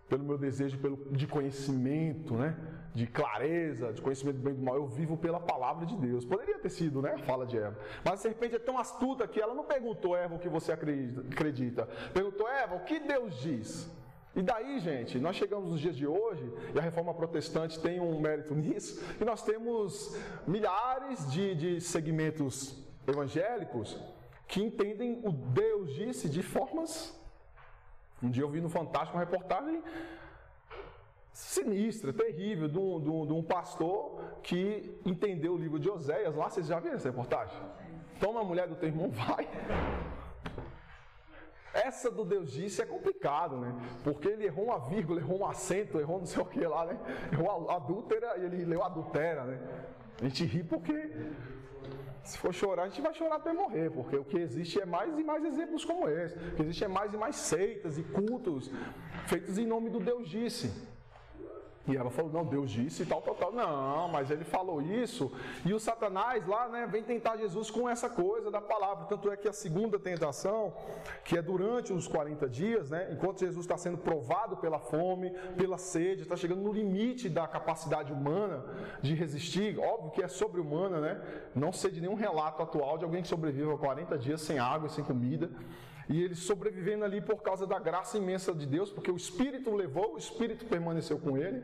Pelo 0.10 0.24
meu 0.24 0.38
desejo 0.38 0.78
pelo, 0.80 0.98
de 1.12 1.28
conhecimento, 1.28 2.36
né? 2.36 2.56
de 2.94 3.08
clareza, 3.08 3.92
de 3.92 4.02
conhecimento 4.02 4.38
do 4.38 4.44
bem 4.44 4.54
e 4.54 4.58
do 4.58 4.64
mal. 4.64 4.76
Eu 4.76 4.86
vivo 4.86 5.18
pela 5.18 5.40
palavra 5.40 5.86
de 5.86 5.96
Deus. 5.96 6.24
Poderia 6.24 6.60
ter 6.60 6.70
sido, 6.70 7.02
né? 7.02 7.18
Fala 7.20 7.46
de 7.46 7.58
Eva. 7.58 7.78
Mas 8.04 8.14
a 8.14 8.18
serpente 8.18 8.56
é 8.56 8.60
tão 8.60 8.78
astuta 8.78 9.28
que 9.28 9.42
ela 9.42 9.54
não 9.54 9.64
perguntou, 9.64 10.16
Eva, 10.16 10.36
o 10.36 10.40
que 10.40 10.50
você 10.50 10.72
acredita. 10.72 11.88
Perguntou, 12.14 12.48
Eva, 12.48 12.76
o 12.76 12.84
que 12.84 13.00
Deus 13.00 13.36
diz? 13.40 13.90
E 14.36 14.42
daí, 14.42 14.80
gente, 14.80 15.20
nós 15.20 15.36
chegamos 15.36 15.72
nos 15.72 15.80
dias 15.80 15.96
de 15.96 16.08
hoje, 16.08 16.52
e 16.74 16.80
a 16.80 16.82
reforma 16.82 17.14
protestante 17.14 17.80
tem 17.80 18.00
um 18.00 18.20
mérito 18.20 18.56
nisso, 18.56 19.04
e 19.22 19.26
nós 19.26 19.44
temos 19.44 20.18
milhares 20.48 21.32
de, 21.32 21.54
de 21.54 21.82
segmentos 21.82 22.84
evangélicos 23.08 24.00
que 24.48 24.62
entendem 24.62 25.22
o 25.24 25.32
Deus 25.32 25.94
disse 25.94 26.28
de 26.30 26.42
formas 26.42 27.20
um 28.24 28.30
dia 28.30 28.44
eu 28.44 28.50
vi 28.50 28.62
no 28.62 28.70
Fantástico 28.70 29.18
uma 29.18 29.24
reportagem 29.24 29.82
sinistra, 31.32 32.14
terrível, 32.14 32.68
de 32.68 32.78
um, 32.78 33.02
de, 33.02 33.10
um, 33.10 33.26
de 33.26 33.34
um, 33.34 33.44
pastor 33.44 34.22
que 34.44 35.00
entendeu 35.04 35.54
o 35.54 35.58
livro 35.58 35.80
de 35.80 35.90
Oséias. 35.90 36.36
Lá 36.36 36.50
vocês 36.50 36.68
já 36.68 36.80
viram 36.80 36.96
essa 36.96 37.10
reportagem? 37.10 37.58
Toma 38.20 38.42
a 38.42 38.44
mulher 38.44 38.68
do 38.68 38.76
teu 38.76 38.90
irmão, 38.90 39.10
vai. 39.12 39.48
Essa 41.74 42.12
do 42.12 42.24
Deus 42.24 42.52
disse 42.52 42.84
é 42.84 42.86
complicado, 42.86 43.58
né? 43.58 43.76
Porque 44.04 44.28
ele 44.28 44.46
errou 44.46 44.66
uma 44.66 44.78
vírgula, 44.78 45.20
errou 45.20 45.40
um 45.40 45.46
acento, 45.46 46.00
errou 46.00 46.20
não 46.20 46.26
sei 46.26 46.42
o 46.42 46.46
que 46.46 46.66
lá, 46.66 46.86
né? 46.86 47.00
Errou 47.32 47.70
adúltera 47.72 48.38
e 48.38 48.46
ele 48.46 48.64
leu 48.64 48.84
adultera, 48.84 49.44
né? 49.44 49.60
A 50.22 50.26
gente 50.26 50.46
ri 50.46 50.64
porque 50.64 51.12
se 52.24 52.38
for 52.38 52.54
chorar, 52.54 52.84
a 52.84 52.88
gente 52.88 53.02
vai 53.02 53.14
chorar 53.14 53.36
até 53.36 53.52
morrer, 53.52 53.90
porque 53.92 54.16
o 54.16 54.24
que 54.24 54.38
existe 54.38 54.80
é 54.80 54.86
mais 54.86 55.18
e 55.18 55.24
mais 55.24 55.44
exemplos 55.44 55.84
como 55.84 56.08
esse. 56.08 56.36
O 56.36 56.56
que 56.56 56.62
existe 56.62 56.84
é 56.84 56.88
mais 56.88 57.14
e 57.14 57.18
mais 57.18 57.36
seitas 57.36 57.98
e 57.98 58.04
cultos 58.04 58.72
feitos 59.28 59.58
em 59.58 59.66
nome 59.66 59.90
do 59.90 60.00
Deus 60.00 60.30
disse. 60.30 60.93
E 61.86 61.98
ela 61.98 62.10
falou, 62.10 62.32
não, 62.32 62.46
Deus 62.46 62.72
disse 62.72 63.04
e 63.04 63.06
tal, 63.06 63.22
tal, 63.22 63.36
tal. 63.36 63.52
Não, 63.52 64.08
mas 64.08 64.32
ele 64.32 64.46
falou 64.46 64.82
isso. 64.82 65.32
E 65.66 65.74
o 65.74 65.80
Satanás 65.80 66.48
lá, 66.48 66.70
né, 66.70 66.88
vem 66.90 67.04
tentar 67.04 67.36
Jesus 67.36 67.70
com 67.70 67.90
essa 67.90 68.10
coisa 68.10 68.50
da 68.50 68.62
palavra. 68.62 69.06
Tanto 69.06 69.30
é 69.30 69.36
que 69.36 69.50
a 69.50 69.54
segunda 69.54 70.00
tentação, 70.00 70.74
que 71.26 71.38
é 71.38 71.42
durante 71.42 71.92
os 71.92 72.08
40 72.08 72.48
dias, 72.48 72.90
né, 72.90 73.10
enquanto 73.12 73.40
Jesus 73.40 73.66
está 73.66 73.78
sendo 73.78 73.98
provado 73.98 74.56
pela 74.58 74.80
fome, 74.80 75.32
pela 75.58 75.78
sede, 75.78 76.22
está 76.22 76.38
chegando 76.38 76.62
no 76.62 76.72
limite 76.72 77.28
da 77.28 77.46
capacidade 77.48 78.14
humana 78.14 78.64
de 79.02 79.14
resistir. 79.14 79.78
Óbvio 79.78 80.12
que 80.12 80.24
é 80.24 80.28
sobre-humana, 80.30 81.02
né? 81.02 81.22
Não 81.54 81.74
sei 81.74 81.92
de 81.92 82.00
nenhum 82.00 82.16
relato 82.16 82.64
atual 82.64 82.98
de 82.98 83.04
alguém 83.04 83.22
que 83.22 83.28
sobrevive 83.28 83.70
a 83.72 83.78
40 83.78 84.18
dias 84.18 84.42
sem 84.42 84.58
água 84.58 84.88
e 84.88 84.92
sem 84.92 85.04
comida. 85.04 85.52
E 86.10 86.22
ele 86.22 86.36
sobrevivendo 86.36 87.06
ali 87.06 87.22
por 87.22 87.42
causa 87.42 87.66
da 87.66 87.80
graça 87.80 88.18
imensa 88.18 88.54
de 88.54 88.66
Deus, 88.66 88.92
porque 88.92 89.12
o 89.12 89.16
Espírito 89.16 89.74
levou, 89.74 90.16
o 90.16 90.18
Espírito 90.18 90.66
permaneceu 90.66 91.18
com 91.18 91.38
ele. 91.38 91.64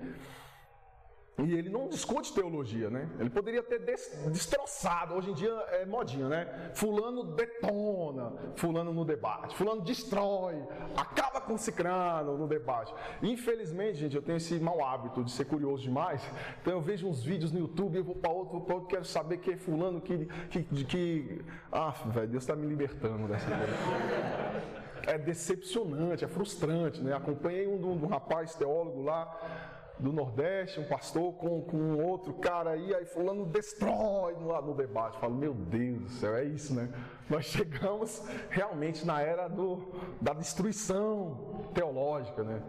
E 1.46 1.54
ele 1.56 1.70
não 1.70 1.88
discute 1.88 2.34
teologia, 2.34 2.90
né? 2.90 3.10
Ele 3.20 3.30
poderia 3.30 3.64
ter 3.64 3.80
destroçado. 3.80 5.14
Hoje 5.14 5.32
em 5.32 5.34
dia 5.34 5.52
é 5.72 5.86
modinha, 5.86 6.28
né? 6.28 6.72
Fulano 6.74 7.24
detona, 7.24 8.34
fulano 8.56 8.94
no 8.94 9.06
debate, 9.06 9.56
fulano 9.56 9.82
destrói, 9.82 10.62
acaba 10.98 11.40
com 11.40 11.58
cicrano 11.58 12.38
no 12.38 12.48
debate. 12.48 12.94
Infelizmente, 13.22 13.98
gente, 13.98 14.16
eu 14.16 14.22
tenho 14.22 14.38
esse 14.38 14.60
mau 14.60 14.84
hábito 14.86 15.24
de 15.24 15.32
ser 15.32 15.46
curioso 15.46 15.84
demais. 15.84 16.22
Então 16.62 16.74
eu 16.74 16.82
vejo 16.82 17.08
uns 17.08 17.24
vídeos 17.24 17.52
no 17.52 17.60
YouTube, 17.60 17.98
eu 17.98 18.04
vou 18.04 18.16
para 18.16 18.32
outro, 18.32 18.60
vou 18.60 18.76
outro, 18.76 18.90
quero 18.90 19.06
saber 19.06 19.38
quem 19.38 19.54
é 19.54 19.58
fulano 19.58 20.02
que. 20.02 20.26
que, 20.50 20.64
que... 20.64 21.42
Ah, 21.72 21.94
velho, 22.08 22.28
Deus 22.28 22.44
está 22.44 22.56
me 22.56 22.68
libertando 22.68 23.28
dessa 23.28 23.46
coisa. 23.46 24.80
É 25.08 25.18
decepcionante, 25.18 26.26
é 26.26 26.28
frustrante, 26.28 27.02
né? 27.02 27.16
Acompanhei 27.16 27.68
um, 27.68 27.84
um, 27.84 28.04
um 28.04 28.08
rapaz 28.08 28.54
teólogo 28.56 29.02
lá 29.02 29.79
do 30.00 30.14
Nordeste, 30.14 30.80
um 30.80 30.88
pastor 30.88 31.34
com, 31.34 31.62
com 31.62 31.98
outro 31.98 32.34
cara 32.36 32.72
aí, 32.72 32.96
aí 32.96 33.06
fulano 33.06 33.46
destrói 33.46 34.34
lá 34.42 34.62
no 34.62 34.74
debate. 34.74 35.16
Eu 35.16 35.20
falo, 35.20 35.36
meu 35.36 35.54
Deus 35.54 36.02
do 36.02 36.10
céu, 36.10 36.36
é 36.36 36.46
isso, 36.46 36.74
né? 36.74 36.90
Nós 37.30 37.46
chegamos 37.52 38.24
realmente 38.50 39.06
na 39.06 39.22
era 39.22 39.48
do, 39.48 39.92
da 40.22 40.34
destruição 40.34 41.70
teológica, 41.74 42.44
né? 42.44 42.62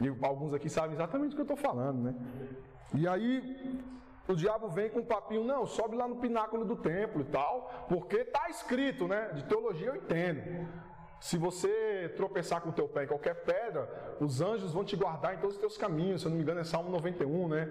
E 0.00 0.08
alguns 0.26 0.52
aqui 0.52 0.68
sabem 0.68 0.92
exatamente 0.92 1.32
o 1.32 1.34
que 1.36 1.40
eu 1.40 1.54
estou 1.54 1.56
falando, 1.56 2.02
né? 2.02 2.14
E 2.94 3.06
aí 3.06 3.80
o 4.26 4.34
diabo 4.34 4.68
vem 4.68 4.90
com 4.90 5.00
um 5.00 5.04
papinho, 5.04 5.44
não, 5.44 5.66
sobe 5.66 5.94
lá 5.96 6.08
no 6.08 6.16
pináculo 6.16 6.64
do 6.64 6.74
templo 6.74 7.22
e 7.22 7.24
tal, 7.26 7.86
porque 7.88 8.16
está 8.16 8.48
escrito, 8.48 9.06
né? 9.06 9.30
De 9.34 9.44
teologia 9.44 9.88
eu 9.88 9.96
entendo. 9.96 10.68
Se 11.20 11.38
você 11.38 12.12
tropeçar 12.16 12.60
com 12.60 12.70
o 12.70 12.72
teu 12.72 12.86
pé 12.86 13.04
em 13.04 13.06
qualquer 13.06 13.34
pedra, 13.44 13.88
os 14.20 14.40
anjos 14.40 14.72
vão 14.72 14.84
te 14.84 14.96
guardar 14.96 15.34
em 15.34 15.38
todos 15.38 15.56
os 15.56 15.60
teus 15.60 15.78
caminhos. 15.78 16.20
Se 16.20 16.26
eu 16.26 16.30
não 16.30 16.36
me 16.36 16.42
engano, 16.42 16.60
é 16.60 16.64
Salmo 16.64 16.90
91, 16.90 17.48
né? 17.48 17.68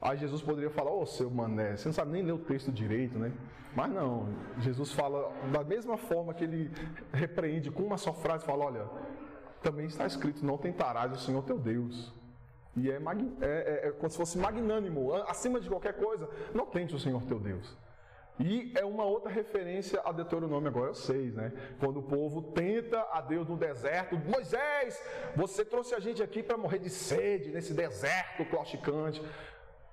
Aí 0.00 0.18
Jesus 0.18 0.42
poderia 0.42 0.68
falar, 0.68 0.90
ô 0.90 1.00
oh, 1.00 1.06
seu 1.06 1.30
mané, 1.30 1.76
você 1.76 1.88
não 1.88 1.94
sabe 1.94 2.12
nem 2.12 2.22
ler 2.22 2.32
o 2.32 2.38
texto 2.38 2.70
direito, 2.70 3.18
né? 3.18 3.32
Mas 3.74 3.90
não, 3.90 4.28
Jesus 4.58 4.92
fala 4.92 5.32
da 5.50 5.64
mesma 5.64 5.96
forma 5.96 6.34
que 6.34 6.44
ele 6.44 6.70
repreende 7.12 7.70
com 7.70 7.82
uma 7.82 7.96
só 7.96 8.12
frase, 8.12 8.44
fala, 8.44 8.66
olha, 8.66 8.86
também 9.62 9.86
está 9.86 10.06
escrito, 10.06 10.44
não 10.44 10.58
tentarás 10.58 11.10
o 11.10 11.16
Senhor 11.16 11.42
teu 11.42 11.58
Deus. 11.58 12.12
E 12.76 12.90
é, 12.90 12.96
é, 12.96 13.00
é, 13.40 13.88
é 13.88 13.90
como 13.92 14.10
se 14.10 14.16
fosse 14.16 14.36
magnânimo, 14.36 15.14
acima 15.26 15.58
de 15.58 15.68
qualquer 15.68 15.94
coisa, 15.94 16.28
não 16.52 16.66
tente 16.66 16.94
o 16.94 16.98
Senhor 16.98 17.22
teu 17.22 17.40
Deus. 17.40 17.76
E 18.38 18.72
é 18.76 18.84
uma 18.84 19.04
outra 19.04 19.30
referência 19.30 20.00
a 20.04 20.10
Deuteronômio 20.10 20.68
agora 20.68 20.92
6, 20.92 21.34
né? 21.34 21.52
Quando 21.78 22.00
o 22.00 22.02
povo 22.02 22.42
tenta 22.42 23.00
a 23.12 23.20
Deus 23.20 23.48
no 23.48 23.56
deserto, 23.56 24.16
Moisés, 24.18 25.00
você 25.36 25.64
trouxe 25.64 25.94
a 25.94 26.00
gente 26.00 26.20
aqui 26.22 26.42
para 26.42 26.56
morrer 26.56 26.80
de 26.80 26.90
sede 26.90 27.50
nesse 27.50 27.72
deserto 27.72 28.44
clausticante. 28.46 29.22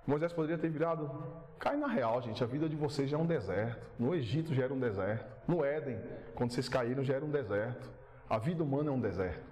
Moisés 0.07 0.33
poderia 0.33 0.57
ter 0.57 0.69
virado. 0.69 1.11
Cai 1.59 1.77
na 1.77 1.85
real, 1.85 2.19
gente. 2.21 2.43
A 2.43 2.47
vida 2.47 2.67
de 2.67 2.75
vocês 2.75 3.07
já 3.07 3.17
é 3.17 3.19
um 3.19 3.25
deserto. 3.25 3.85
No 3.99 4.15
Egito 4.15 4.55
já 4.55 4.63
era 4.63 4.73
um 4.73 4.79
deserto. 4.79 5.29
No 5.47 5.63
Éden, 5.63 5.99
quando 6.33 6.51
vocês 6.51 6.67
caíram, 6.67 7.03
já 7.03 7.15
era 7.15 7.23
um 7.23 7.29
deserto. 7.29 7.91
A 8.27 8.39
vida 8.39 8.63
humana 8.63 8.89
é 8.89 8.93
um 8.93 8.99
deserto. 8.99 9.51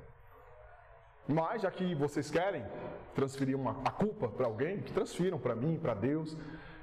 Mas, 1.28 1.62
já 1.62 1.70
que 1.70 1.94
vocês 1.94 2.32
querem 2.32 2.66
transferir 3.14 3.56
uma, 3.56 3.80
a 3.86 3.92
culpa 3.92 4.28
para 4.28 4.48
alguém, 4.48 4.82
que 4.82 4.92
transfiram 4.92 5.38
para 5.38 5.54
mim, 5.54 5.78
para 5.78 5.94
Deus. 5.94 6.36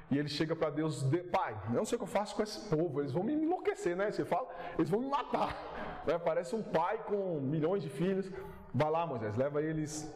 E 0.09 0.17
ele 0.17 0.29
chega 0.29 0.55
para 0.55 0.69
Deus, 0.69 1.05
pai, 1.31 1.55
não 1.69 1.83
sei 1.83 1.97
o 1.97 1.99
que 1.99 2.03
eu 2.03 2.07
faço 2.07 2.35
com 2.35 2.41
esse 2.41 2.69
povo, 2.69 3.01
eles 3.01 3.11
vão 3.11 3.23
me 3.23 3.33
enlouquecer, 3.33 3.95
né? 3.95 4.09
Você 4.09 4.23
fala, 4.23 4.47
eles 4.77 4.89
vão 4.89 4.99
me 4.99 5.07
matar. 5.07 5.55
Né? 6.07 6.17
Parece 6.17 6.55
um 6.55 6.63
pai 6.63 6.99
com 6.99 7.37
milhões 7.41 7.83
de 7.83 7.89
filhos. 7.89 8.31
Vai 8.73 8.89
lá, 8.89 9.05
Moisés, 9.05 9.35
leva 9.35 9.61
eles 9.61 10.09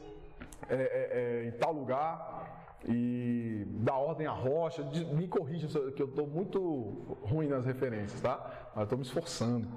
é, 0.69 0.75
é, 0.75 1.43
é, 1.43 1.47
em 1.49 1.51
tal 1.51 1.73
lugar 1.73 2.79
e 2.87 3.65
dá 3.67 3.95
ordem 3.95 4.25
à 4.25 4.31
rocha. 4.31 4.83
Me 5.11 5.27
corrija, 5.27 5.67
que 5.91 6.01
eu 6.01 6.07
estou 6.07 6.25
muito 6.25 7.17
ruim 7.23 7.47
nas 7.47 7.65
referências, 7.65 8.21
tá? 8.21 8.71
Mas 8.73 8.83
estou 8.83 8.97
me 8.97 9.03
esforçando 9.03 9.67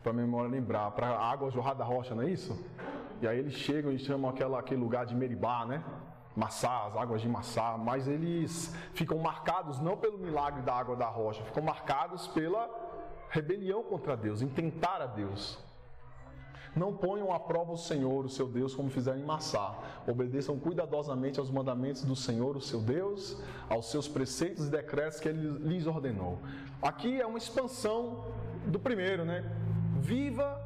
para 0.00 0.12
a 0.12 0.14
memória 0.14 0.48
lembrar. 0.48 0.92
Para 0.92 1.08
a 1.08 1.28
água 1.28 1.50
jorrar 1.50 1.74
da 1.74 1.84
rocha, 1.84 2.14
não 2.14 2.22
é 2.22 2.30
isso? 2.30 2.56
E 3.20 3.26
aí 3.26 3.38
eles 3.38 3.54
chegam 3.54 3.90
e 3.90 3.98
chamam 3.98 4.30
aquela, 4.30 4.60
aquele 4.60 4.80
lugar 4.80 5.06
de 5.06 5.14
Meribá, 5.16 5.66
né? 5.66 5.82
Massá, 6.36 6.86
as 6.86 6.96
águas 6.96 7.20
de 7.20 7.28
Massá, 7.28 7.76
mas 7.78 8.08
eles 8.08 8.74
ficam 8.92 9.18
marcados 9.18 9.78
não 9.78 9.96
pelo 9.96 10.18
milagre 10.18 10.62
da 10.62 10.74
água 10.74 10.96
da 10.96 11.06
rocha, 11.06 11.44
ficam 11.44 11.62
marcados 11.62 12.26
pela 12.28 12.68
rebelião 13.30 13.82
contra 13.84 14.16
Deus, 14.16 14.42
em 14.42 14.48
tentar 14.48 15.00
a 15.00 15.06
Deus. 15.06 15.58
Não 16.74 16.92
ponham 16.92 17.32
à 17.32 17.38
prova 17.38 17.72
o 17.72 17.76
Senhor, 17.76 18.24
o 18.24 18.28
seu 18.28 18.48
Deus, 18.48 18.74
como 18.74 18.90
fizeram 18.90 19.20
em 19.20 19.24
Massá. 19.24 19.78
Obedeçam 20.08 20.58
cuidadosamente 20.58 21.38
aos 21.38 21.48
mandamentos 21.48 22.02
do 22.02 22.16
Senhor, 22.16 22.56
o 22.56 22.60
seu 22.60 22.80
Deus, 22.80 23.40
aos 23.68 23.90
seus 23.90 24.08
preceitos 24.08 24.66
e 24.66 24.70
decretos 24.70 25.20
que 25.20 25.28
ele 25.28 25.58
lhes 25.68 25.86
ordenou. 25.86 26.40
Aqui 26.82 27.20
é 27.20 27.26
uma 27.26 27.38
expansão 27.38 28.24
do 28.66 28.80
primeiro, 28.80 29.24
né? 29.24 29.44
Viva 30.00 30.60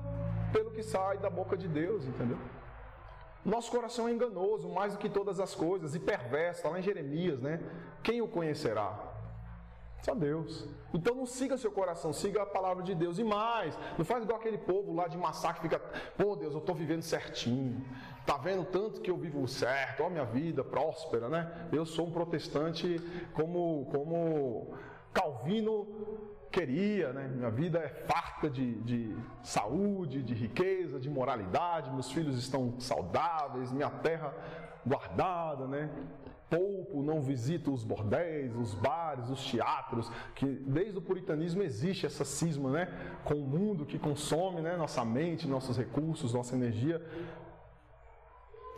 pelo 0.50 0.70
que 0.70 0.82
sai 0.82 1.18
da 1.18 1.28
boca 1.28 1.58
de 1.58 1.68
Deus, 1.68 2.06
entendeu? 2.06 2.38
Nosso 3.44 3.70
coração 3.70 4.08
é 4.08 4.12
enganoso 4.12 4.68
mais 4.68 4.92
do 4.92 4.98
que 4.98 5.08
todas 5.08 5.40
as 5.40 5.54
coisas 5.54 5.94
e 5.94 6.00
perverso, 6.00 6.58
está 6.58 6.68
lá 6.68 6.78
em 6.78 6.82
Jeremias, 6.82 7.40
né? 7.40 7.60
Quem 8.02 8.20
o 8.20 8.28
conhecerá? 8.28 8.98
Só 10.02 10.14
Deus. 10.14 10.66
Então 10.94 11.14
não 11.14 11.26
siga 11.26 11.56
seu 11.56 11.70
coração, 11.70 12.12
siga 12.12 12.42
a 12.42 12.46
palavra 12.46 12.82
de 12.82 12.94
Deus. 12.94 13.18
E 13.18 13.24
mais, 13.24 13.76
não 13.96 14.04
faz 14.04 14.22
igual 14.22 14.38
aquele 14.38 14.58
povo 14.58 14.94
lá 14.94 15.08
de 15.08 15.18
massacre 15.18 15.62
fica, 15.62 15.78
pô 16.16 16.36
Deus, 16.36 16.54
eu 16.54 16.60
estou 16.60 16.74
vivendo 16.74 17.02
certinho. 17.02 17.84
Tá 18.24 18.36
vendo 18.36 18.64
tanto 18.64 19.00
que 19.00 19.10
eu 19.10 19.16
vivo 19.16 19.46
certo, 19.48 20.02
ó 20.02 20.10
minha 20.10 20.24
vida 20.24 20.62
próspera, 20.62 21.28
né? 21.28 21.68
Eu 21.72 21.84
sou 21.84 22.06
um 22.06 22.10
protestante 22.10 23.00
como, 23.34 23.86
como 23.90 24.74
Calvino 25.12 25.86
queria, 26.50 27.12
né? 27.12 27.28
Minha 27.28 27.50
vida 27.50 27.78
é 27.78 27.88
farta 27.88 28.48
de, 28.48 28.74
de 28.82 29.16
saúde, 29.42 30.22
de 30.22 30.34
riqueza, 30.34 30.98
de 30.98 31.08
moralidade, 31.08 31.90
meus 31.90 32.10
filhos 32.10 32.38
estão 32.38 32.78
saudáveis, 32.80 33.72
minha 33.72 33.90
terra 33.90 34.34
guardada, 34.86 35.66
né? 35.66 35.90
Poupo, 36.50 37.02
não 37.02 37.20
visito 37.20 37.72
os 37.72 37.84
bordéis, 37.84 38.56
os 38.56 38.72
bares, 38.74 39.28
os 39.28 39.44
teatros, 39.44 40.10
que 40.34 40.46
desde 40.46 40.96
o 40.96 41.02
puritanismo 41.02 41.62
existe 41.62 42.06
essa 42.06 42.24
cisma, 42.24 42.70
né? 42.70 42.88
Com 43.24 43.34
o 43.34 43.46
mundo 43.46 43.84
que 43.84 43.98
consome, 43.98 44.62
né? 44.62 44.76
Nossa 44.76 45.04
mente, 45.04 45.46
nossos 45.46 45.76
recursos, 45.76 46.32
nossa 46.32 46.56
energia. 46.56 47.04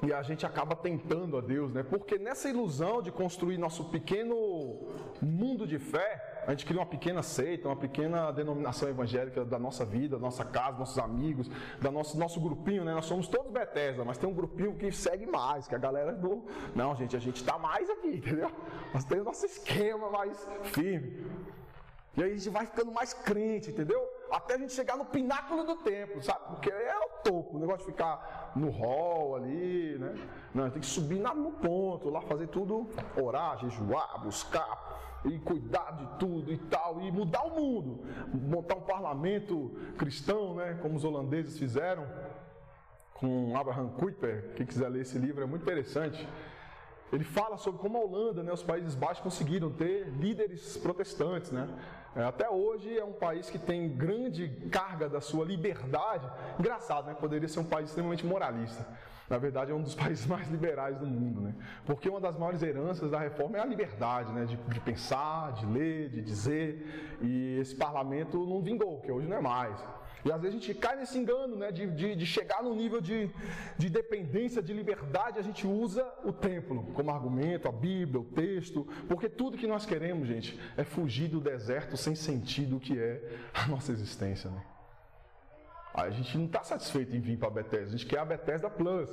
E 0.03 0.13
a 0.13 0.23
gente 0.23 0.47
acaba 0.47 0.75
tentando 0.75 1.37
a 1.37 1.41
Deus, 1.41 1.73
né? 1.73 1.83
Porque 1.83 2.19
nessa 2.19 2.49
ilusão 2.49 3.03
de 3.03 3.13
construir 3.13 3.59
nosso 3.59 3.85
pequeno 3.85 4.89
mundo 5.21 5.67
de 5.67 5.79
fé, 5.79 6.30
a 6.51 6.53
gente 6.53 6.67
cria 6.67 6.81
uma 6.81 6.87
pequena 6.87 7.23
seita, 7.23 7.69
uma 7.69 7.77
pequena 7.77 8.33
denominação 8.33 8.89
evangélica 8.89 9.45
da 9.45 9.57
nossa 9.57 9.85
vida, 9.85 10.17
da 10.17 10.23
nossa 10.23 10.45
casa, 10.45 10.79
nossos 10.79 10.99
amigos, 10.99 11.49
da 11.81 11.93
nosso, 11.93 12.19
nosso 12.19 12.41
grupinho, 12.41 12.85
né? 12.85 12.93
Nós 12.93 13.05
somos 13.05 13.29
todos 13.29 13.53
Bethesda, 13.53 14.05
mas 14.05 14.19
tem 14.19 14.29
um 14.29 14.35
grupinho 14.35 14.75
que 14.75 14.91
segue 14.91 15.27
mais, 15.27 15.69
que 15.69 15.77
a 15.77 15.79
galera 15.79 16.13
do. 16.13 16.45
Não, 16.75 16.97
gente, 16.97 17.15
a 17.17 17.21
gente 17.21 17.37
está 17.37 17.57
mais 17.57 17.89
aqui, 17.89 18.17
entendeu? 18.17 18.51
Nós 18.93 19.05
temos 19.05 19.27
nosso 19.27 19.47
esquema 19.47 20.11
mais 20.11 20.45
firme. 20.65 21.25
E 22.17 22.23
aí 22.25 22.33
a 22.33 22.35
gente 22.35 22.51
vai 22.51 22.67
ficando 22.67 22.91
mais 22.91 23.15
crente, 23.15 23.71
entendeu? 23.71 24.05
Até 24.33 24.55
a 24.55 24.59
gente 24.59 24.73
chegar 24.73 24.97
no 24.97 25.05
pináculo 25.05 25.63
do 25.63 25.77
templo, 25.77 26.21
sabe? 26.21 26.47
Porque 26.49 26.69
é 26.69 26.99
o 26.99 27.23
topo, 27.23 27.57
o 27.57 27.61
negócio 27.61 27.87
de 27.87 27.93
ficar 27.93 28.51
no 28.57 28.71
hall 28.71 29.37
ali, 29.37 29.97
né? 30.01 30.15
Não, 30.53 30.69
tem 30.69 30.81
que 30.81 30.89
subir 30.89 31.21
no 31.21 31.53
ponto, 31.53 32.11
lá 32.11 32.21
fazer 32.23 32.49
tudo, 32.49 32.89
orar, 33.17 33.57
jejuar, 33.59 34.21
buscar, 34.21 34.91
e 35.25 35.39
cuidar 35.39 35.93
de 35.93 36.19
tudo 36.19 36.53
e 36.53 36.57
tal, 36.57 37.01
e 37.01 37.11
mudar 37.11 37.45
o 37.45 37.55
mundo, 37.61 38.05
montar 38.33 38.77
um 38.77 38.83
parlamento 38.83 39.71
cristão, 39.99 40.55
né, 40.55 40.79
como 40.81 40.97
os 40.97 41.05
holandeses 41.05 41.59
fizeram, 41.59 42.07
com 43.15 43.55
Abraham 43.57 43.89
Kuyper, 43.89 44.55
quem 44.57 44.65
quiser 44.65 44.89
ler 44.89 45.03
esse 45.03 45.19
livro 45.19 45.43
é 45.43 45.47
muito 45.47 45.63
interessante. 45.63 46.27
Ele 47.13 47.25
fala 47.25 47.59
sobre 47.59 47.81
como 47.81 47.99
a 47.99 48.01
Holanda, 48.01 48.43
né, 48.43 48.53
os 48.53 48.63
Países 48.63 48.95
Baixos 48.95 49.23
conseguiram 49.23 49.71
ter 49.71 50.09
líderes 50.09 50.77
protestantes, 50.77 51.51
né? 51.51 51.69
É, 52.15 52.25
até 52.25 52.49
hoje 52.49 52.99
é 52.99 53.05
um 53.05 53.13
país 53.13 53.51
que 53.51 53.59
tem 53.59 53.89
grande 53.89 54.49
carga 54.71 55.09
da 55.09 55.21
sua 55.21 55.45
liberdade. 55.45 56.29
Engraçado, 56.59 57.07
né? 57.07 57.15
Poderia 57.15 57.49
ser 57.49 57.61
um 57.61 57.65
país 57.65 57.91
extremamente 57.91 58.25
moralista 58.25 58.87
na 59.31 59.39
verdade, 59.39 59.71
é 59.71 59.75
um 59.75 59.83
dos 59.83 59.95
países 60.03 60.27
mais 60.27 60.49
liberais 60.51 60.99
do 60.99 61.07
mundo, 61.07 61.41
né? 61.41 61.55
Porque 61.87 62.09
uma 62.09 62.21
das 62.21 62.37
maiores 62.37 62.61
heranças 62.63 63.13
da 63.13 63.21
reforma 63.21 63.57
é 63.57 63.61
a 63.61 63.65
liberdade, 63.65 64.33
né? 64.33 64.45
De, 64.45 64.57
de, 64.57 64.81
pensar, 64.81 65.53
de 65.53 65.67
ler, 65.67 66.11
de 66.11 66.21
dizer. 66.21 67.17
E 67.23 67.59
esse 67.61 67.77
parlamento 67.77 68.45
não 68.45 68.61
vingou, 68.61 69.01
que 69.01 69.13
hoje 69.13 69.29
não 69.29 69.37
é 69.37 69.41
mais. 69.41 69.81
E 70.25 70.33
às 70.33 70.43
vezes 70.43 70.57
a 70.57 70.61
gente 70.61 70.75
cai 70.75 70.97
nesse 70.97 71.17
engano, 71.17 71.55
né? 71.57 71.71
De, 71.71 71.87
de, 71.87 72.17
de 72.17 72.27
chegar 72.27 72.61
no 72.61 72.75
nível 72.75 73.01
de, 73.01 73.31
de 73.79 73.89
dependência, 73.89 74.61
de 74.61 74.73
liberdade, 74.73 75.39
a 75.39 75.43
gente 75.43 75.65
usa 75.65 76.05
o 76.25 76.33
templo 76.33 76.83
como 76.93 77.13
argumento, 77.13 77.69
a 77.69 77.73
Bíblia, 77.73 78.21
o 78.21 78.25
texto, 78.25 78.85
porque 79.07 79.29
tudo 79.29 79.57
que 79.57 79.67
nós 79.67 79.87
queremos, 79.87 80.27
gente, 80.27 80.59
é 80.77 80.83
fugir 80.83 81.29
do 81.29 81.41
deserto 81.41 81.97
sem 81.97 82.17
sentido 82.17 82.81
que 82.81 82.99
é 82.99 83.23
a 83.55 83.69
nossa 83.69 83.93
existência, 83.93 84.51
né? 84.51 84.61
A 85.93 86.09
gente 86.09 86.39
não 86.39 86.47
está 86.47 86.63
satisfeito 86.63 87.17
em 87.17 87.21
vir 87.21 87.37
para 87.37 87.49
a 87.49 87.51
Bethesda, 87.51 87.87
a 87.89 87.91
gente 87.91 88.07
quer 88.07 88.21
a 88.21 88.25
Bethesda 88.25 88.71
Plus. 88.71 89.11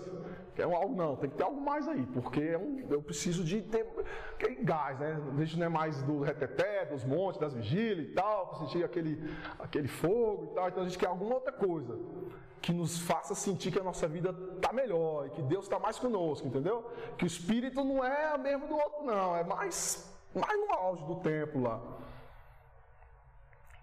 Quer 0.56 0.64
algo 0.64 0.96
não, 0.96 1.16
tem 1.16 1.30
que 1.30 1.36
ter 1.36 1.44
algo 1.44 1.60
mais 1.60 1.88
aí, 1.88 2.06
porque 2.08 2.40
é 2.40 2.58
um, 2.58 2.86
eu 2.90 3.02
preciso 3.02 3.44
de 3.44 3.62
ter 3.64 3.86
gás, 4.62 5.00
né? 5.00 5.20
A 5.36 5.40
gente 5.44 5.58
não 5.58 5.66
é 5.66 5.70
mais 5.70 6.04
do 6.04 6.22
reteté, 6.22 6.86
dos 6.86 7.04
montes, 7.04 7.42
das 7.42 7.54
vigílias 7.54 8.10
e 8.10 8.14
tal, 8.14 8.48
para 8.48 8.60
sentir 8.60 8.84
aquele, 8.84 9.20
aquele 9.58 9.88
fogo 9.88 10.52
e 10.52 10.56
tal. 10.56 10.68
Então 10.68 10.84
a 10.84 10.86
gente 10.86 11.00
quer 11.00 11.08
alguma 11.08 11.36
outra 11.36 11.52
coisa 11.52 11.98
que 12.62 12.72
nos 12.72 13.00
faça 13.00 13.34
sentir 13.34 13.72
que 13.72 13.80
a 13.80 13.84
nossa 13.84 14.08
vida 14.08 14.36
está 14.56 14.72
melhor 14.72 15.28
e 15.28 15.30
que 15.32 15.42
Deus 15.42 15.66
está 15.66 15.80
mais 15.80 15.98
conosco, 15.98 16.48
entendeu? 16.48 16.92
Que 17.18 17.24
o 17.24 17.28
espírito 17.28 17.84
não 17.84 18.04
é 18.06 18.36
o 18.36 18.40
mesmo 18.40 18.68
do 18.68 18.76
outro, 18.76 19.04
não, 19.04 19.36
é 19.36 19.44
mais, 19.44 20.14
mais 20.34 20.60
no 20.60 20.74
auge 20.74 21.04
do 21.06 21.16
tempo 21.16 21.60
lá. 21.60 21.82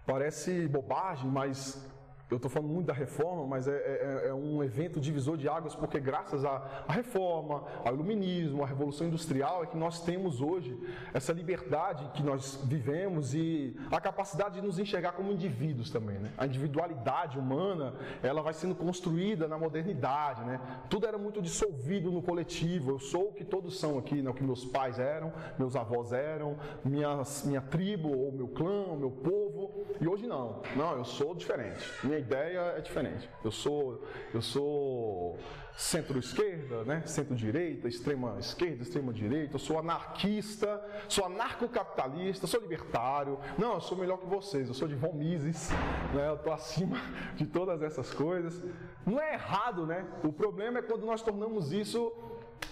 Parece 0.05 0.67
bobagem, 0.67 1.29
mas 1.29 1.83
eu 2.29 2.37
estou 2.37 2.49
falando 2.49 2.69
muito 2.69 2.87
da 2.87 2.93
reforma, 2.93 3.45
mas 3.45 3.67
é, 3.67 3.75
é, 3.75 4.27
é, 4.29 4.33
um 4.33 4.63
evento 4.63 4.99
divisor 4.99 5.37
de 5.37 5.47
águas, 5.47 5.75
porque 5.75 5.99
graças 5.99 6.43
à, 6.43 6.83
à, 6.87 6.91
reforma, 6.91 7.63
ao 7.83 7.93
iluminismo, 7.93 8.63
à 8.63 8.65
revolução 8.65 9.05
industrial, 9.05 9.63
é 9.63 9.67
que 9.67 9.77
nós 9.77 10.01
temos 10.01 10.41
hoje 10.41 10.75
essa 11.13 11.31
liberdade 11.31 12.09
que 12.15 12.23
nós 12.23 12.59
vivemos 12.63 13.35
e 13.35 13.75
a 13.91 14.01
capacidade 14.01 14.55
de 14.55 14.65
nos 14.65 14.79
enxergar 14.79 15.11
como 15.11 15.31
indivíduos 15.31 15.91
também. 15.91 16.17
Né? 16.17 16.31
A 16.35 16.47
individualidade 16.47 17.37
humana, 17.37 17.93
ela 18.23 18.41
vai 18.41 18.53
sendo 18.53 18.73
construída 18.73 19.47
na 19.47 19.59
modernidade. 19.59 20.43
Né? 20.45 20.59
Tudo 20.89 21.05
era 21.05 21.19
muito 21.19 21.39
dissolvido 21.43 22.11
no 22.11 22.23
coletivo. 22.23 22.89
Eu 22.89 22.99
sou 22.99 23.29
o 23.29 23.33
que 23.33 23.45
todos 23.45 23.79
são 23.79 23.99
aqui, 23.99 24.23
né? 24.23 24.31
o 24.31 24.33
que 24.33 24.43
meus 24.43 24.65
pais 24.65 24.97
eram, 24.97 25.31
meus 25.59 25.75
avós 25.75 26.11
eram, 26.11 26.57
minhas, 26.83 27.43
minha 27.45 27.61
tribo, 27.61 28.09
ou 28.09 28.31
meu 28.31 28.47
clã, 28.47 28.85
o 28.85 28.97
meu 28.97 29.11
povo. 29.11 29.85
E 30.01 30.07
hoje 30.07 30.25
não. 30.25 30.63
Não, 30.75 30.97
eu 30.97 31.05
sou 31.05 31.35
diferente. 31.35 31.85
Minha 32.03 32.14
minha 32.15 32.19
ideia 32.19 32.59
é 32.77 32.81
diferente. 32.81 33.29
Eu 33.43 33.51
sou, 33.51 34.01
eu 34.33 34.41
sou 34.41 35.37
centro-esquerda, 35.75 36.83
né? 36.85 37.03
centro-direita, 37.05 37.87
extrema-esquerda, 37.87 38.81
extrema-direita, 38.81 39.55
eu 39.55 39.59
sou 39.59 39.77
anarquista, 39.77 40.81
sou 41.09 41.25
anarcocapitalista, 41.25 42.47
sou 42.47 42.61
libertário. 42.61 43.37
Não, 43.57 43.73
eu 43.73 43.81
sou 43.81 43.97
melhor 43.97 44.17
que 44.17 44.25
vocês, 44.25 44.67
eu 44.67 44.73
sou 44.73 44.87
de 44.87 44.95
Von 44.95 45.13
Mises, 45.13 45.69
né? 46.13 46.29
eu 46.29 46.35
estou 46.35 46.53
acima 46.53 46.97
de 47.35 47.45
todas 47.45 47.81
essas 47.81 48.13
coisas. 48.13 48.61
Não 49.05 49.19
é 49.19 49.33
errado, 49.33 49.85
né? 49.85 50.05
O 50.23 50.31
problema 50.31 50.79
é 50.79 50.81
quando 50.81 51.05
nós 51.05 51.21
tornamos 51.21 51.71
isso 51.73 52.11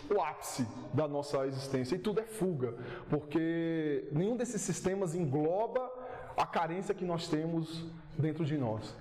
o 0.10 0.22
ápice 0.22 0.66
da 0.94 1.08
nossa 1.08 1.46
existência 1.46 1.96
e 1.96 2.00
tudo 2.00 2.20
é 2.20 2.24
fuga, 2.24 2.76
porque 3.10 4.08
nenhum 4.12 4.36
desses 4.36 4.62
sistemas 4.62 5.14
engloba 5.14 5.91
a 6.36 6.46
carência 6.46 6.96
que 6.96 7.06
nós 7.06 7.28
temos 7.28 7.86
dentro 8.18 8.44
de 8.44 8.58
nós 8.58 8.96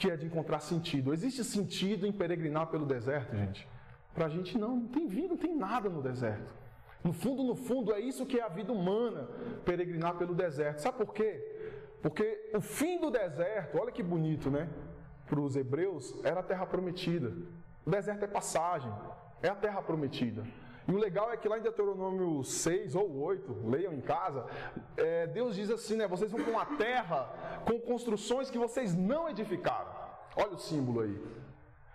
que 0.00 0.10
é 0.10 0.16
de 0.16 0.24
encontrar 0.24 0.60
sentido. 0.60 1.12
Existe 1.12 1.44
sentido 1.44 2.06
em 2.06 2.12
peregrinar 2.12 2.68
pelo 2.68 2.86
deserto, 2.86 3.36
gente? 3.36 3.68
Para 4.14 4.24
a 4.24 4.28
gente 4.30 4.56
não, 4.56 4.76
não 4.76 4.88
tem 4.88 5.06
vida, 5.06 5.28
não 5.28 5.36
tem 5.36 5.54
nada 5.54 5.90
no 5.90 6.00
deserto. 6.02 6.50
No 7.04 7.12
fundo, 7.12 7.42
no 7.42 7.54
fundo, 7.54 7.92
é 7.92 8.00
isso 8.00 8.24
que 8.24 8.40
é 8.40 8.42
a 8.42 8.48
vida 8.48 8.72
humana, 8.72 9.28
peregrinar 9.62 10.16
pelo 10.16 10.34
deserto. 10.34 10.78
Sabe 10.78 10.96
por 10.96 11.12
quê? 11.12 11.30
Porque 12.00 12.50
o 12.54 12.62
fim 12.62 12.98
do 12.98 13.10
deserto, 13.10 13.78
olha 13.78 13.92
que 13.92 14.02
bonito, 14.02 14.50
né? 14.50 14.70
Para 15.26 15.38
os 15.38 15.54
hebreus, 15.54 16.18
era 16.24 16.40
a 16.40 16.42
terra 16.42 16.64
prometida. 16.64 17.34
O 17.84 17.90
deserto 17.90 18.24
é 18.24 18.26
passagem, 18.26 18.92
é 19.42 19.48
a 19.48 19.54
terra 19.54 19.82
prometida. 19.82 20.44
E 20.88 20.92
o 20.92 20.96
legal 20.96 21.30
é 21.32 21.36
que 21.36 21.48
lá 21.48 21.58
em 21.58 21.62
Deuteronômio 21.62 22.42
6 22.42 22.94
ou 22.94 23.22
8, 23.22 23.68
leiam 23.68 23.92
em 23.92 24.00
casa, 24.00 24.46
é, 24.96 25.26
Deus 25.26 25.54
diz 25.54 25.70
assim, 25.70 25.96
né? 25.96 26.06
Vocês 26.06 26.30
vão 26.30 26.42
para 26.42 26.52
uma 26.52 26.66
terra 26.76 27.32
com 27.64 27.78
construções 27.80 28.50
que 28.50 28.58
vocês 28.58 28.94
não 28.94 29.28
edificaram. 29.28 29.92
Olha 30.36 30.54
o 30.54 30.58
símbolo 30.58 31.02
aí. 31.02 31.40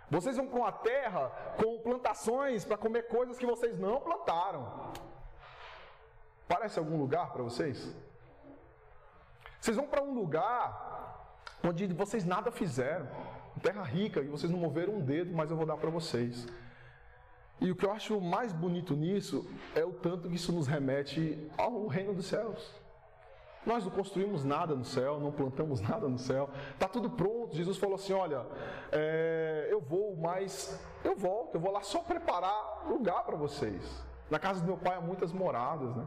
Vocês 0.09 0.37
vão 0.37 0.47
para 0.47 0.59
uma 0.59 0.71
terra 0.71 1.31
com 1.61 1.79
plantações 1.79 2.63
para 2.63 2.77
comer 2.77 3.07
coisas 3.07 3.37
que 3.37 3.45
vocês 3.45 3.77
não 3.79 3.99
plantaram. 3.99 4.93
Parece 6.47 6.77
algum 6.77 6.97
lugar 6.97 7.31
para 7.33 7.41
vocês? 7.41 7.93
Vocês 9.59 9.75
vão 9.75 9.87
para 9.87 10.03
um 10.03 10.13
lugar 10.13 10.85
onde 11.63 11.87
vocês 11.87 12.23
nada 12.23 12.51
fizeram, 12.51 13.07
terra 13.63 13.81
rica, 13.81 14.21
e 14.21 14.27
vocês 14.27 14.51
não 14.51 14.59
moveram 14.59 14.93
um 14.93 15.01
dedo, 15.01 15.33
mas 15.33 15.49
eu 15.49 15.57
vou 15.57 15.65
dar 15.65 15.77
para 15.77 15.89
vocês. 15.89 16.47
E 17.59 17.71
o 17.71 17.75
que 17.75 17.85
eu 17.85 17.91
acho 17.91 18.19
mais 18.19 18.51
bonito 18.51 18.95
nisso 18.95 19.47
é 19.73 19.83
o 19.83 19.93
tanto 19.93 20.29
que 20.29 20.35
isso 20.35 20.51
nos 20.51 20.67
remete 20.67 21.49
ao 21.57 21.87
reino 21.87 22.13
dos 22.13 22.25
céus. 22.25 22.85
Nós 23.65 23.83
não 23.83 23.91
construímos 23.91 24.43
nada 24.43 24.75
no 24.75 24.85
céu, 24.85 25.19
não 25.19 25.31
plantamos 25.31 25.81
nada 25.87 26.07
no 26.07 26.19
céu, 26.19 26.49
está 26.73 26.87
tudo 26.87 27.09
pronto. 27.09 27.55
Jesus 27.55 27.77
falou 27.77 27.95
assim: 27.95 28.13
Olha, 28.13 28.45
é, 28.91 29.67
eu 29.71 29.81
vou, 29.81 30.15
mas 30.17 30.79
eu 31.03 31.15
volto, 31.15 31.55
eu 31.55 31.59
vou 31.59 31.71
lá 31.71 31.81
só 31.81 31.99
preparar 31.99 32.87
lugar 32.87 33.23
para 33.23 33.35
vocês. 33.35 34.05
Na 34.29 34.37
casa 34.37 34.61
do 34.61 34.67
meu 34.67 34.77
pai 34.77 34.95
há 34.95 35.01
muitas 35.01 35.31
moradas, 35.31 35.95
né? 35.95 36.05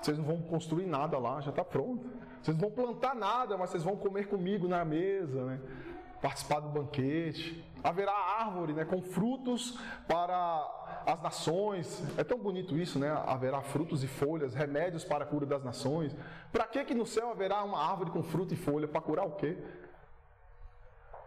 Vocês 0.00 0.18
não 0.18 0.24
vão 0.24 0.42
construir 0.42 0.86
nada 0.86 1.18
lá, 1.18 1.40
já 1.40 1.50
está 1.50 1.64
pronto. 1.64 2.08
Vocês 2.42 2.56
não 2.56 2.68
vão 2.68 2.70
plantar 2.70 3.14
nada, 3.14 3.56
mas 3.56 3.70
vocês 3.70 3.82
vão 3.82 3.96
comer 3.96 4.28
comigo 4.28 4.68
na 4.68 4.84
mesa, 4.84 5.44
né? 5.44 5.60
Participar 6.20 6.60
do 6.60 6.68
banquete. 6.68 7.64
Haverá 7.82 8.12
árvore 8.12 8.72
né, 8.72 8.84
com 8.84 9.00
frutos 9.00 9.78
para 10.08 11.02
as 11.06 11.22
nações. 11.22 12.02
É 12.16 12.24
tão 12.24 12.38
bonito 12.38 12.76
isso, 12.76 12.98
né? 12.98 13.10
Haverá 13.26 13.62
frutos 13.62 14.02
e 14.02 14.08
folhas, 14.08 14.54
remédios 14.54 15.04
para 15.04 15.24
a 15.24 15.26
cura 15.26 15.46
das 15.46 15.62
nações. 15.62 16.14
Para 16.52 16.64
que 16.64 16.84
que 16.84 16.94
no 16.94 17.06
céu 17.06 17.30
haverá 17.30 17.62
uma 17.62 17.78
árvore 17.78 18.10
com 18.10 18.22
fruto 18.22 18.54
e 18.54 18.56
folha? 18.56 18.88
Para 18.88 19.00
curar 19.00 19.26
o 19.26 19.32
quê? 19.32 19.56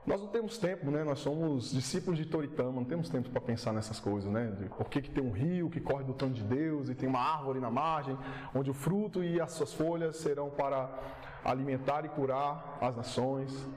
Nós 0.06 0.20
não 0.22 0.28
temos 0.28 0.58
tempo, 0.58 0.90
né? 0.90 1.04
Nós 1.04 1.20
somos 1.20 1.72
discípulos 1.72 2.18
de 2.18 2.26
Toritama, 2.26 2.72
não 2.72 2.84
temos 2.84 3.10
tempo 3.10 3.30
para 3.30 3.42
pensar 3.42 3.72
nessas 3.72 4.00
coisas, 4.00 4.32
né? 4.32 4.48
De 4.48 4.70
por 4.70 4.90
que, 4.90 5.02
que 5.02 5.12
tem 5.12 5.24
um 5.24 5.32
rio 5.32 5.70
que 5.70 5.80
corre 5.80 6.04
do 6.04 6.14
trono 6.14 6.34
de 6.34 6.44
Deus 6.44 6.90
e 6.90 6.96
tem 6.96 7.08
uma 7.08 7.20
árvore 7.20 7.60
na 7.60 7.70
margem, 7.70 8.18
onde 8.54 8.72
o 8.72 8.74
fruto 8.74 9.24
e 9.24 9.40
as 9.40 9.52
suas 9.52 9.74
folhas 9.74 10.18
serão 10.18 10.50
para 10.50 10.90
alimentar 11.46 12.06
e 12.06 12.10
curar 12.10 12.78
as 12.82 12.96
nações. 12.96 13.68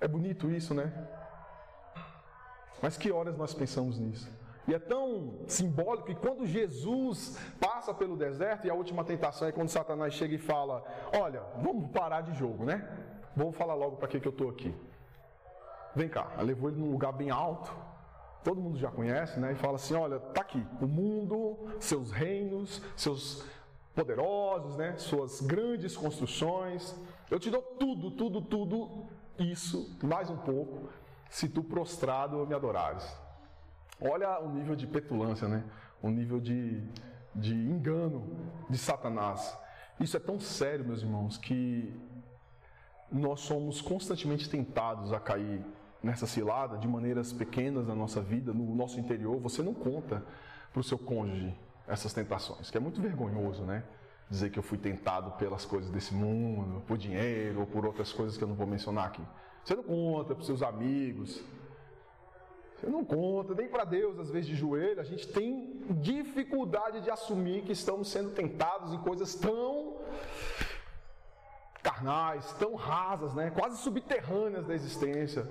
É 0.00 0.08
bonito 0.08 0.50
isso, 0.50 0.72
né? 0.72 0.92
Mas 2.82 2.96
que 2.96 3.12
horas 3.12 3.36
nós 3.36 3.52
pensamos 3.52 3.98
nisso? 3.98 4.30
E 4.66 4.74
é 4.74 4.78
tão 4.78 5.40
simbólico 5.46 6.06
que 6.06 6.14
quando 6.14 6.46
Jesus 6.46 7.38
passa 7.60 7.92
pelo 7.92 8.16
deserto, 8.16 8.66
e 8.66 8.70
a 8.70 8.74
última 8.74 9.04
tentação 9.04 9.48
é 9.48 9.52
quando 9.52 9.68
Satanás 9.68 10.14
chega 10.14 10.34
e 10.34 10.38
fala: 10.38 10.84
Olha, 11.12 11.42
vamos 11.62 11.90
parar 11.90 12.22
de 12.22 12.32
jogo, 12.34 12.64
né? 12.64 12.88
Vamos 13.36 13.56
falar 13.56 13.74
logo 13.74 13.96
para 13.96 14.08
que, 14.08 14.20
que 14.20 14.28
eu 14.28 14.32
estou 14.32 14.48
aqui. 14.48 14.74
Vem 15.94 16.08
cá, 16.08 16.30
ela 16.34 16.42
levou 16.42 16.70
ele 16.70 16.78
num 16.80 16.90
lugar 16.90 17.12
bem 17.12 17.30
alto, 17.30 17.74
todo 18.44 18.60
mundo 18.60 18.78
já 18.78 18.90
conhece, 18.90 19.38
né? 19.40 19.52
E 19.52 19.56
fala 19.56 19.74
assim: 19.74 19.94
Olha, 19.94 20.18
tá 20.18 20.40
aqui, 20.40 20.64
o 20.80 20.86
mundo, 20.86 21.58
seus 21.78 22.10
reinos, 22.10 22.80
seus 22.96 23.44
poderosos, 23.94 24.76
né? 24.76 24.94
Suas 24.96 25.40
grandes 25.40 25.96
construções. 25.96 26.94
Eu 27.30 27.38
te 27.38 27.50
dou 27.50 27.62
tudo, 27.62 28.10
tudo, 28.12 28.40
tudo 28.40 29.06
isso, 29.42 29.96
mais 30.02 30.30
um 30.30 30.36
pouco, 30.36 30.88
se 31.28 31.48
tu 31.48 31.62
prostrado 31.62 32.46
me 32.46 32.54
adorares. 32.54 33.04
Olha 34.00 34.40
o 34.40 34.50
nível 34.50 34.74
de 34.74 34.86
petulância, 34.86 35.48
né? 35.48 35.64
O 36.02 36.08
nível 36.08 36.40
de, 36.40 36.82
de 37.34 37.54
engano 37.54 38.50
de 38.68 38.78
Satanás. 38.78 39.56
Isso 39.98 40.16
é 40.16 40.20
tão 40.20 40.40
sério, 40.40 40.84
meus 40.84 41.02
irmãos, 41.02 41.36
que 41.36 41.94
nós 43.12 43.40
somos 43.40 43.80
constantemente 43.82 44.48
tentados 44.48 45.12
a 45.12 45.20
cair 45.20 45.64
nessa 46.02 46.26
cilada 46.26 46.78
de 46.78 46.88
maneiras 46.88 47.32
pequenas 47.32 47.86
na 47.86 47.94
nossa 47.94 48.22
vida, 48.22 48.52
no 48.52 48.74
nosso 48.74 48.98
interior. 48.98 49.38
Você 49.40 49.62
não 49.62 49.74
conta 49.74 50.24
para 50.72 50.80
o 50.80 50.84
seu 50.84 50.98
cônjuge 50.98 51.54
essas 51.86 52.12
tentações, 52.14 52.70
que 52.70 52.76
é 52.76 52.80
muito 52.80 53.00
vergonhoso, 53.00 53.64
né? 53.64 53.84
Dizer 54.30 54.50
que 54.50 54.58
eu 54.58 54.62
fui 54.62 54.78
tentado 54.78 55.32
pelas 55.32 55.64
coisas 55.64 55.90
desse 55.90 56.14
mundo, 56.14 56.80
por 56.86 56.96
dinheiro 56.96 57.60
ou 57.60 57.66
por 57.66 57.84
outras 57.84 58.12
coisas 58.12 58.38
que 58.38 58.44
eu 58.44 58.48
não 58.48 58.54
vou 58.54 58.66
mencionar 58.66 59.06
aqui. 59.06 59.22
Você 59.64 59.74
não 59.74 59.82
conta 59.82 60.34
para 60.34 60.40
os 60.40 60.46
seus 60.46 60.62
amigos. 60.62 61.42
Você 62.76 62.86
não 62.86 63.04
conta, 63.04 63.54
nem 63.54 63.68
para 63.68 63.84
Deus, 63.84 64.18
às 64.18 64.30
vezes 64.30 64.46
de 64.46 64.54
joelho. 64.54 65.00
A 65.00 65.04
gente 65.04 65.28
tem 65.28 65.82
dificuldade 66.00 67.02
de 67.02 67.10
assumir 67.10 67.62
que 67.62 67.72
estamos 67.72 68.08
sendo 68.08 68.30
tentados 68.30 68.94
em 68.94 68.98
coisas 68.98 69.34
tão 69.34 69.98
carnais, 71.82 72.52
tão 72.54 72.74
rasas, 72.76 73.34
né? 73.34 73.50
quase 73.50 73.82
subterrâneas 73.82 74.66
da 74.66 74.74
existência. 74.74 75.46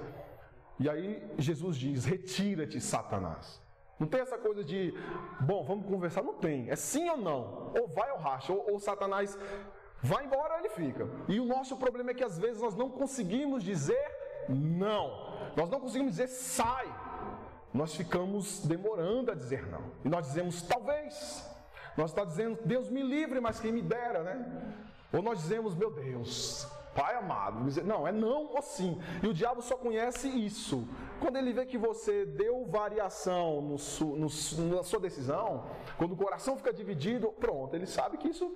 E 0.80 0.89
aí 0.89 1.21
Jesus 1.38 1.77
diz: 1.77 2.05
Retira-te, 2.05 2.80
Satanás. 2.80 3.61
Não 3.99 4.07
tem 4.07 4.21
essa 4.21 4.37
coisa 4.37 4.63
de, 4.63 4.93
bom, 5.41 5.63
vamos 5.63 5.85
conversar. 5.85 6.23
Não 6.23 6.35
tem. 6.35 6.69
É 6.69 6.75
sim 6.75 7.09
ou 7.09 7.17
não. 7.17 7.73
Ou 7.77 7.87
vai 7.87 8.09
ou 8.11 8.17
racha. 8.17 8.53
Ou, 8.53 8.71
ou 8.71 8.79
Satanás 8.79 9.37
vai 10.01 10.25
embora 10.25 10.53
ou 10.53 10.59
ele 10.59 10.69
fica. 10.69 11.07
E 11.27 11.39
o 11.39 11.45
nosso 11.45 11.75
problema 11.75 12.11
é 12.11 12.13
que 12.13 12.23
às 12.23 12.37
vezes 12.39 12.61
nós 12.61 12.75
não 12.75 12.89
conseguimos 12.89 13.63
dizer 13.63 14.45
não. 14.47 15.51
Nós 15.55 15.69
não 15.69 15.79
conseguimos 15.81 16.13
dizer 16.13 16.27
sai. 16.27 16.87
Nós 17.73 17.93
ficamos 17.93 18.65
demorando 18.65 19.31
a 19.31 19.35
dizer 19.35 19.67
não. 19.67 19.83
E 20.05 20.09
nós 20.09 20.27
dizemos 20.27 20.61
talvez. 20.61 21.45
Nós 21.97 22.11
está 22.11 22.23
dizendo 22.23 22.57
Deus 22.63 22.89
me 22.89 23.03
livre, 23.03 23.41
mas 23.41 23.59
quem 23.59 23.71
me 23.71 23.81
dera, 23.81 24.23
né? 24.23 24.75
Ou 25.11 25.21
nós 25.21 25.39
dizemos 25.39 25.75
meu 25.75 25.91
Deus, 25.91 26.67
Pai 26.99 27.15
amado, 27.15 27.65
não, 27.85 28.05
é 28.05 28.11
não 28.11 28.53
ou 28.53 28.61
sim. 28.61 28.99
E 29.23 29.27
o 29.27 29.33
diabo 29.33 29.61
só 29.61 29.77
conhece 29.77 30.27
isso. 30.27 30.85
Quando 31.21 31.37
ele 31.37 31.53
vê 31.53 31.65
que 31.65 31.77
você 31.77 32.25
deu 32.25 32.65
variação 32.65 33.61
no, 33.61 33.77
no, 34.17 34.75
na 34.75 34.83
sua 34.83 34.99
decisão, 34.99 35.65
quando 35.97 36.11
o 36.11 36.17
coração 36.17 36.57
fica 36.57 36.73
dividido, 36.73 37.29
pronto, 37.29 37.73
ele 37.73 37.85
sabe 37.85 38.17
que 38.17 38.27
isso, 38.27 38.53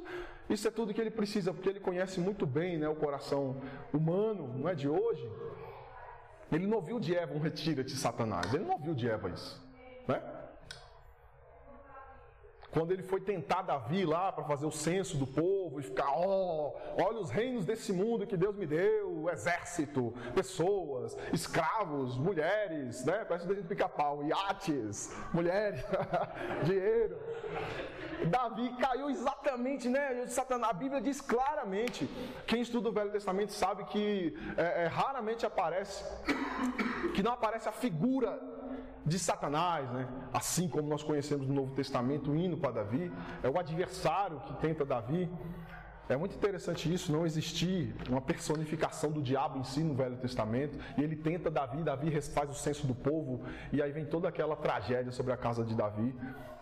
isso 0.49 0.67
é 0.67 0.71
tudo 0.71 0.93
que 0.93 0.99
ele 0.99 1.09
precisa, 1.09 1.53
porque 1.53 1.69
ele 1.69 1.79
conhece 1.79 2.19
muito 2.19 2.45
bem 2.45 2.77
né, 2.77 2.89
o 2.89 2.95
coração 2.95 3.55
humano, 3.93 4.53
não 4.57 4.67
é 4.67 4.75
de 4.75 4.89
hoje. 4.89 5.31
Ele 6.51 6.67
não 6.67 6.79
ouviu 6.79 6.99
de 6.99 7.15
Eva 7.15 7.33
um 7.33 7.39
retira-te, 7.39 7.95
Satanás. 7.95 8.53
Ele 8.53 8.65
não 8.65 8.73
ouviu 8.73 8.93
de 8.93 9.09
Eva 9.09 9.29
isso. 9.29 9.65
Né? 10.05 10.21
Quando 12.73 12.91
ele 12.91 13.03
foi 13.03 13.21
tentar 13.21 13.61
Davi 13.61 14.03
lá 14.03 14.31
para 14.31 14.43
fazer 14.45 14.65
o 14.65 14.71
censo 14.71 15.15
do 15.15 15.27
povo 15.27 15.79
e 15.79 15.83
ficar, 15.83 16.09
ó, 16.09 16.73
oh, 16.97 17.03
olha 17.03 17.19
os 17.19 17.29
reinos 17.29 17.65
desse 17.65 17.93
mundo 17.93 18.25
que 18.25 18.35
Deus 18.35 18.55
me 18.55 18.65
deu, 18.65 19.29
exército, 19.29 20.11
pessoas, 20.33 21.15
escravos, 21.31 22.17
mulheres, 22.17 23.05
né? 23.05 23.23
Parece 23.25 23.49
o 23.49 23.55
de 23.55 23.61
pica-pau, 23.61 24.23
iates, 24.23 25.15
mulheres, 25.31 25.85
dinheiro. 26.65 27.15
Davi 28.25 28.75
caiu 28.79 29.09
exatamente, 29.09 29.87
né? 29.87 30.25
Satanás, 30.27 30.71
a 30.71 30.73
Bíblia 30.73 31.01
diz 31.01 31.21
claramente. 31.21 32.09
Quem 32.47 32.61
estuda 32.61 32.89
o 32.89 32.91
Velho 32.91 33.11
Testamento 33.11 33.53
sabe 33.53 33.85
que 33.85 34.35
é, 34.57 34.83
é, 34.83 34.87
raramente 34.87 35.45
aparece, 35.45 36.03
que 37.13 37.21
não 37.21 37.33
aparece 37.33 37.69
a 37.69 37.71
figura 37.71 38.39
de 39.05 39.19
Satanás, 39.19 39.89
né? 39.91 40.07
assim 40.33 40.67
como 40.67 40.87
nós 40.87 41.03
conhecemos 41.03 41.47
no 41.47 41.53
Novo 41.53 41.73
Testamento 41.73 42.31
o 42.31 42.35
hino 42.35 42.57
para 42.57 42.71
Davi, 42.71 43.11
é 43.41 43.49
o 43.49 43.59
adversário 43.59 44.39
que 44.41 44.53
tenta 44.55 44.85
Davi. 44.85 45.29
É 46.09 46.17
muito 46.17 46.35
interessante 46.35 46.93
isso, 46.93 47.13
não 47.13 47.25
existir 47.25 47.95
uma 48.09 48.19
personificação 48.19 49.09
do 49.09 49.21
diabo 49.21 49.57
em 49.57 49.63
si 49.63 49.81
no 49.81 49.93
Velho 49.93 50.17
Testamento, 50.17 50.77
e 50.97 51.03
ele 51.03 51.15
tenta 51.15 51.49
Davi, 51.49 51.81
Davi 51.81 52.21
faz 52.21 52.49
o 52.49 52.53
censo 52.53 52.85
do 52.85 52.93
povo, 52.93 53.41
e 53.71 53.81
aí 53.81 53.91
vem 53.91 54.05
toda 54.05 54.27
aquela 54.27 54.55
tragédia 54.55 55.13
sobre 55.13 55.31
a 55.31 55.37
casa 55.37 55.63
de 55.63 55.73
Davi. 55.73 56.13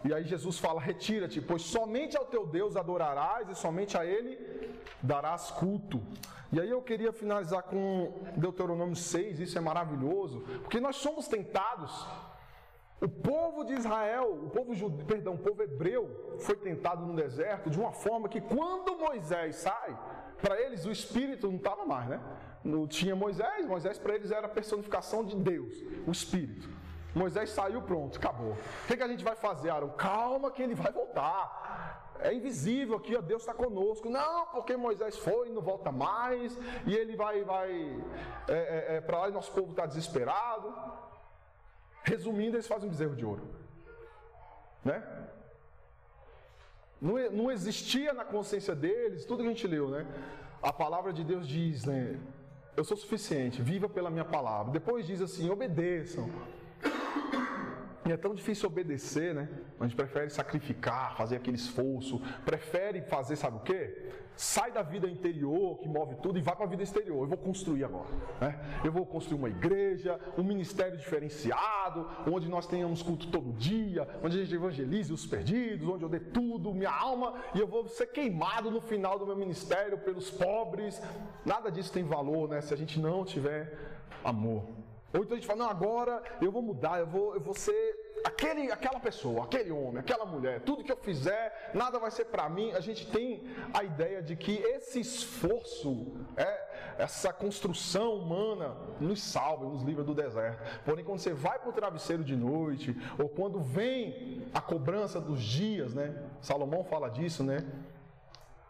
E 0.03 0.13
aí 0.13 0.23
Jesus 0.25 0.59
fala: 0.59 0.79
Retira-te, 0.79 1.41
pois 1.41 1.63
somente 1.63 2.15
ao 2.15 2.25
teu 2.25 2.45
Deus 2.45 2.75
adorarás 2.75 3.49
e 3.49 3.55
somente 3.55 3.97
a 3.97 4.05
ele 4.05 4.37
darás 5.01 5.49
culto. 5.49 6.01
E 6.51 6.59
aí 6.59 6.69
eu 6.69 6.81
queria 6.81 7.11
finalizar 7.11 7.63
com 7.63 8.13
Deuteronômio 8.35 8.95
6, 8.95 9.39
isso 9.39 9.57
é 9.57 9.61
maravilhoso, 9.61 10.41
porque 10.61 10.79
nós 10.79 10.97
somos 10.97 11.27
tentados 11.27 12.05
o 13.01 13.09
povo 13.09 13.63
de 13.63 13.73
Israel, 13.73 14.39
o 14.45 14.49
povo 14.51 14.75
judeu, 14.75 15.05
perdão, 15.07 15.33
o 15.33 15.37
povo 15.37 15.63
hebreu 15.63 16.37
foi 16.39 16.55
tentado 16.55 17.03
no 17.03 17.15
deserto 17.15 17.69
de 17.69 17.79
uma 17.79 17.91
forma 17.91 18.29
que 18.29 18.39
quando 18.39 18.95
Moisés 18.95 19.55
sai, 19.55 19.97
para 20.39 20.61
eles 20.61 20.85
o 20.85 20.91
espírito 20.91 21.47
não 21.47 21.57
estava 21.57 21.83
mais, 21.83 22.07
né? 22.07 22.21
Não 22.63 22.87
tinha 22.87 23.15
Moisés, 23.15 23.65
Moisés 23.65 23.97
para 23.97 24.13
eles 24.13 24.31
era 24.31 24.45
a 24.45 24.49
personificação 24.49 25.25
de 25.25 25.35
Deus, 25.35 25.83
o 26.05 26.11
espírito. 26.11 26.69
Moisés 27.13 27.49
saiu, 27.49 27.81
pronto, 27.81 28.17
acabou. 28.17 28.51
O 28.51 28.87
que, 28.87 28.95
que 28.95 29.03
a 29.03 29.07
gente 29.07 29.23
vai 29.23 29.35
fazer, 29.35 29.69
Aaron? 29.71 29.89
Calma 29.89 30.51
que 30.51 30.61
ele 30.61 30.75
vai 30.75 30.91
voltar. 30.91 32.15
É 32.19 32.31
invisível 32.33 32.97
aqui, 32.97 33.15
ó, 33.17 33.21
Deus 33.21 33.41
está 33.41 33.53
conosco. 33.53 34.09
Não, 34.09 34.45
porque 34.47 34.77
Moisés 34.77 35.17
foi 35.17 35.49
e 35.49 35.51
não 35.51 35.61
volta 35.61 35.91
mais. 35.91 36.57
E 36.85 36.95
ele 36.95 37.15
vai, 37.15 37.43
vai 37.43 37.71
é, 38.47 38.53
é, 38.53 38.95
é 38.97 39.01
para 39.01 39.19
lá 39.19 39.29
e 39.29 39.31
nosso 39.31 39.51
povo 39.51 39.71
está 39.71 39.85
desesperado. 39.85 40.73
Resumindo, 42.03 42.55
eles 42.55 42.67
fazem 42.67 42.87
um 42.87 42.91
bezerro 42.91 43.15
de 43.15 43.25
ouro. 43.25 43.47
Né? 44.83 45.03
Não, 46.99 47.31
não 47.31 47.51
existia 47.51 48.13
na 48.13 48.23
consciência 48.23 48.75
deles, 48.75 49.25
tudo 49.25 49.43
que 49.43 49.49
a 49.49 49.51
gente 49.51 49.67
leu, 49.67 49.89
né? 49.89 50.05
A 50.61 50.71
palavra 50.71 51.11
de 51.11 51.23
Deus 51.23 51.47
diz, 51.47 51.85
né? 51.85 52.19
Eu 52.77 52.83
sou 52.83 52.95
suficiente, 52.95 53.61
viva 53.61 53.89
pela 53.89 54.09
minha 54.09 54.25
palavra. 54.25 54.71
Depois 54.71 55.05
diz 55.05 55.21
assim: 55.21 55.49
obedeçam. 55.49 56.29
E 58.11 58.13
é 58.13 58.17
tão 58.17 58.35
difícil 58.35 58.67
obedecer, 58.67 59.33
né? 59.33 59.47
A 59.79 59.83
gente 59.85 59.95
prefere 59.95 60.29
sacrificar, 60.29 61.15
fazer 61.15 61.37
aquele 61.37 61.55
esforço, 61.55 62.21
prefere 62.43 63.01
fazer, 63.03 63.37
sabe 63.37 63.55
o 63.55 63.61
quê? 63.61 64.09
Sai 64.35 64.69
da 64.69 64.81
vida 64.81 65.07
interior, 65.07 65.77
que 65.77 65.87
move 65.87 66.15
tudo, 66.15 66.37
e 66.37 66.41
vai 66.41 66.53
para 66.53 66.65
a 66.65 66.67
vida 66.67 66.83
exterior. 66.83 67.23
Eu 67.23 67.27
vou 67.29 67.37
construir 67.37 67.85
agora. 67.85 68.09
Né? 68.41 68.59
Eu 68.83 68.91
vou 68.91 69.05
construir 69.05 69.37
uma 69.37 69.47
igreja, 69.47 70.19
um 70.37 70.43
ministério 70.43 70.97
diferenciado, 70.97 72.05
onde 72.27 72.49
nós 72.49 72.67
tenhamos 72.67 73.01
culto 73.01 73.31
todo 73.31 73.53
dia, 73.53 74.05
onde 74.21 74.37
a 74.37 74.43
gente 74.43 74.53
evangelize 74.53 75.13
os 75.13 75.25
perdidos, 75.25 75.87
onde 75.87 76.03
eu 76.03 76.09
dê 76.09 76.19
tudo, 76.19 76.73
minha 76.73 76.91
alma, 76.91 77.35
e 77.55 77.61
eu 77.61 77.67
vou 77.67 77.87
ser 77.87 78.07
queimado 78.07 78.69
no 78.69 78.81
final 78.81 79.17
do 79.17 79.25
meu 79.25 79.37
ministério 79.37 79.97
pelos 79.99 80.29
pobres. 80.29 81.01
Nada 81.45 81.71
disso 81.71 81.93
tem 81.93 82.03
valor, 82.03 82.49
né? 82.49 82.59
Se 82.59 82.73
a 82.73 82.77
gente 82.77 82.99
não 82.99 83.23
tiver 83.23 83.73
amor. 84.21 84.81
Ou 85.13 85.23
então 85.23 85.35
a 85.35 85.39
gente 85.39 85.47
fala, 85.47 85.63
não, 85.63 85.69
agora 85.69 86.23
eu 86.41 86.51
vou 86.51 86.61
mudar, 86.61 86.99
eu 86.99 87.07
vou, 87.07 87.33
eu 87.35 87.41
vou 87.41 87.53
ser 87.53 88.11
aquele, 88.23 88.71
aquela 88.71 88.99
pessoa, 88.99 89.43
aquele 89.43 89.71
homem, 89.71 89.99
aquela 89.99 90.25
mulher, 90.25 90.61
tudo 90.61 90.83
que 90.83 90.91
eu 90.91 90.97
fizer, 90.97 91.71
nada 91.73 91.99
vai 91.99 92.11
ser 92.11 92.25
para 92.25 92.47
mim. 92.49 92.71
A 92.71 92.79
gente 92.79 93.09
tem 93.11 93.43
a 93.73 93.83
ideia 93.83 94.21
de 94.21 94.35
que 94.35 94.53
esse 94.53 94.99
esforço, 94.99 96.07
é, 96.37 96.95
essa 96.97 97.33
construção 97.33 98.15
humana, 98.15 98.75
nos 98.99 99.21
salva, 99.21 99.65
nos 99.65 99.83
livra 99.83 100.03
do 100.03 100.13
deserto. 100.13 100.61
Porém, 100.85 101.03
quando 101.03 101.19
você 101.19 101.33
vai 101.33 101.59
para 101.59 101.69
o 101.69 101.73
travesseiro 101.73 102.23
de 102.23 102.35
noite, 102.35 102.95
ou 103.17 103.27
quando 103.27 103.59
vem 103.59 104.45
a 104.53 104.61
cobrança 104.61 105.19
dos 105.19 105.41
dias, 105.41 105.93
né? 105.93 106.15
Salomão 106.41 106.83
fala 106.83 107.09
disso, 107.09 107.43
né? 107.43 107.65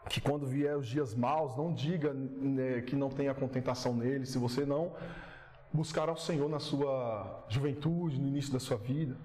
Que 0.08 0.20
quando 0.20 0.46
vier 0.46 0.76
os 0.76 0.88
dias 0.88 1.14
maus, 1.14 1.56
não 1.56 1.72
diga 1.72 2.12
né, 2.12 2.80
que 2.82 2.96
não 2.96 3.08
tenha 3.08 3.32
contentação 3.32 3.94
nele, 3.94 4.26
se 4.26 4.36
você 4.36 4.66
não 4.66 4.92
buscar 5.72 6.08
ao 6.08 6.16
Senhor 6.16 6.48
na 6.48 6.58
sua 6.58 7.44
juventude, 7.48 8.20
no 8.20 8.28
início 8.28 8.52
da 8.52 8.60
sua 8.60 8.76
vida. 8.76 9.16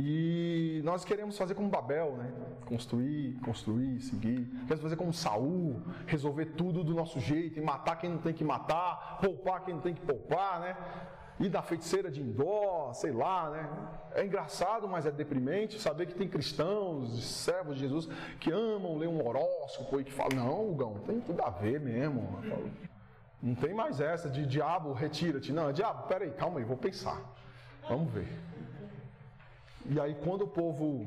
E 0.00 0.80
nós 0.84 1.04
queremos 1.04 1.36
fazer 1.36 1.56
como 1.56 1.68
Babel, 1.68 2.16
né? 2.16 2.32
Construir, 2.66 3.36
construir, 3.40 4.00
seguir. 4.00 4.46
Queremos 4.62 4.82
fazer 4.82 4.94
como 4.94 5.12
Saul, 5.12 5.82
resolver 6.06 6.46
tudo 6.56 6.84
do 6.84 6.94
nosso 6.94 7.18
jeito, 7.18 7.58
e 7.58 7.62
matar 7.62 7.96
quem 7.96 8.08
não 8.08 8.18
tem 8.18 8.32
que 8.32 8.44
matar, 8.44 9.18
poupar 9.20 9.64
quem 9.64 9.74
não 9.74 9.80
tem 9.80 9.92
que 9.92 10.00
poupar, 10.00 10.60
né? 10.60 10.76
Ir 11.40 11.48
da 11.48 11.62
feiticeira 11.62 12.12
de 12.12 12.20
Indó, 12.20 12.92
sei 12.92 13.10
lá, 13.10 13.50
né? 13.50 13.68
É 14.14 14.24
engraçado, 14.24 14.88
mas 14.88 15.04
é 15.04 15.10
deprimente 15.10 15.80
saber 15.80 16.06
que 16.06 16.14
tem 16.14 16.28
cristãos, 16.28 17.24
servos 17.24 17.74
de 17.74 17.80
Jesus, 17.80 18.08
que 18.38 18.52
amam 18.52 18.96
ler 18.98 19.08
um 19.08 19.24
horóscopo 19.26 20.00
e 20.00 20.04
que 20.04 20.12
falam, 20.12 20.36
não, 20.36 20.74
Gão, 20.74 20.94
tem 21.06 21.20
tudo 21.20 21.42
a 21.42 21.50
ver 21.50 21.80
mesmo. 21.80 22.38
Não 23.42 23.54
tem 23.54 23.72
mais 23.72 24.00
essa 24.00 24.28
de 24.28 24.44
diabo, 24.44 24.92
retira-te. 24.92 25.52
Não, 25.52 25.72
diabo, 25.72 26.08
peraí, 26.08 26.30
calma 26.32 26.58
aí, 26.58 26.64
vou 26.64 26.76
pensar. 26.76 27.22
Vamos 27.88 28.12
ver. 28.12 28.28
E 29.86 30.00
aí, 30.00 30.16
quando 30.24 30.42
o 30.42 30.48
povo 30.48 31.06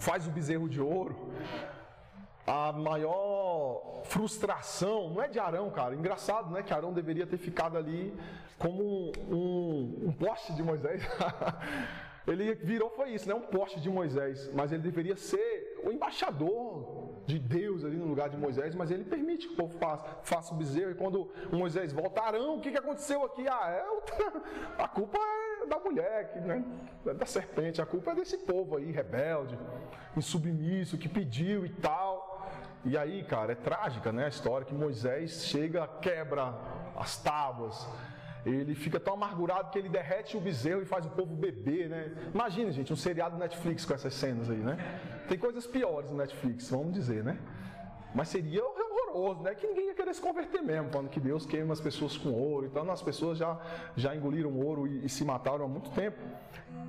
faz 0.00 0.26
o 0.26 0.30
bezerro 0.30 0.68
de 0.68 0.80
ouro, 0.80 1.30
a 2.46 2.72
maior 2.72 4.02
frustração 4.04 5.10
não 5.10 5.22
é 5.22 5.28
de 5.28 5.38
Arão, 5.38 5.70
cara. 5.70 5.94
Engraçado, 5.94 6.50
né? 6.50 6.62
Que 6.62 6.72
Arão 6.72 6.92
deveria 6.92 7.26
ter 7.26 7.38
ficado 7.38 7.76
ali 7.76 8.12
como 8.58 8.82
um, 8.82 9.12
um, 9.30 10.08
um 10.08 10.12
poste 10.12 10.52
de 10.54 10.62
Moisés. 10.62 11.02
ele 12.26 12.54
virou, 12.54 12.90
foi 12.90 13.10
isso, 13.10 13.28
né? 13.28 13.34
Um 13.34 13.42
poste 13.42 13.80
de 13.80 13.88
Moisés. 13.88 14.50
Mas 14.52 14.72
ele 14.72 14.82
deveria 14.82 15.16
ser 15.16 15.67
o 15.84 15.90
embaixador 15.90 17.08
de 17.26 17.38
Deus 17.38 17.84
ali 17.84 17.96
no 17.96 18.06
lugar 18.06 18.28
de 18.28 18.36
Moisés, 18.36 18.74
mas 18.74 18.90
ele 18.90 19.04
permite 19.04 19.46
que 19.48 19.54
o 19.54 19.56
povo 19.56 19.78
faça, 19.78 20.04
faça 20.22 20.54
o 20.54 20.56
bezerro. 20.56 20.90
E 20.90 20.94
quando 20.94 21.30
Moisés 21.52 21.92
volta, 21.92 22.22
Arão, 22.22 22.56
o 22.56 22.60
que, 22.60 22.70
que 22.70 22.78
aconteceu 22.78 23.24
aqui? 23.24 23.46
Ah, 23.48 23.70
é, 23.70 23.84
a 24.82 24.88
culpa 24.88 25.18
é 25.18 25.66
da 25.66 25.78
mulher, 25.78 26.32
que, 26.32 26.40
né, 26.40 26.64
é 27.06 27.14
da 27.14 27.26
serpente, 27.26 27.82
a 27.82 27.86
culpa 27.86 28.12
é 28.12 28.14
desse 28.14 28.38
povo 28.38 28.76
aí, 28.76 28.90
rebelde, 28.90 29.58
insubmisso, 30.16 30.96
que 30.96 31.08
pediu 31.08 31.66
e 31.66 31.68
tal. 31.68 32.50
E 32.84 32.96
aí, 32.96 33.22
cara, 33.24 33.52
é 33.52 33.54
trágica 33.54 34.12
né, 34.12 34.24
a 34.24 34.28
história 34.28 34.66
que 34.66 34.74
Moisés 34.74 35.44
chega, 35.44 35.86
quebra 36.00 36.54
as 36.96 37.22
tábuas, 37.22 37.86
ele 38.44 38.74
fica 38.74 39.00
tão 39.00 39.14
amargurado 39.14 39.70
que 39.70 39.78
ele 39.78 39.88
derrete 39.88 40.36
o 40.36 40.40
bezerro 40.40 40.82
e 40.82 40.84
faz 40.84 41.04
o 41.06 41.10
povo 41.10 41.34
beber, 41.34 41.88
né? 41.88 42.12
Imagina, 42.32 42.70
gente, 42.70 42.92
um 42.92 42.96
seriado 42.96 43.36
Netflix 43.36 43.84
com 43.84 43.94
essas 43.94 44.14
cenas 44.14 44.48
aí, 44.48 44.58
né? 44.58 44.76
Tem 45.28 45.38
coisas 45.38 45.66
piores 45.66 46.10
no 46.10 46.16
Netflix, 46.16 46.70
vamos 46.70 46.92
dizer, 46.92 47.24
né? 47.24 47.38
Mas 48.14 48.28
seria 48.28 48.62
horroroso, 48.64 49.42
né? 49.42 49.54
Que 49.54 49.66
ninguém 49.66 49.88
ia 49.88 49.94
querer 49.94 50.14
se 50.14 50.20
converter 50.20 50.62
mesmo, 50.62 50.90
falando 50.90 51.08
que 51.08 51.20
Deus 51.20 51.44
queima 51.44 51.72
as 51.72 51.80
pessoas 51.80 52.16
com 52.16 52.32
ouro 52.32 52.66
e 52.66 52.70
tal. 52.70 52.88
As 52.90 53.02
pessoas 53.02 53.38
já, 53.38 53.58
já 53.96 54.14
engoliram 54.14 54.54
ouro 54.58 54.86
e, 54.86 55.04
e 55.04 55.08
se 55.08 55.24
mataram 55.24 55.64
há 55.64 55.68
muito 55.68 55.90
tempo. 55.90 56.18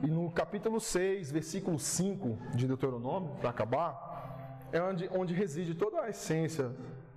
E 0.04 0.08
no 0.08 0.32
capítulo 0.32 0.80
6, 0.80 1.32
versículo 1.32 1.78
5 1.78 2.56
de 2.56 2.68
Deuteronômio, 2.68 3.36
para 3.42 3.50
acabar, 3.50 4.68
é 4.72 4.82
onde, 4.82 5.10
onde 5.12 5.34
reside 5.34 5.74
toda 5.76 6.02
a 6.02 6.10
essência 6.10 6.72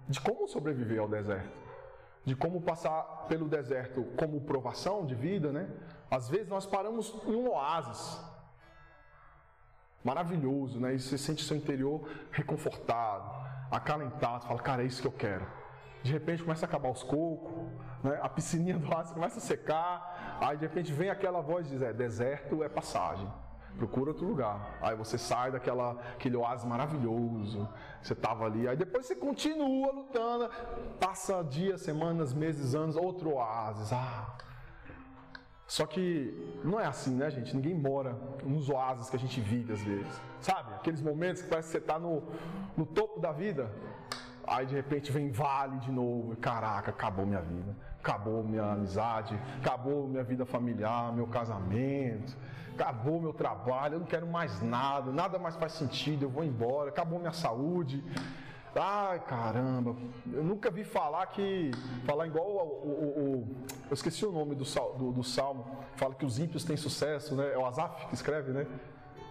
de 0.09 0.20
como 0.20 0.49
sobreviver 0.49 1.01
ao 1.01 1.09
deserto 1.09 1.62
de 2.25 2.37
como 2.37 2.61
passar 2.61 3.03
pelo 3.29 3.49
deserto 3.49 4.05
como 4.16 4.41
provação 4.41 5.05
de 5.05 5.14
vida, 5.14 5.53
né? 5.53 5.68
Às 6.11 6.29
vezes 6.29 6.49
nós 6.49 6.66
paramos 6.66 7.14
em 7.27 7.35
um 7.35 7.51
oásis 7.51 8.20
maravilhoso, 10.05 10.79
né? 10.79 10.95
E 10.95 11.01
você 11.01 11.18
sente 11.18 11.45
seu 11.45 11.57
interior 11.57 12.09
reconfortado, 12.31 13.31
acalentado, 13.70 14.47
fala, 14.47 14.61
cara, 14.61 14.83
é 14.83 14.87
isso 14.87 15.01
que 15.01 15.09
eu 15.09 15.12
quero. 15.12 15.47
De 16.03 16.12
repente 16.12 16.43
começa 16.43 16.66
a 16.66 16.68
acabar 16.68 16.91
os 16.91 17.03
cocos, 17.03 17.53
né? 18.03 18.18
a 18.20 18.29
piscininha 18.29 18.79
do 18.79 18.89
oásis 18.89 19.12
começa 19.12 19.39
a 19.39 19.41
secar, 19.41 20.39
aí 20.41 20.57
de 20.57 20.66
repente 20.66 20.93
vem 20.93 21.11
aquela 21.11 21.41
voz 21.41 21.66
e 21.66 21.70
diz, 21.70 21.83
é, 21.83 21.93
deserto 21.93 22.62
é 22.62 22.68
passagem 22.68 23.29
procura 23.77 24.11
outro 24.11 24.27
lugar. 24.27 24.79
Aí 24.81 24.95
você 24.97 25.18
sai 25.18 25.51
daquela 25.51 25.93
aquele 26.14 26.37
oásis 26.37 26.64
maravilhoso, 26.64 27.68
você 28.03 28.12
estava 28.12 28.45
ali, 28.45 28.68
aí 28.68 28.77
depois 28.77 29.07
você 29.07 29.14
continua 29.14 29.93
lutando, 29.93 30.51
passa 31.01 31.43
dias, 31.43 31.81
semanas, 31.83 32.33
meses, 32.33 32.75
anos, 32.75 32.97
outro 32.97 33.35
oásis. 33.35 33.93
Ah. 33.93 34.37
Só 35.66 35.87
que 35.87 36.61
não 36.62 36.79
é 36.79 36.85
assim, 36.85 37.14
né, 37.14 37.31
gente? 37.31 37.57
Ninguém 37.57 37.75
mora 37.75 38.14
nos 38.45 38.68
oásis 38.68 39.09
que 39.09 39.16
a 39.16 39.18
gente 39.18 39.41
vive 39.41 39.73
às 39.73 39.83
vezes. 39.83 40.20
Sabe? 40.41 40.75
Aqueles 40.75 41.01
momentos 41.01 41.41
que 41.41 41.49
parece 41.49 41.68
que 41.68 41.73
você 41.73 41.79
está 41.79 41.99
no, 41.99 42.23
no 42.77 42.85
topo 42.85 43.20
da 43.20 43.33
vida. 43.33 43.70
Aí 44.47 44.66
de 44.66 44.75
repente 44.75 45.11
vem 45.11 45.31
vale 45.31 45.79
de 45.79 45.91
novo. 45.91 46.37
Caraca, 46.37 46.91
acabou 46.91 47.25
minha 47.25 47.41
vida. 47.41 47.75
Acabou 48.01 48.45
minha 48.45 48.73
amizade. 48.73 49.39
Acabou 49.61 50.07
minha 50.07 50.23
vida 50.23 50.45
familiar, 50.45 51.11
meu 51.11 51.27
casamento 51.27 52.37
acabou 52.73 53.20
meu 53.20 53.33
trabalho, 53.33 53.95
eu 53.95 54.01
não 54.01 54.07
quero 54.07 54.27
mais 54.27 54.61
nada, 54.62 55.12
nada 55.12 55.39
mais 55.39 55.57
faz 55.57 55.73
sentido, 55.73 56.25
eu 56.25 56.31
vou 56.31 56.45
embora, 56.45 56.89
acabou 56.89 57.18
minha 57.18 57.33
saúde. 57.33 58.03
Ai 58.75 59.20
caramba, 59.20 59.95
eu 60.33 60.43
nunca 60.43 60.70
vi 60.70 60.83
falar 60.83 61.27
que. 61.27 61.70
Falar 62.07 62.27
igual 62.27 62.47
o. 62.47 62.51
o, 62.51 63.20
o 63.20 63.57
eu 63.91 63.95
esqueci 63.95 64.25
o 64.25 64.33
nome 64.33 64.55
do, 64.55 64.64
do, 64.64 65.12
do, 65.12 65.23
salmo, 65.23 65.66
fala 65.97 66.14
que 66.14 66.25
os 66.25 66.39
ímpios 66.39 66.64
têm 66.64 66.77
sucesso, 66.77 67.35
né? 67.37 67.53
É 67.53 67.59
o 67.59 67.66
Azaf 67.66 68.07
que 68.07 68.14
escreve, 68.14 68.51
né? 68.51 68.66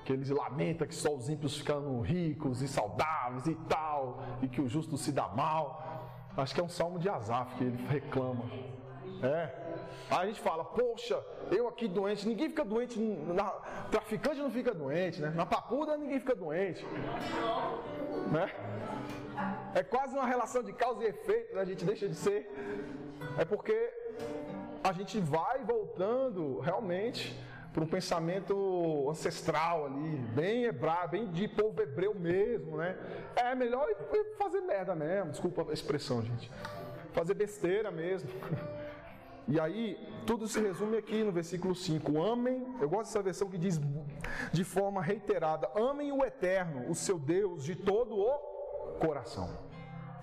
Que 0.05 0.13
eles 0.13 0.29
lamenta 0.29 0.85
que 0.85 0.93
só 0.93 1.15
os 1.15 1.27
ímpios 1.27 1.57
ficam 1.57 2.01
ricos 2.01 2.61
e 2.61 2.67
saudáveis 2.67 3.47
e 3.47 3.55
tal, 3.67 4.23
e 4.43 4.47
que 4.47 4.61
o 4.61 4.69
justo 4.69 4.95
se 4.95 5.11
dá 5.11 5.27
mal. 5.29 6.07
Acho 6.37 6.53
que 6.53 6.61
é 6.61 6.63
um 6.63 6.69
salmo 6.69 6.99
de 6.99 7.09
Azaf 7.09 7.55
que 7.55 7.63
ele 7.63 7.83
reclama. 7.87 8.43
É, 9.23 9.49
Aí 10.11 10.23
a 10.23 10.25
gente 10.25 10.41
fala, 10.41 10.65
poxa, 10.65 11.23
eu 11.49 11.69
aqui 11.69 11.87
doente, 11.87 12.27
ninguém 12.27 12.49
fica 12.49 12.65
doente, 12.65 12.99
na, 12.99 13.49
traficante 13.89 14.41
não 14.41 14.51
fica 14.51 14.73
doente, 14.73 15.21
né? 15.21 15.31
Na 15.33 15.45
papuda 15.45 15.95
ninguém 15.95 16.19
fica 16.19 16.35
doente. 16.35 16.85
Né? 18.29 18.51
É 19.73 19.81
quase 19.83 20.13
uma 20.13 20.27
relação 20.27 20.61
de 20.61 20.73
causa 20.73 21.01
e 21.05 21.07
efeito, 21.07 21.55
né? 21.55 21.61
a 21.61 21.65
gente 21.65 21.85
deixa 21.85 22.09
de 22.09 22.15
ser. 22.15 22.51
É 23.37 23.45
porque 23.45 23.89
a 24.83 24.91
gente 24.91 25.17
vai 25.21 25.63
voltando 25.63 26.59
realmente 26.59 27.33
para 27.71 27.81
um 27.81 27.87
pensamento 27.87 29.07
ancestral 29.09 29.85
ali, 29.85 30.17
bem 30.35 30.65
hebraico, 30.65 31.11
bem 31.11 31.31
de 31.31 31.47
povo 31.47 31.81
hebreu 31.81 32.13
mesmo, 32.13 32.75
né? 32.75 32.97
É 33.33 33.55
melhor 33.55 33.87
fazer 34.37 34.59
merda 34.59 34.93
mesmo, 34.93 35.31
desculpa 35.31 35.65
a 35.69 35.73
expressão, 35.73 36.21
gente. 36.21 36.51
Fazer 37.13 37.33
besteira 37.33 37.89
mesmo. 37.89 38.29
E 39.47 39.59
aí, 39.59 39.97
tudo 40.25 40.47
se 40.47 40.59
resume 40.59 40.97
aqui 40.97 41.23
no 41.23 41.31
versículo 41.31 41.75
5. 41.75 42.21
Amem, 42.21 42.65
eu 42.79 42.87
gosto 42.87 43.05
dessa 43.05 43.23
versão 43.23 43.49
que 43.49 43.57
diz 43.57 43.79
de 44.51 44.63
forma 44.63 45.01
reiterada: 45.01 45.69
amem 45.75 46.11
o 46.11 46.23
eterno, 46.23 46.89
o 46.89 46.95
seu 46.95 47.17
Deus, 47.17 47.63
de 47.63 47.75
todo 47.75 48.15
o 48.15 48.97
coração. 48.99 49.49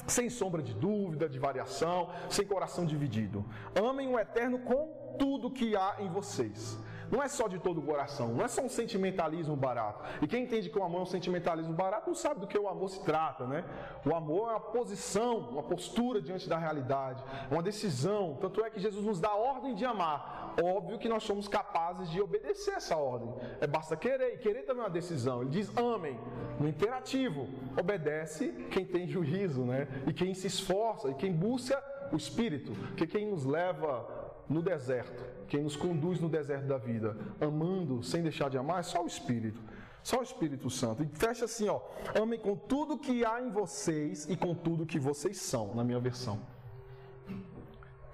Sem 0.06 0.30
sombra 0.30 0.62
de 0.62 0.72
dúvida, 0.72 1.28
de 1.28 1.38
variação, 1.38 2.10
sem 2.30 2.46
coração 2.46 2.86
dividido. 2.86 3.44
Amem 3.74 4.08
o 4.08 4.18
eterno 4.18 4.60
com 4.60 5.16
tudo 5.18 5.50
que 5.50 5.76
há 5.76 5.96
em 5.98 6.08
vocês 6.08 6.78
não 7.10 7.22
é 7.22 7.28
só 7.28 7.48
de 7.48 7.58
todo 7.58 7.78
o 7.78 7.82
coração, 7.82 8.28
não 8.28 8.44
é 8.44 8.48
só 8.48 8.62
um 8.62 8.68
sentimentalismo 8.68 9.56
barato. 9.56 10.04
E 10.22 10.26
quem 10.26 10.44
entende 10.44 10.68
que 10.70 10.78
o 10.78 10.82
amor 10.82 11.00
é 11.00 11.02
um 11.02 11.06
sentimentalismo 11.06 11.72
barato 11.72 12.08
não 12.08 12.14
sabe 12.14 12.40
do 12.40 12.46
que 12.46 12.58
o 12.58 12.68
amor 12.68 12.88
se 12.88 13.02
trata, 13.02 13.46
né? 13.46 13.64
O 14.04 14.14
amor 14.14 14.48
é 14.48 14.52
uma 14.52 14.60
posição, 14.60 15.38
uma 15.50 15.62
postura 15.62 16.20
diante 16.20 16.48
da 16.48 16.58
realidade, 16.58 17.22
uma 17.50 17.62
decisão. 17.62 18.36
Tanto 18.40 18.64
é 18.64 18.70
que 18.70 18.80
Jesus 18.80 19.04
nos 19.04 19.20
dá 19.20 19.28
a 19.28 19.36
ordem 19.36 19.74
de 19.74 19.84
amar. 19.84 20.54
Óbvio 20.62 20.98
que 20.98 21.08
nós 21.08 21.22
somos 21.22 21.46
capazes 21.46 22.10
de 22.10 22.20
obedecer 22.20 22.74
essa 22.74 22.96
ordem. 22.96 23.32
É 23.60 23.66
basta 23.66 23.96
querer, 23.96 24.34
e 24.34 24.38
querer 24.38 24.62
também 24.62 24.82
é 24.82 24.86
uma 24.86 24.90
decisão. 24.90 25.42
Ele 25.42 25.50
diz: 25.50 25.74
amem, 25.76 26.18
no 26.58 26.68
imperativo. 26.68 27.48
Obedece 27.78 28.48
quem 28.70 28.84
tem 28.84 29.06
juízo, 29.06 29.62
né? 29.62 29.86
E 30.06 30.12
quem 30.12 30.34
se 30.34 30.46
esforça, 30.46 31.08
e 31.10 31.14
quem 31.14 31.32
busca 31.32 31.82
o 32.12 32.16
Espírito, 32.16 32.72
que 32.96 33.06
quem 33.06 33.30
nos 33.30 33.44
leva 33.44 34.17
no 34.48 34.62
deserto, 34.62 35.22
quem 35.46 35.62
nos 35.62 35.76
conduz 35.76 36.20
no 36.20 36.28
deserto 36.28 36.66
da 36.66 36.78
vida, 36.78 37.16
amando 37.40 38.02
sem 38.02 38.22
deixar 38.22 38.48
de 38.48 38.58
amar, 38.58 38.80
é 38.80 38.82
só 38.82 39.02
o 39.02 39.06
Espírito. 39.06 39.60
Só 40.02 40.20
o 40.20 40.22
Espírito 40.22 40.70
Santo. 40.70 41.02
E 41.02 41.06
fecha 41.06 41.44
assim, 41.44 41.68
ó. 41.68 41.80
Amem 42.14 42.38
com 42.38 42.56
tudo 42.56 42.96
que 42.96 43.24
há 43.24 43.42
em 43.42 43.50
vocês 43.50 44.26
e 44.28 44.36
com 44.36 44.54
tudo 44.54 44.86
que 44.86 44.98
vocês 44.98 45.38
são, 45.38 45.74
na 45.74 45.84
minha 45.84 46.00
versão. 46.00 46.40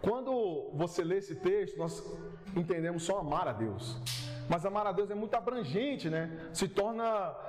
Quando 0.02 0.70
você 0.74 1.02
lê 1.04 1.18
esse 1.18 1.34
texto, 1.36 1.78
nós 1.78 2.02
entendemos 2.56 3.04
só 3.04 3.20
amar 3.20 3.48
a 3.48 3.52
Deus. 3.52 3.98
Mas 4.48 4.66
amar 4.66 4.86
a 4.86 4.92
Deus 4.92 5.10
é 5.10 5.14
muito 5.14 5.34
abrangente, 5.34 6.10
né? 6.10 6.50
Se 6.52 6.68
torna 6.68 7.04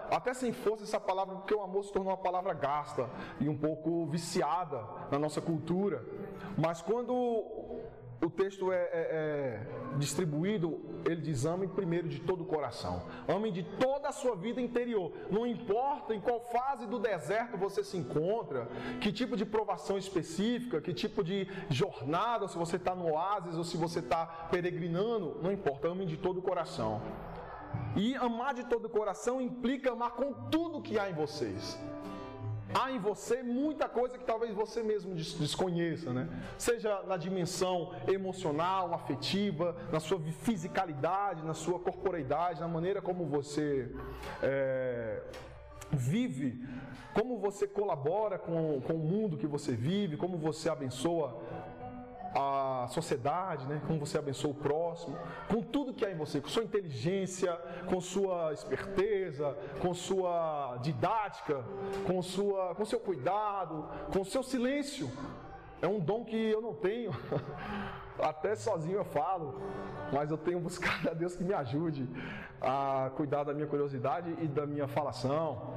até 0.10 0.34
sem 0.34 0.54
força 0.54 0.84
essa 0.84 1.00
palavra, 1.00 1.36
porque 1.36 1.54
o 1.54 1.62
amor 1.62 1.84
se 1.84 1.92
tornou 1.92 2.12
uma 2.12 2.18
palavra 2.18 2.54
gasta 2.54 3.10
e 3.40 3.50
um 3.50 3.58
pouco 3.58 4.06
viciada 4.06 4.82
na 5.12 5.20
nossa 5.20 5.42
cultura. 5.42 6.06
Mas 6.58 6.82
quando 6.82 7.82
o 8.22 8.30
texto 8.30 8.72
é, 8.72 8.76
é, 8.76 8.90
é, 8.92 9.98
distribuído, 9.98 10.80
ele 11.06 11.22
diz: 11.22 11.46
amem 11.46 11.68
primeiro 11.68 12.08
de 12.08 12.20
todo 12.20 12.42
o 12.42 12.46
coração, 12.46 13.04
amem 13.28 13.52
de 13.52 13.64
toda 13.64 14.10
a 14.10 14.12
sua 14.12 14.36
vida 14.36 14.62
interior. 14.62 15.12
Não 15.30 15.46
importa 15.46 16.14
em 16.14 16.20
qual 16.20 16.40
fase 16.40 16.88
do 16.88 16.98
deserto 16.98 17.58
você 17.58 17.84
se 17.84 17.98
encontra, 17.98 18.68
que 19.02 19.12
tipo 19.12 19.36
de 19.36 19.46
provação 19.46 19.98
específica, 19.98 20.82
que 20.82 20.94
tipo 20.94 21.24
de 21.24 21.48
jornada, 21.70 22.48
se 22.48 22.58
você 22.58 22.78
está 22.78 22.96
no 22.96 23.12
oásis 23.12 23.58
ou 23.58 23.64
se 23.64 23.78
você 23.78 24.00
está 24.00 24.26
peregrinando, 24.50 25.38
não 25.42 25.52
importa, 25.52 25.88
amem 25.88 26.08
de 26.08 26.18
todo 26.18 26.40
o 26.40 26.42
coração. 26.42 27.02
E 27.96 28.16
amar 28.16 28.54
de 28.54 28.64
todo 28.66 28.86
o 28.86 28.90
coração 28.90 29.42
implica 29.42 29.92
amar 29.92 30.12
com 30.12 30.34
tudo 30.50 30.82
que 30.82 30.98
há 30.98 31.10
em 31.10 31.14
vocês 31.14 31.78
há 32.76 32.92
em 32.92 33.00
você 33.00 33.42
muita 33.42 33.88
coisa 33.88 34.18
que 34.18 34.26
talvez 34.26 34.54
você 34.54 34.84
mesmo 34.84 35.16
desconheça, 35.16 36.12
né? 36.12 36.28
Seja 36.58 37.02
na 37.04 37.16
dimensão 37.16 37.94
emocional, 38.06 38.94
afetiva, 38.94 39.78
na 39.92 40.02
sua 40.02 40.20
fisicalidade, 40.20 41.42
na 41.44 41.54
sua 41.54 41.80
corporeidade, 41.80 42.60
na 42.60 42.68
maneira 42.68 43.02
como 43.02 43.26
você 43.26 43.90
é, 44.44 45.22
vive, 45.90 46.62
como 47.14 47.40
você 47.40 47.66
colabora 47.66 48.38
com, 48.38 48.82
com 48.82 48.94
o 48.94 49.00
mundo 49.00 49.38
que 49.38 49.48
você 49.48 49.72
vive, 49.74 50.18
como 50.18 50.38
você 50.38 50.70
abençoa 50.70 51.42
a 52.36 52.88
sociedade, 52.90 53.66
né? 53.66 53.82
como 53.88 54.06
você 54.06 54.18
abençoa 54.18 54.52
o 54.52 54.56
próximo, 54.56 55.18
com 55.48 55.62
tudo 55.62 55.94
que 55.94 56.06
há 56.06 56.12
em 56.12 56.18
você, 56.18 56.42
com 56.42 56.50
sua 56.50 56.64
inteligência, 56.64 57.54
com 57.88 58.02
sua 58.02 58.52
esperteza, 58.52 59.58
com 59.82 59.94
sua 59.94 60.78
didática, 60.82 61.64
com, 62.06 62.22
sua, 62.22 62.76
com 62.76 62.84
seu 62.84 63.00
cuidado, 63.00 63.88
com 64.12 64.24
seu 64.26 64.44
silêncio. 64.44 65.10
É 65.82 65.88
um 65.88 66.00
dom 66.00 66.26
que 66.26 66.36
eu 66.36 66.62
não 66.62 66.74
tenho, 66.74 67.12
até 68.20 68.54
sozinho 68.56 68.98
eu 68.98 69.06
falo, 69.06 69.62
mas 70.12 70.30
eu 70.30 70.38
tenho 70.38 70.60
buscado 70.60 71.10
a 71.10 71.14
Deus 71.14 71.38
que 71.38 71.44
me 71.44 71.54
ajude 71.54 72.10
a 72.60 73.12
cuidar 73.16 73.44
da 73.46 73.54
minha 73.54 73.68
curiosidade 73.68 74.36
e 74.42 74.48
da 74.48 74.66
minha 74.66 74.88
falação. 74.88 75.74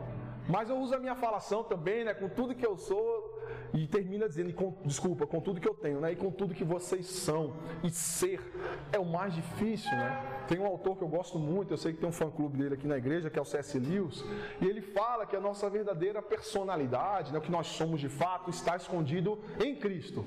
Mas 0.48 0.70
eu 0.70 0.78
uso 0.78 0.94
a 0.94 0.98
minha 0.98 1.14
falação 1.14 1.62
também, 1.62 2.04
né, 2.04 2.14
com 2.14 2.28
tudo 2.28 2.54
que 2.54 2.66
eu 2.66 2.76
sou, 2.76 3.27
e 3.74 3.86
termina 3.86 4.28
dizendo, 4.28 4.52
com, 4.52 4.76
desculpa, 4.84 5.26
com 5.26 5.40
tudo 5.40 5.60
que 5.60 5.68
eu 5.68 5.74
tenho, 5.74 6.00
né? 6.00 6.12
E 6.12 6.16
com 6.16 6.30
tudo 6.30 6.54
que 6.54 6.64
vocês 6.64 7.06
são. 7.06 7.54
E 7.82 7.90
ser 7.90 8.40
é 8.92 8.98
o 8.98 9.04
mais 9.04 9.34
difícil, 9.34 9.90
né? 9.90 10.44
Tem 10.48 10.58
um 10.58 10.66
autor 10.66 10.96
que 10.96 11.04
eu 11.04 11.08
gosto 11.08 11.38
muito, 11.38 11.72
eu 11.72 11.76
sei 11.76 11.92
que 11.92 12.00
tem 12.00 12.08
um 12.08 12.12
fã-clube 12.12 12.56
dele 12.56 12.74
aqui 12.74 12.86
na 12.86 12.96
igreja, 12.96 13.28
que 13.28 13.38
é 13.38 13.42
o 13.42 13.44
C.S. 13.44 13.78
Lewis, 13.78 14.24
e 14.60 14.66
ele 14.66 14.80
fala 14.80 15.26
que 15.26 15.36
a 15.36 15.40
nossa 15.40 15.68
verdadeira 15.68 16.22
personalidade, 16.22 17.32
né, 17.32 17.38
o 17.38 17.42
que 17.42 17.50
nós 17.50 17.66
somos 17.66 18.00
de 18.00 18.08
fato, 18.08 18.50
está 18.50 18.76
escondido 18.76 19.38
em 19.62 19.76
Cristo. 19.76 20.24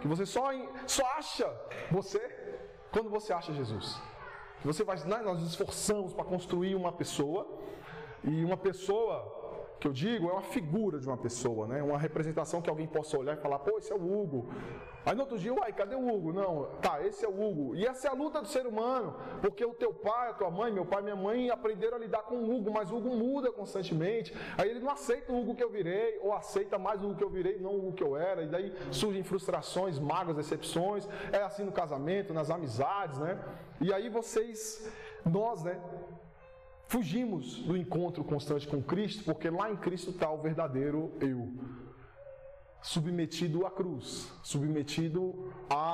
Que 0.00 0.08
você 0.08 0.24
só, 0.24 0.50
só 0.86 1.04
acha 1.18 1.50
você 1.90 2.18
quando 2.90 3.10
você 3.10 3.32
acha 3.32 3.52
Jesus. 3.52 4.00
Que 4.60 4.66
você 4.66 4.82
vai, 4.82 4.96
né, 5.04 5.20
nós 5.22 5.38
nos 5.40 5.50
esforçamos 5.50 6.12
para 6.14 6.24
construir 6.24 6.74
uma 6.74 6.92
pessoa, 6.92 7.46
e 8.24 8.44
uma 8.44 8.56
pessoa 8.56 9.39
que 9.80 9.88
eu 9.88 9.92
digo 9.92 10.28
é 10.28 10.32
uma 10.32 10.42
figura 10.42 11.00
de 11.00 11.06
uma 11.06 11.16
pessoa, 11.16 11.66
né? 11.66 11.82
Uma 11.82 11.98
representação 11.98 12.60
que 12.60 12.68
alguém 12.68 12.86
possa 12.86 13.18
olhar 13.18 13.36
e 13.36 13.40
falar, 13.40 13.58
pô, 13.60 13.78
esse 13.78 13.90
é 13.90 13.94
o 13.94 14.20
Hugo. 14.20 14.48
Aí 15.06 15.14
no 15.14 15.22
outro 15.22 15.38
dia, 15.38 15.52
uai, 15.54 15.72
cadê 15.72 15.96
o 15.96 16.06
Hugo? 16.06 16.30
Não, 16.30 16.66
tá, 16.82 17.02
esse 17.02 17.24
é 17.24 17.28
o 17.28 17.32
Hugo. 17.32 17.74
E 17.74 17.86
essa 17.86 18.08
é 18.08 18.10
a 18.10 18.14
luta 18.14 18.42
do 18.42 18.46
ser 18.46 18.66
humano, 18.66 19.16
porque 19.40 19.64
o 19.64 19.72
teu 19.72 19.94
pai, 19.94 20.28
a 20.28 20.34
tua 20.34 20.50
mãe, 20.50 20.70
meu 20.70 20.84
pai, 20.84 21.00
minha 21.00 21.16
mãe 21.16 21.48
aprenderam 21.48 21.96
a 21.96 22.00
lidar 22.00 22.22
com 22.24 22.36
o 22.36 22.54
Hugo, 22.54 22.70
mas 22.70 22.90
o 22.90 22.96
Hugo 22.96 23.08
muda 23.16 23.50
constantemente. 23.50 24.36
Aí 24.58 24.68
ele 24.68 24.80
não 24.80 24.90
aceita 24.90 25.32
o 25.32 25.40
Hugo 25.40 25.54
que 25.54 25.64
eu 25.64 25.70
virei, 25.70 26.18
ou 26.22 26.34
aceita 26.34 26.78
mais 26.78 27.02
o 27.02 27.06
Hugo 27.06 27.16
que 27.16 27.24
eu 27.24 27.30
virei, 27.30 27.58
não 27.58 27.70
o 27.70 27.78
Hugo 27.78 27.92
que 27.92 28.04
eu 28.04 28.14
era. 28.14 28.42
E 28.42 28.48
daí 28.48 28.74
surgem 28.92 29.22
frustrações, 29.22 29.98
mágoas, 29.98 30.36
decepções. 30.36 31.08
É 31.32 31.38
assim 31.38 31.64
no 31.64 31.72
casamento, 31.72 32.34
nas 32.34 32.50
amizades, 32.50 33.18
né? 33.18 33.42
E 33.80 33.94
aí 33.94 34.10
vocês, 34.10 34.86
nós, 35.24 35.64
né? 35.64 35.80
Fugimos 36.90 37.62
do 37.62 37.76
encontro 37.76 38.24
constante 38.24 38.66
com 38.66 38.82
Cristo, 38.82 39.22
porque 39.22 39.48
lá 39.48 39.70
em 39.70 39.76
Cristo 39.76 40.10
está 40.10 40.28
o 40.28 40.38
verdadeiro 40.38 41.12
eu. 41.20 41.48
Submetido 42.82 43.64
à 43.64 43.70
cruz, 43.70 44.28
submetido 44.42 45.52
à 45.70 45.86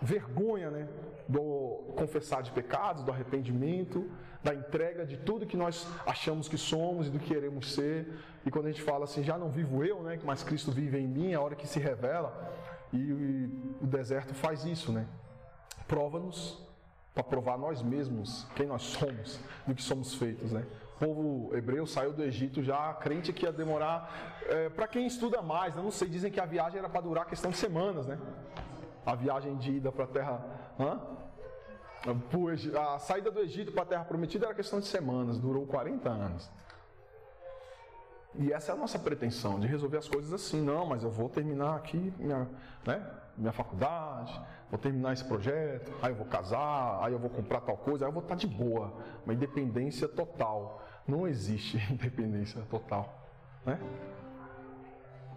vergonha 0.00 0.70
né, 0.70 0.88
do 1.28 1.92
confessar 1.98 2.42
de 2.42 2.50
pecados, 2.50 3.04
do 3.04 3.12
arrependimento, 3.12 4.10
da 4.42 4.54
entrega 4.54 5.04
de 5.04 5.18
tudo 5.18 5.44
que 5.44 5.54
nós 5.54 5.86
achamos 6.06 6.48
que 6.48 6.56
somos 6.56 7.08
e 7.08 7.10
do 7.10 7.18
que 7.18 7.34
queremos 7.34 7.74
ser. 7.74 8.10
E 8.46 8.50
quando 8.50 8.68
a 8.68 8.70
gente 8.70 8.82
fala 8.82 9.04
assim, 9.04 9.22
já 9.22 9.36
não 9.36 9.50
vivo 9.50 9.84
eu, 9.84 10.02
né, 10.02 10.18
mas 10.24 10.42
Cristo 10.42 10.72
vive 10.72 10.98
em 10.98 11.06
mim, 11.06 11.32
é 11.32 11.34
a 11.34 11.42
hora 11.42 11.54
que 11.54 11.66
se 11.66 11.78
revela. 11.78 12.50
E, 12.90 12.96
e 12.96 13.50
o 13.82 13.86
deserto 13.86 14.32
faz 14.32 14.64
isso, 14.64 14.90
né? 14.92 15.06
Prova-nos 15.86 16.69
para 17.14 17.24
provar 17.24 17.58
nós 17.58 17.82
mesmos 17.82 18.46
quem 18.54 18.66
nós 18.66 18.82
somos, 18.82 19.40
do 19.66 19.74
que 19.74 19.82
somos 19.82 20.14
feitos, 20.14 20.52
né? 20.52 20.64
O 20.96 20.98
povo 21.06 21.56
hebreu 21.56 21.86
saiu 21.86 22.12
do 22.12 22.22
Egito 22.22 22.62
já 22.62 22.92
crente 22.94 23.32
que 23.32 23.46
ia 23.46 23.52
demorar. 23.52 24.42
É, 24.46 24.68
para 24.68 24.86
quem 24.86 25.06
estuda 25.06 25.40
mais, 25.40 25.74
eu 25.76 25.82
não 25.82 25.90
sei, 25.90 26.08
dizem 26.08 26.30
que 26.30 26.38
a 26.38 26.44
viagem 26.44 26.78
era 26.78 26.88
para 26.88 27.00
durar 27.00 27.24
questão 27.24 27.50
de 27.50 27.56
semanas, 27.56 28.06
né? 28.06 28.18
A 29.04 29.14
viagem 29.14 29.56
de 29.56 29.72
ida 29.72 29.90
para 29.90 30.04
a 30.04 30.08
terra. 30.08 30.44
Hã? 30.78 31.00
A 32.94 32.98
saída 32.98 33.30
do 33.30 33.40
Egito 33.40 33.72
para 33.72 33.82
a 33.82 33.86
terra 33.86 34.04
prometida 34.04 34.46
era 34.46 34.54
questão 34.54 34.78
de 34.80 34.86
semanas, 34.86 35.38
durou 35.38 35.66
40 35.66 36.08
anos. 36.08 36.50
E 38.34 38.52
essa 38.52 38.72
é 38.72 38.74
a 38.74 38.78
nossa 38.78 38.98
pretensão, 38.98 39.58
de 39.58 39.66
resolver 39.66 39.98
as 39.98 40.08
coisas 40.08 40.32
assim. 40.32 40.60
Não, 40.60 40.86
mas 40.86 41.02
eu 41.02 41.10
vou 41.10 41.28
terminar 41.28 41.76
aqui 41.76 42.12
minha, 42.18 42.48
né, 42.86 43.04
minha 43.36 43.52
faculdade, 43.52 44.40
vou 44.70 44.78
terminar 44.78 45.12
esse 45.12 45.24
projeto, 45.24 45.92
aí 46.00 46.12
eu 46.12 46.16
vou 46.16 46.26
casar, 46.26 47.00
aí 47.02 47.12
eu 47.12 47.18
vou 47.18 47.30
comprar 47.30 47.60
tal 47.60 47.76
coisa, 47.76 48.04
aí 48.04 48.08
eu 48.08 48.12
vou 48.12 48.22
estar 48.22 48.36
de 48.36 48.46
boa. 48.46 48.92
Uma 49.24 49.34
independência 49.34 50.06
total. 50.06 50.82
Não 51.06 51.26
existe 51.26 51.76
independência 51.90 52.62
total. 52.70 53.26
Né? 53.66 53.78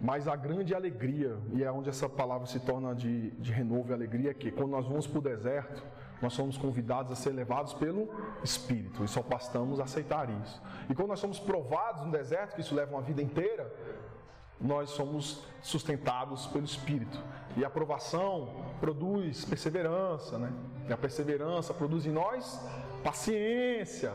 Mas 0.00 0.28
a 0.28 0.36
grande 0.36 0.74
alegria, 0.74 1.38
e 1.52 1.64
é 1.64 1.70
onde 1.70 1.88
essa 1.88 2.08
palavra 2.08 2.46
se 2.46 2.60
torna 2.60 2.94
de, 2.94 3.30
de 3.32 3.52
renovo 3.52 3.90
e 3.90 3.94
alegria, 3.94 4.30
é 4.30 4.34
que 4.34 4.50
quando 4.50 4.70
nós 4.70 4.86
vamos 4.86 5.06
para 5.06 5.18
o 5.18 5.22
deserto, 5.22 5.82
nós 6.24 6.32
somos 6.32 6.56
convidados 6.56 7.12
a 7.12 7.14
ser 7.14 7.32
levados 7.32 7.74
pelo 7.74 8.08
Espírito 8.42 9.04
e 9.04 9.08
só 9.08 9.20
bastamos 9.20 9.78
aceitar 9.78 10.30
isso. 10.40 10.60
E 10.88 10.94
quando 10.94 11.08
nós 11.08 11.20
somos 11.20 11.38
provados 11.38 12.02
no 12.02 12.10
deserto, 12.10 12.54
que 12.54 12.62
isso 12.62 12.74
leva 12.74 12.92
uma 12.92 13.02
vida 13.02 13.20
inteira, 13.20 13.70
nós 14.58 14.88
somos 14.88 15.44
sustentados 15.60 16.46
pelo 16.46 16.64
Espírito. 16.64 17.22
E 17.58 17.62
a 17.62 17.66
aprovação 17.66 18.64
produz 18.80 19.44
perseverança, 19.44 20.38
né? 20.38 20.50
E 20.88 20.92
a 20.94 20.96
perseverança 20.96 21.74
produz 21.74 22.06
em 22.06 22.12
nós 22.12 22.58
paciência. 23.02 24.14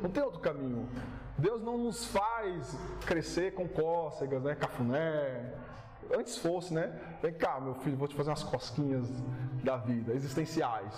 Não 0.00 0.08
tem 0.08 0.22
outro 0.22 0.40
caminho. 0.40 0.88
Deus 1.36 1.60
não 1.60 1.76
nos 1.76 2.06
faz 2.06 2.74
crescer 3.04 3.52
com 3.52 3.68
cócegas, 3.68 4.42
né? 4.42 4.54
Cafuné, 4.54 5.52
Antes 6.12 6.36
fosse, 6.38 6.72
né? 6.72 6.92
Vem 7.22 7.32
cá, 7.32 7.60
meu 7.60 7.74
filho, 7.74 7.96
vou 7.96 8.08
te 8.08 8.14
fazer 8.14 8.30
umas 8.30 8.42
cosquinhas 8.42 9.08
da 9.62 9.76
vida, 9.76 10.12
existenciais. 10.12 10.94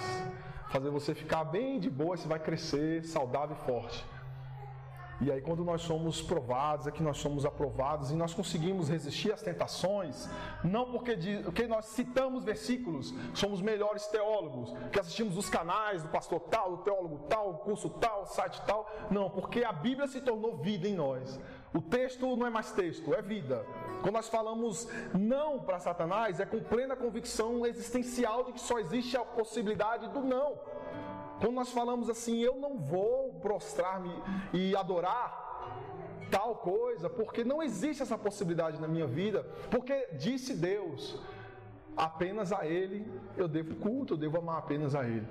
Fazer 0.71 0.91
você 0.91 1.15
ficar 1.15 1.45
bem 1.45 1.79
de 1.79 1.89
boa, 1.89 2.17
você 2.17 2.27
vai 2.27 2.39
crescer 2.39 3.05
saudável 3.05 3.57
e 3.59 3.65
forte. 3.65 4.05
E 5.19 5.33
aí, 5.33 5.41
quando 5.41 5.65
nós 5.65 5.81
somos 5.81 6.21
provados, 6.21 6.87
é 6.87 6.91
que 6.91 7.03
nós 7.03 7.17
somos 7.17 7.47
aprovados 7.47 8.11
e 8.11 8.15
nós 8.15 8.35
conseguimos 8.35 8.91
resistir 8.91 9.33
às 9.33 9.41
tentações, 9.41 10.29
não 10.63 10.93
porque, 10.93 11.17
de, 11.17 11.39
porque 11.39 11.67
nós 11.67 11.87
citamos 11.87 12.45
versículos, 12.45 13.15
somos 13.33 13.63
melhores 13.63 14.07
teólogos, 14.09 14.75
que 14.93 15.01
assistimos 15.01 15.39
os 15.39 15.49
canais 15.49 16.03
do 16.03 16.11
pastor 16.11 16.41
tal, 16.41 16.77
do 16.77 16.83
teólogo 16.83 17.21
tal, 17.31 17.55
curso 17.59 17.89
tal, 17.89 18.27
site 18.27 18.61
tal. 18.67 18.87
Não, 19.11 19.31
porque 19.31 19.65
a 19.65 19.73
Bíblia 19.73 20.07
se 20.07 20.21
tornou 20.21 20.59
vida 20.59 20.87
em 20.87 20.95
nós. 20.95 21.41
O 21.73 21.81
texto 21.81 22.37
não 22.37 22.47
é 22.47 22.51
mais 22.51 22.73
texto, 22.73 23.15
é 23.15 23.23
vida. 23.23 23.65
Quando 24.07 24.15
nós 24.15 24.29
falamos 24.29 24.87
não 25.13 25.59
para 25.59 25.81
Satanás, 25.81 26.39
é 26.39 26.47
com 26.47 26.61
plena 26.61 26.95
convicção 26.95 27.67
existencial 27.67 28.45
de 28.45 28.53
que 28.53 28.61
só 28.61 28.79
existe 28.79 29.17
a 29.17 29.25
possibilidade 29.25 30.07
do 30.11 30.21
não. 30.21 30.61
Quando 31.41 31.55
nós 31.55 31.73
falamos 31.73 32.09
assim, 32.09 32.39
eu 32.39 32.55
não 32.55 32.79
vou 32.79 33.33
prostrar-me 33.43 34.15
e 34.53 34.77
adorar 34.77 36.31
tal 36.31 36.55
coisa, 36.55 37.11
porque 37.11 37.43
não 37.43 37.61
existe 37.61 38.01
essa 38.01 38.17
possibilidade 38.17 38.81
na 38.81 38.87
minha 38.87 39.09
vida, 39.09 39.43
porque 39.73 40.11
disse 40.13 40.55
Deus, 40.55 41.21
apenas 41.97 42.53
a 42.53 42.65
Ele 42.65 43.11
eu 43.37 43.49
devo 43.49 43.75
culto, 43.75 44.15
eu 44.15 44.19
devo 44.19 44.39
amar 44.39 44.59
apenas 44.59 44.95
a 44.95 45.03
Ele. 45.05 45.27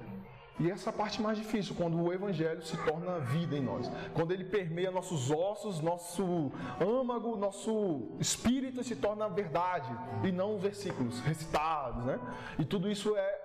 E 0.58 0.72
essa 0.72 0.92
parte 0.92 1.22
mais 1.22 1.38
difícil, 1.38 1.76
quando 1.76 2.02
o 2.02 2.14
Evangelho 2.14 2.62
se 2.62 2.78
torna 2.86 3.20
vida 3.20 3.58
em 3.58 3.62
nós. 3.62 3.92
Quando 4.14 4.32
ele 4.32 4.46
permeia 4.46 4.90
nossos 4.90 5.30
ossos, 5.30 5.82
nosso 5.82 6.52
âmago, 6.80 7.36
nosso 7.36 8.16
espírito 8.20 8.82
se 8.84 8.96
torna 8.96 9.28
verdade, 9.28 9.94
e 10.24 10.32
não 10.32 10.58
versículos 10.58 11.20
recitados, 11.20 12.06
né? 12.06 12.20
E 12.58 12.64
tudo 12.64 12.90
isso 12.90 13.16
é 13.18 13.42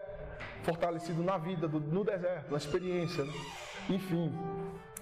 fortalecido 0.62 1.22
na 1.22 1.36
vida, 1.36 1.66
no 1.66 2.04
deserto, 2.04 2.52
na 2.52 2.56
experiência. 2.56 3.24
Enfim, 3.88 4.32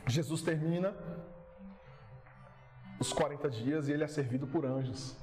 Jesus 0.06 0.40
termina 0.40 0.94
os 2.98 3.12
40 3.12 3.50
dias 3.50 3.88
e 3.88 3.92
ele 3.92 4.04
é 4.04 4.08
servido 4.08 4.46
por 4.46 4.64
anjos. 4.64 5.14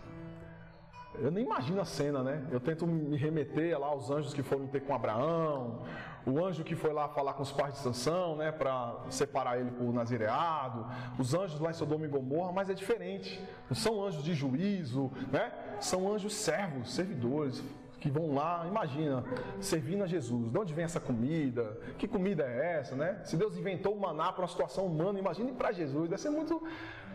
Eu 1.16 1.32
nem 1.32 1.46
imagino 1.46 1.82
a 1.82 1.86
cena, 1.86 2.22
né? 2.22 2.46
Eu 2.52 2.60
tento 2.60 2.86
me 2.86 3.16
remeter 3.16 3.80
lá 3.80 3.88
aos 3.88 4.12
anjos 4.12 4.34
que 4.34 4.44
foram 4.44 4.68
ter 4.68 4.82
com 4.82 4.94
Abraão, 4.94 5.84
o 6.26 6.44
anjo 6.44 6.64
que 6.64 6.76
foi 6.76 6.92
lá 6.92 7.08
falar 7.08 7.34
com 7.34 7.44
os 7.44 7.52
pais 7.52 7.76
de 7.76 7.80
Sansão, 7.80 8.36
né, 8.36 8.52
para 8.52 8.96
separar 9.10 9.60
ele 9.60 9.70
por 9.72 9.94
nazireado, 9.94 10.86
os 11.20 11.34
anjos 11.34 11.60
lá 11.60 11.70
em 11.70 11.74
Sodoma 11.74 12.06
e 12.06 12.10
Gomorra, 12.10 12.52
mas 12.52 12.70
é 12.70 12.74
diferente. 12.74 13.42
Não 13.70 13.76
são 13.76 14.04
anjos 14.04 14.24
de 14.24 14.34
juízo, 14.34 15.12
né? 15.32 15.54
São 15.80 16.12
anjos 16.12 16.34
servos, 16.34 16.94
servidores, 16.94 17.64
que 18.00 18.10
vão 18.10 18.34
lá, 18.34 18.66
imagina, 18.68 19.24
servindo 19.60 20.04
a 20.04 20.08
Jesus. 20.08 20.52
De 20.52 20.58
onde 20.58 20.74
vem 20.74 20.86
essa 20.86 21.00
comida? 21.00 21.80
Que 21.98 22.08
comida 22.08 22.44
é 22.44 22.80
essa, 22.80 22.96
né? 22.96 23.22
Se 23.24 23.38
Deus 23.38 23.58
inventou 23.58 23.96
o 23.96 24.00
maná 24.00 24.32
para 24.32 24.42
uma 24.42 24.48
situação 24.48 24.86
humana, 24.86 25.20
imagine 25.20 25.52
para 25.54 25.72
Jesus. 25.72 26.10
Deve 26.10 26.22
ser 26.22 26.30
muito 26.30 26.62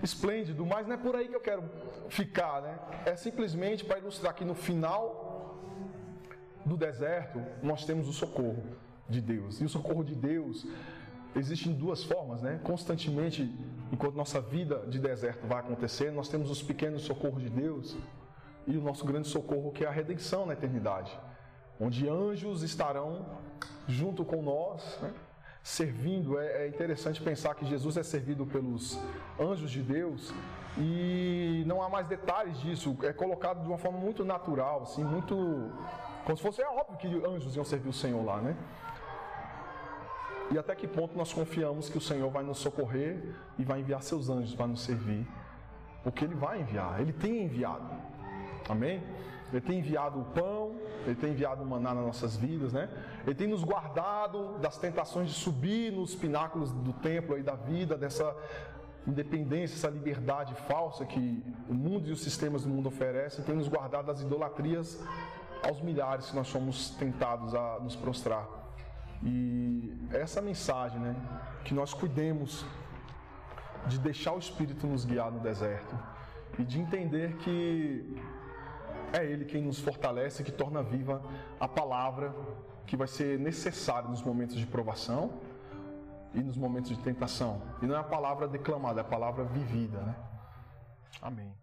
esplêndido, 0.03 0.65
mas 0.65 0.87
não 0.87 0.95
é 0.95 0.97
por 0.97 1.15
aí 1.17 1.29
que 1.29 1.37
eu 1.37 1.41
quero 1.41 1.65
ficar, 2.09 2.63
né? 2.63 2.79
É 3.07 3.17
simplesmente 3.17 3.85
para 3.85 3.99
ilustrar 3.99 4.35
que 4.35 4.45
no 4.45 4.55
final 4.55 5.59
do 6.65 6.77
deserto 6.77 7.41
nós 7.63 7.85
temos 7.85 8.09
o 8.09 8.13
socorro 8.13 8.63
de 9.11 9.21
Deus. 9.21 9.61
E 9.61 9.65
o 9.65 9.69
socorro 9.69 10.05
de 10.05 10.15
Deus 10.15 10.67
existe 11.35 11.69
em 11.69 11.73
duas 11.73 12.05
formas, 12.05 12.43
né? 12.43 12.61
Constantemente, 12.63 13.53
enquanto 13.93 14.15
nossa 14.15 14.41
vida 14.41 14.85
de 14.89 14.99
deserto 14.99 15.47
vai 15.47 15.61
acontecer, 15.61 16.11
nós 16.11 16.29
temos 16.29 16.51
os 16.51 16.63
pequenos 16.63 17.03
socorros 17.03 17.43
de 17.43 17.51
Deus 17.51 17.97
e 18.67 18.77
o 18.77 18.81
nosso 18.81 19.05
grande 19.05 19.29
socorro, 19.29 19.73
que 19.73 19.85
é 19.85 19.89
a 19.89 19.91
redenção 19.91 20.47
na 20.47 20.53
eternidade, 20.53 21.17
onde 21.79 22.09
anjos 22.09 22.63
estarão 22.63 23.27
junto 23.87 24.25
com 24.25 24.43
nós, 24.43 24.99
né? 25.03 25.13
servindo. 25.63 26.39
É, 26.39 26.65
é 26.65 26.69
interessante 26.69 27.23
pensar 27.23 27.55
que 27.55 27.65
Jesus 27.65 27.97
é 27.97 28.03
servido 28.03 28.47
pelos 28.47 28.99
anjos 29.39 29.71
de 29.71 29.83
Deus 29.83 30.33
e 30.79 31.65
não 31.67 31.83
há 31.83 31.89
mais 31.89 32.07
detalhes 32.07 32.59
disso. 32.61 32.97
É 33.03 33.13
colocado 33.13 33.63
de 33.63 33.69
uma 33.69 33.79
forma 33.79 33.99
muito 33.99 34.25
natural, 34.25 34.83
assim, 34.83 35.05
muito 35.05 35.71
como 36.25 36.37
se 36.37 36.43
fosse 36.43 36.63
é 36.63 36.69
óbvio 36.69 36.97
que 36.99 37.27
anjos 37.27 37.57
iam 37.57 37.65
servir 37.65 37.89
o 37.89 37.93
Senhor 37.93 38.25
lá, 38.25 38.41
né? 38.41 38.57
E 40.51 40.59
até 40.59 40.75
que 40.75 40.89
ponto 40.89 41.17
nós 41.17 41.33
confiamos 41.33 41.89
que 41.89 41.97
o 41.97 42.01
Senhor 42.01 42.29
vai 42.31 42.43
nos 42.43 42.59
socorrer 42.59 43.23
e 43.57 43.65
vai 43.65 43.81
enviar 43.81 44.03
seus 44.03 44.29
anjos 44.29 44.55
para 44.55 44.67
nos 44.67 44.83
servir? 44.83 45.27
Porque 46.03 46.25
Ele 46.25 46.35
vai 46.35 46.61
enviar, 46.61 47.01
Ele 47.01 47.13
tem 47.13 47.45
enviado. 47.45 47.89
Amém? 48.69 49.03
Ele 49.53 49.61
tem 49.61 49.79
enviado 49.79 50.21
o 50.21 50.25
pão, 50.25 50.75
Ele 51.07 51.15
tem 51.15 51.31
enviado 51.31 51.63
o 51.63 51.67
maná 51.67 51.95
nas 51.95 52.05
nossas 52.05 52.37
vidas, 52.37 52.73
né? 52.73 52.89
Ele 53.25 53.35
tem 53.35 53.47
nos 53.47 53.63
guardado 53.63 54.59
das 54.59 54.77
tentações 54.77 55.29
de 55.29 55.35
subir 55.35 55.93
nos 55.93 56.15
pináculos 56.15 56.73
do 56.73 56.93
templo 56.95 57.37
aí 57.37 57.43
da 57.43 57.55
vida, 57.55 57.97
dessa 57.97 58.35
independência, 59.07 59.77
essa 59.77 59.89
liberdade 59.89 60.55
falsa 60.67 61.05
que 61.05 61.43
o 61.69 61.75
mundo 61.75 62.09
e 62.09 62.13
os 62.13 62.23
sistemas 62.23 62.65
do 62.65 62.69
mundo 62.69 62.89
oferecem, 62.89 63.45
tem 63.45 63.55
nos 63.55 63.69
guardado 63.69 64.07
das 64.07 64.21
idolatrias 64.21 65.03
aos 65.63 65.81
milhares 65.81 66.31
que 66.31 66.37
nós 66.37 66.49
somos 66.49 66.91
tentados 66.91 67.55
a 67.55 67.79
nos 67.81 67.97
prostrar. 67.97 68.60
E 69.23 69.99
essa 70.13 70.41
mensagem, 70.41 70.99
né? 70.99 71.15
Que 71.65 71.75
nós 71.75 71.93
cuidemos 71.93 72.65
de 73.87 73.99
deixar 73.99 74.33
o 74.33 74.39
Espírito 74.39 74.87
nos 74.87 75.05
guiar 75.05 75.31
no 75.31 75.41
deserto 75.41 75.99
e 76.59 76.65
de 76.65 76.81
entender 76.81 77.37
que 77.37 78.17
é 79.13 79.25
Ele 79.25 79.45
quem 79.45 79.63
nos 79.63 79.79
fortalece, 79.79 80.43
que 80.43 80.53
torna 80.53 80.83
viva 80.83 81.23
a 81.59 81.69
palavra 81.69 82.35
que 82.87 82.97
vai 82.97 83.07
ser 83.07 83.39
necessária 83.39 84.09
nos 84.09 84.23
momentos 84.23 84.57
de 84.57 84.67
provação 84.67 85.41
e 86.35 86.43
nos 86.43 86.57
momentos 86.57 86.91
de 86.91 86.99
tentação. 86.99 87.63
E 87.83 87.87
não 87.87 87.95
é 87.95 87.99
a 87.99 88.05
palavra 88.05 88.49
declamada, 88.49 89.01
é 89.01 89.03
a 89.03 89.07
palavra 89.07 89.45
vivida, 89.45 90.01
né? 90.01 90.17
Amém. 91.21 91.60